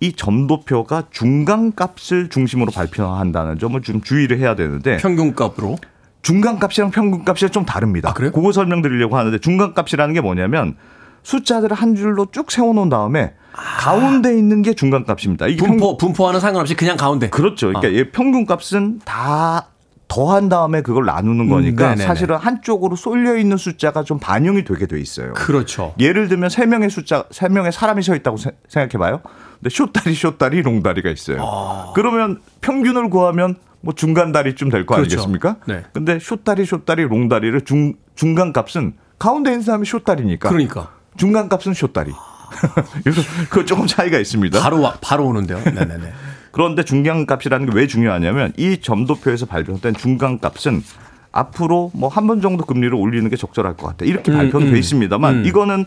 이 0.01 0.13
점도표가 0.13 1.03
중간값을 1.11 2.29
중심으로 2.29 2.71
발표한다는 2.71 3.59
점을 3.59 3.79
좀 3.81 4.01
주의를 4.01 4.39
해야 4.39 4.55
되는데 4.55 4.97
평균값으로. 4.97 5.77
중간값이랑 6.21 6.91
평균값이 6.91 7.49
좀 7.49 7.65
다릅니다. 7.65 8.09
아, 8.09 8.13
그래요? 8.13 8.31
그거 8.31 8.51
설명드리려고 8.51 9.17
하는데 9.17 9.37
중간값이라는 9.39 10.13
게 10.13 10.21
뭐냐면 10.21 10.75
숫자들을 11.23 11.75
한 11.75 11.95
줄로 11.95 12.27
쭉 12.31 12.51
세워놓은 12.51 12.89
다음에 12.89 13.33
가운데 13.53 14.37
있는 14.37 14.61
게 14.61 14.73
중간값입니다. 14.73 15.47
이게 15.47 15.57
평- 15.57 15.71
분포 15.71 15.97
분포와는 15.97 16.39
상관없이 16.39 16.75
그냥 16.75 16.97
가운데. 16.97 17.29
그렇죠. 17.29 17.67
그러니까 17.67 17.89
어. 17.89 17.91
얘 17.91 18.09
평균값은 18.11 19.01
다 19.05 19.67
더한 20.07 20.49
다음에 20.49 20.81
그걸 20.81 21.05
나누는 21.05 21.49
거니까 21.49 21.91
음. 21.91 21.97
사실은 21.97 22.35
한쪽으로 22.37 22.95
쏠려 22.95 23.37
있는 23.37 23.57
숫자가 23.57 24.03
좀 24.03 24.17
반영이 24.19 24.63
되게 24.65 24.87
돼 24.87 24.99
있어요. 24.99 25.33
그렇죠. 25.33 25.93
예를 25.99 26.27
들면 26.29 26.49
세 26.49 26.65
명의 26.65 26.89
숫자, 26.89 27.25
세 27.31 27.47
명의 27.49 27.71
사람이 27.71 28.01
서 28.01 28.15
있다고 28.15 28.37
세- 28.37 28.51
생각해 28.67 28.97
봐요. 28.97 29.21
근데 29.61 29.69
쇼다리, 29.75 30.13
쇼다리, 30.15 30.61
롱다리가 30.61 31.09
있어요. 31.09 31.91
그러면 31.95 32.39
평균을 32.61 33.09
구하면 33.09 33.55
뭐 33.81 33.93
중간 33.93 34.31
다리쯤 34.31 34.69
될거 34.69 34.95
아. 34.95 34.97
그렇죠. 34.97 35.15
아니겠습니까? 35.15 35.57
네. 35.67 35.83
근데 35.93 36.19
쇼다리, 36.19 36.65
쇼다리, 36.65 37.03
롱다리를 37.03 37.59
중 37.65 37.93
중간 38.15 38.53
값은 38.53 38.93
가운데 39.17 39.51
있는 39.51 39.63
사람이 39.63 39.85
쇼다리니까 39.85 40.49
그러니까 40.49 40.91
중간 41.17 41.49
값은 41.49 41.73
쇼다리. 41.73 42.11
그래서 43.03 43.21
그 43.49 43.65
조금 43.65 43.85
차이가 43.85 44.17
있습니다. 44.17 44.59
바로 44.61 44.81
와, 44.81 44.97
바로 45.01 45.27
오는데요. 45.27 45.59
네네네. 45.63 46.11
그런데 46.51 46.83
중간 46.83 47.25
값이라는 47.25 47.69
게 47.69 47.75
왜 47.75 47.85
중요하냐면 47.87 48.53
이 48.57 48.79
점도표에서 48.81 49.45
발표된 49.45 49.93
중간 49.95 50.39
값은 50.39 50.83
앞으로 51.31 51.91
뭐 51.93 52.09
한 52.09 52.25
번 52.27 52.41
정도 52.41 52.65
금리를 52.65 52.93
올리는 52.95 53.29
게 53.29 53.35
적절할 53.35 53.75
것 53.77 53.87
같다. 53.87 54.05
이렇게 54.05 54.31
음, 54.31 54.37
발표는 54.37 54.67
음, 54.67 54.73
돼 54.73 54.79
있습니다만 54.79 55.35
음. 55.39 55.45
이거는 55.45 55.85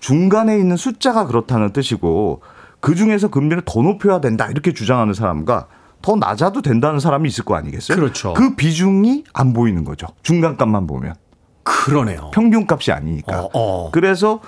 중간에 0.00 0.58
있는 0.58 0.76
숫자가 0.76 1.26
그렇다는 1.26 1.72
뜻이고 1.72 2.42
그 2.84 2.94
중에서 2.94 3.28
금리를 3.28 3.62
더 3.64 3.80
높여야 3.80 4.20
된다 4.20 4.46
이렇게 4.50 4.74
주장하는 4.74 5.14
사람과 5.14 5.68
더 6.02 6.16
낮아도 6.16 6.60
된다는 6.60 7.00
사람이 7.00 7.26
있을 7.26 7.42
거 7.42 7.54
아니겠어요? 7.54 7.96
그렇죠. 7.96 8.34
그 8.34 8.56
비중이 8.56 9.24
안 9.32 9.54
보이는 9.54 9.84
거죠. 9.84 10.08
중간값만 10.22 10.86
보면 10.86 11.14
그러네요. 11.62 12.30
평균값이 12.34 12.92
아니니까. 12.92 13.40
어, 13.40 13.50
어. 13.54 13.90
그래서 13.90 14.42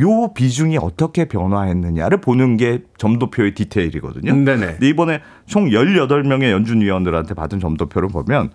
요 0.00 0.32
비중이 0.32 0.78
어떻게 0.78 1.26
변화했느냐를 1.26 2.22
보는 2.22 2.56
게 2.56 2.82
점도표의 2.96 3.52
디테일이거든요. 3.52 4.36
네네. 4.36 4.78
이번에 4.80 5.20
총 5.44 5.66
18명의 5.66 6.50
연준위원들한테 6.50 7.34
받은 7.34 7.60
점도표를 7.60 8.08
보면 8.08 8.52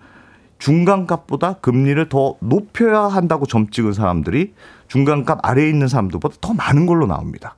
중간값보다 0.58 1.58
금리를 1.60 2.08
더 2.08 2.34
높여야 2.40 3.02
한다고 3.02 3.46
점 3.46 3.70
찍은 3.70 3.92
사람들이 3.92 4.54
중간값 4.88 5.38
아래에 5.42 5.68
있는 5.68 5.86
사람들보다 5.86 6.38
더 6.40 6.54
많은 6.54 6.86
걸로 6.86 7.06
나옵니다. 7.06 7.54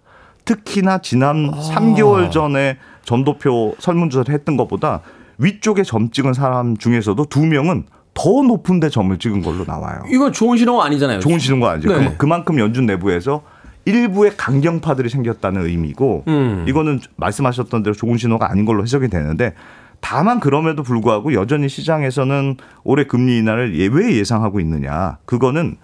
특히나 0.54 0.98
지난 0.98 1.52
3개월 1.52 2.30
전에 2.32 2.76
점도표 3.04 3.76
설문조사를 3.78 4.34
했던 4.34 4.56
것보다 4.56 5.00
위쪽에 5.38 5.84
점 5.84 6.10
찍은 6.10 6.32
사람 6.32 6.76
중에서도 6.76 7.24
두 7.26 7.46
명은 7.46 7.84
더 8.14 8.42
높은 8.42 8.80
데 8.80 8.88
점을 8.88 9.16
찍은 9.16 9.42
걸로 9.42 9.64
나와요. 9.64 10.02
이거 10.10 10.32
좋은 10.32 10.58
신호가 10.58 10.84
아니잖아요. 10.86 11.20
좋은 11.20 11.38
신호가 11.38 11.70
아니죠. 11.72 11.96
네. 11.96 12.08
그- 12.10 12.16
그만큼 12.16 12.58
연준 12.58 12.84
내부에서 12.86 13.42
일부의 13.84 14.32
강경파들이 14.36 15.08
생겼다는 15.08 15.64
의미고 15.66 16.24
음. 16.26 16.64
이거는 16.68 16.98
말씀하셨던 17.16 17.84
대로 17.84 17.94
좋은 17.94 18.18
신호가 18.18 18.50
아닌 18.50 18.64
걸로 18.64 18.82
해석이 18.82 19.08
되는데 19.08 19.54
다만 20.00 20.40
그럼에도 20.40 20.82
불구하고 20.82 21.32
여전히 21.32 21.68
시장에서는 21.68 22.56
올해 22.82 23.04
금리 23.04 23.38
인하를 23.38 23.78
예- 23.78 23.86
왜 23.90 24.16
예상하고 24.16 24.58
있느냐. 24.60 25.18
그거는 25.26 25.76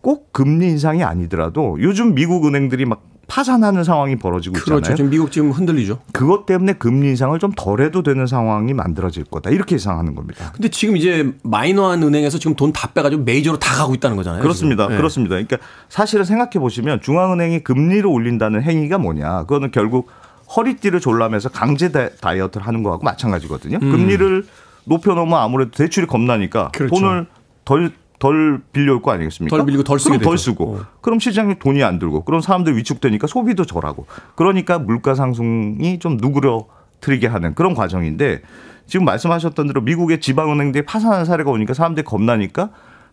꼭 0.00 0.32
금리 0.32 0.68
인상이 0.68 1.02
아니더라도 1.02 1.76
요즘 1.80 2.14
미국 2.14 2.46
은행들이 2.46 2.84
막 2.84 3.02
파산하는 3.28 3.84
상황이 3.84 4.16
벌어지고 4.16 4.56
있잖아요. 4.58 4.80
그렇죠. 4.80 4.96
지금 4.96 5.10
미국 5.10 5.30
지금 5.30 5.50
흔들리죠. 5.52 6.00
그것 6.12 6.46
때문에 6.46 6.72
금리 6.72 7.08
인상을 7.10 7.38
좀 7.38 7.52
덜해도 7.54 8.02
되는 8.02 8.26
상황이 8.26 8.72
만들어질 8.72 9.24
거다. 9.24 9.50
이렇게 9.50 9.74
예상하는 9.76 10.14
겁니다. 10.14 10.50
근데 10.54 10.68
지금 10.68 10.96
이제 10.96 11.32
마이너한 11.44 12.02
은행에서 12.02 12.38
지금 12.38 12.56
돈 12.56 12.72
다 12.72 12.88
빼가지고 12.92 13.22
메이저로 13.24 13.58
다 13.58 13.74
가고 13.74 13.94
있다는 13.94 14.16
거잖아요. 14.16 14.42
그렇습니다. 14.42 14.88
네. 14.88 14.96
그렇습니다. 14.96 15.34
그러니까 15.34 15.58
사실은 15.88 16.24
생각해 16.24 16.52
보시면 16.58 17.00
중앙은행이 17.02 17.64
금리를 17.64 18.06
올린다는 18.06 18.62
행위가 18.62 18.98
뭐냐? 18.98 19.40
그거는 19.42 19.70
결국 19.72 20.08
허리띠를 20.56 21.00
졸라매서 21.00 21.50
강제 21.50 21.90
다- 21.92 22.08
다이어트를 22.20 22.66
하는 22.66 22.82
거하고 22.82 23.04
마찬가지거든요. 23.04 23.78
금리를 23.80 24.46
높여놓으면 24.84 25.38
아무래도 25.38 25.70
대출이 25.72 26.06
겁나니까 26.06 26.66
음. 26.66 26.72
그렇죠. 26.72 26.94
돈을 26.94 27.26
덜, 27.66 27.92
덜 28.18 28.60
빌려올 28.72 29.00
거 29.00 29.12
아니겠습니까? 29.12 29.56
덜 29.56 29.66
빌리고 29.66 29.84
덜 29.84 29.98
쓰게 29.98 30.18
그럼 30.18 30.24
덜 30.24 30.36
되죠. 30.36 30.50
쓰고. 30.50 30.76
어. 30.76 30.86
그럼 31.00 31.20
시장에 31.20 31.58
돈이 31.58 31.82
안 31.82 31.98
들고. 31.98 32.24
그럼 32.24 32.40
사람들 32.40 32.76
위축되니까 32.76 33.26
소비도 33.26 33.64
절하고. 33.64 34.06
그러니까 34.34 34.78
물가 34.78 35.14
상승이 35.14 35.98
좀 36.00 36.16
누그러뜨리게 36.16 37.26
하는 37.26 37.54
그런 37.54 37.74
과정인데 37.74 38.42
지금 38.86 39.04
말씀하셨던 39.04 39.66
대로 39.68 39.80
미국의 39.82 40.20
지방은행들이 40.20 40.84
파산하는 40.84 41.24
사례가 41.24 41.50
오니까 41.50 41.74
사람들이 41.74 42.04
겁나니까 42.04 42.70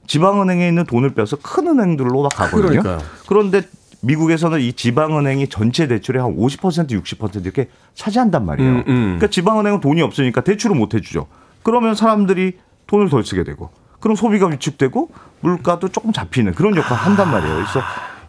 지방은행에 0.07 0.67
있는 0.67 0.85
돈을 0.85 1.13
빼서 1.13 1.37
큰 1.41 1.67
은행들로 1.67 2.27
다 2.29 2.45
가거든요. 2.45 2.81
그러니까요. 2.81 2.99
그런데 3.27 3.61
미국에서는 4.01 4.59
이 4.61 4.73
지방은행이 4.73 5.49
전체 5.49 5.87
대출의 5.87 6.21
한 6.21 6.35
50% 6.35 6.91
60% 6.91 7.43
이렇게 7.43 7.69
차지한단 7.95 8.45
말이에요. 8.45 8.71
음, 8.71 8.83
음. 8.87 9.03
그러니까 9.03 9.27
지방은행은 9.27 9.81
돈이 9.81 10.01
없으니까 10.01 10.41
대출을 10.41 10.75
못 10.75 10.93
해주죠. 10.93 11.27
그러면 11.63 11.95
사람들이 11.95 12.53
돈을 12.87 13.09
덜 13.09 13.23
쓰게 13.23 13.43
되고 13.43 13.69
그럼 13.99 14.15
소비가 14.15 14.47
위축되고 14.47 15.09
물가도 15.41 15.89
조금 15.89 16.11
잡히는 16.11 16.53
그런 16.53 16.75
역할을 16.75 16.97
한단 16.97 17.31
말이에요. 17.31 17.55
그래서 17.55 17.81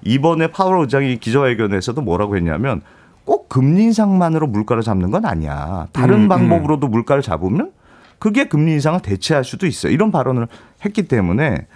이번에 0.03 0.49
파월 0.49 0.81
의장이 0.83 1.19
기자회견에서도 1.19 2.01
뭐라고 2.03 2.37
했냐면 2.37 2.83
꼭 3.25 3.49
금리 3.49 3.85
인상만으로 3.85 4.47
물가를 4.47 4.83
잡는 4.83 5.11
건 5.11 5.25
아니야. 5.25 5.89
다른 5.93 6.23
음, 6.23 6.29
방법으로도 6.29 6.89
물가를 6.89 7.23
잡으면 7.23 7.73
그게 8.19 8.45
금리 8.45 8.73
인상을 8.73 9.01
대체할 9.01 9.45
수도 9.45 9.67
있어요. 9.67 9.93
이런 9.93 10.11
발언을 10.11 10.47
했기 10.85 11.03
때문에 11.09 11.67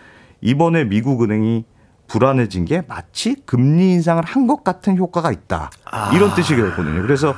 이번에 0.41 0.85
미국 0.85 1.23
은행이 1.23 1.65
불안해진 2.07 2.65
게 2.65 2.83
마치 2.89 3.37
금리 3.47 3.93
인상을 3.93 4.23
한 4.25 4.47
것 4.47 4.65
같은 4.65 4.97
효과가 4.97 5.31
있다. 5.33 5.71
이런 6.15 6.35
뜻이거든요. 6.35 7.03
그래서 7.03 7.35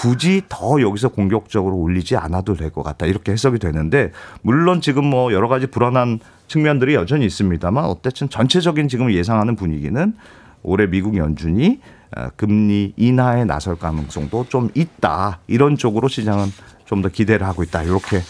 굳이 0.00 0.42
더 0.48 0.80
여기서 0.80 1.08
공격적으로 1.08 1.76
올리지 1.76 2.16
않아도 2.16 2.54
될 2.54 2.70
것 2.70 2.82
같다. 2.84 3.06
이렇게 3.06 3.32
해석이 3.32 3.58
되는데 3.58 4.12
물론 4.42 4.80
지금 4.80 5.04
뭐 5.04 5.32
여러 5.32 5.48
가지 5.48 5.66
불안한 5.66 6.20
측면들이 6.46 6.94
여전히 6.94 7.26
있습니다만 7.26 7.84
어쨌든 7.84 8.28
전체적인 8.30 8.88
지금 8.88 9.12
예상하는 9.12 9.56
분위기는 9.56 10.14
올해 10.62 10.86
미국 10.86 11.16
연준이 11.16 11.80
어, 12.16 12.28
금리 12.36 12.92
인하에 12.96 13.44
나설 13.44 13.76
가능성도 13.76 14.46
좀 14.48 14.70
있다. 14.74 15.40
이런 15.48 15.76
쪽으로 15.76 16.08
시장은 16.08 16.52
좀 16.86 17.02
더 17.02 17.08
기대를 17.08 17.46
하고 17.46 17.62
있다. 17.62 17.82
이렇게 17.82 18.22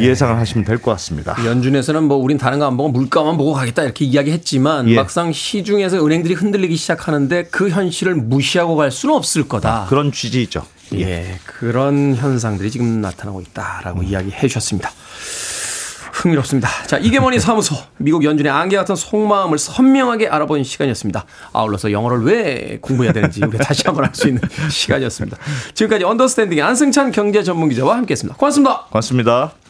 예상을 0.00 0.36
하시면 0.36 0.64
될 0.64 0.78
것 0.78 0.90
같습니다. 0.92 1.34
연준에서는 1.44 2.04
뭐 2.04 2.16
우린 2.18 2.38
다른 2.38 2.58
거 2.58 2.66
안 2.66 2.76
보고 2.76 2.88
물가만 2.90 3.36
보고 3.36 3.52
가겠다 3.52 3.82
이렇게 3.84 4.04
이야기했지만 4.04 4.88
예. 4.90 4.94
막상 4.96 5.32
시중에서 5.32 6.04
은행들이 6.04 6.34
흔들리기 6.34 6.76
시작하는데 6.76 7.44
그 7.50 7.70
현실을 7.70 8.14
무시하고 8.16 8.76
갈 8.76 8.90
수는 8.90 9.14
없을 9.14 9.48
거다. 9.48 9.86
그런 9.88 10.12
취지이죠. 10.12 10.64
예, 10.94 11.38
그런 11.44 12.14
현상들이 12.14 12.70
지금 12.70 13.00
나타나고 13.00 13.40
있다라고 13.40 14.02
이야기해 14.02 14.46
주셨습니다. 14.48 14.90
흥미롭습니다. 16.12 16.68
자, 16.86 16.96
이게 16.98 17.18
뭐니 17.18 17.38
사무소. 17.40 17.74
미국 17.98 18.24
연준의 18.24 18.50
안개 18.50 18.76
같은 18.76 18.94
속마음을 18.94 19.58
선명하게 19.58 20.28
알아본 20.28 20.62
시간이었습니다. 20.62 21.24
아울러서 21.52 21.90
영어를 21.90 22.22
왜 22.24 22.78
공부해야 22.80 23.12
되는지 23.12 23.42
우리 23.44 23.58
다시 23.58 23.82
한번 23.86 24.04
알 24.04 24.14
수 24.14 24.28
있는 24.28 24.40
시간이었습니다. 24.70 25.36
지금까지 25.74 26.04
언더스탠딩의 26.04 26.62
안승찬 26.62 27.10
경제 27.10 27.42
전문 27.42 27.68
기자와 27.68 27.96
함께 27.96 28.12
했습니다. 28.12 28.36
고맙습니다. 28.38 28.86
고맙습니다. 28.90 29.63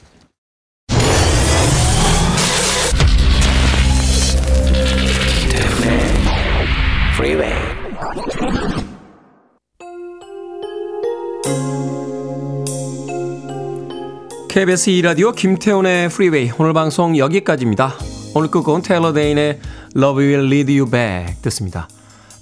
KBS 14.55 14.89
2라디오 14.93 15.35
김태훈의 15.35 16.09
프리웨이 16.11 16.49
오늘 16.57 16.73
방송 16.73 17.19
여기까지입니다. 17.19 17.95
오늘 18.37 18.49
끝곡은 18.53 18.83
테일러 18.83 19.13
데인의 19.13 19.59
Love 19.97 20.25
Will 20.25 20.47
Lead 20.47 20.79
You 20.79 20.89
Back 20.89 21.43
듣습니다. 21.43 21.89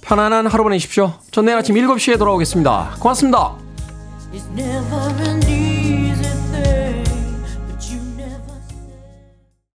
편안한 0.01 0.45
하루 0.45 0.61
보내십시오. 0.61 1.13
전 1.31 1.45
내일 1.45 1.57
아침 1.57 1.73
7시에 1.73 2.19
돌아오겠습니다. 2.19 2.97
고맙습니다. 2.99 3.55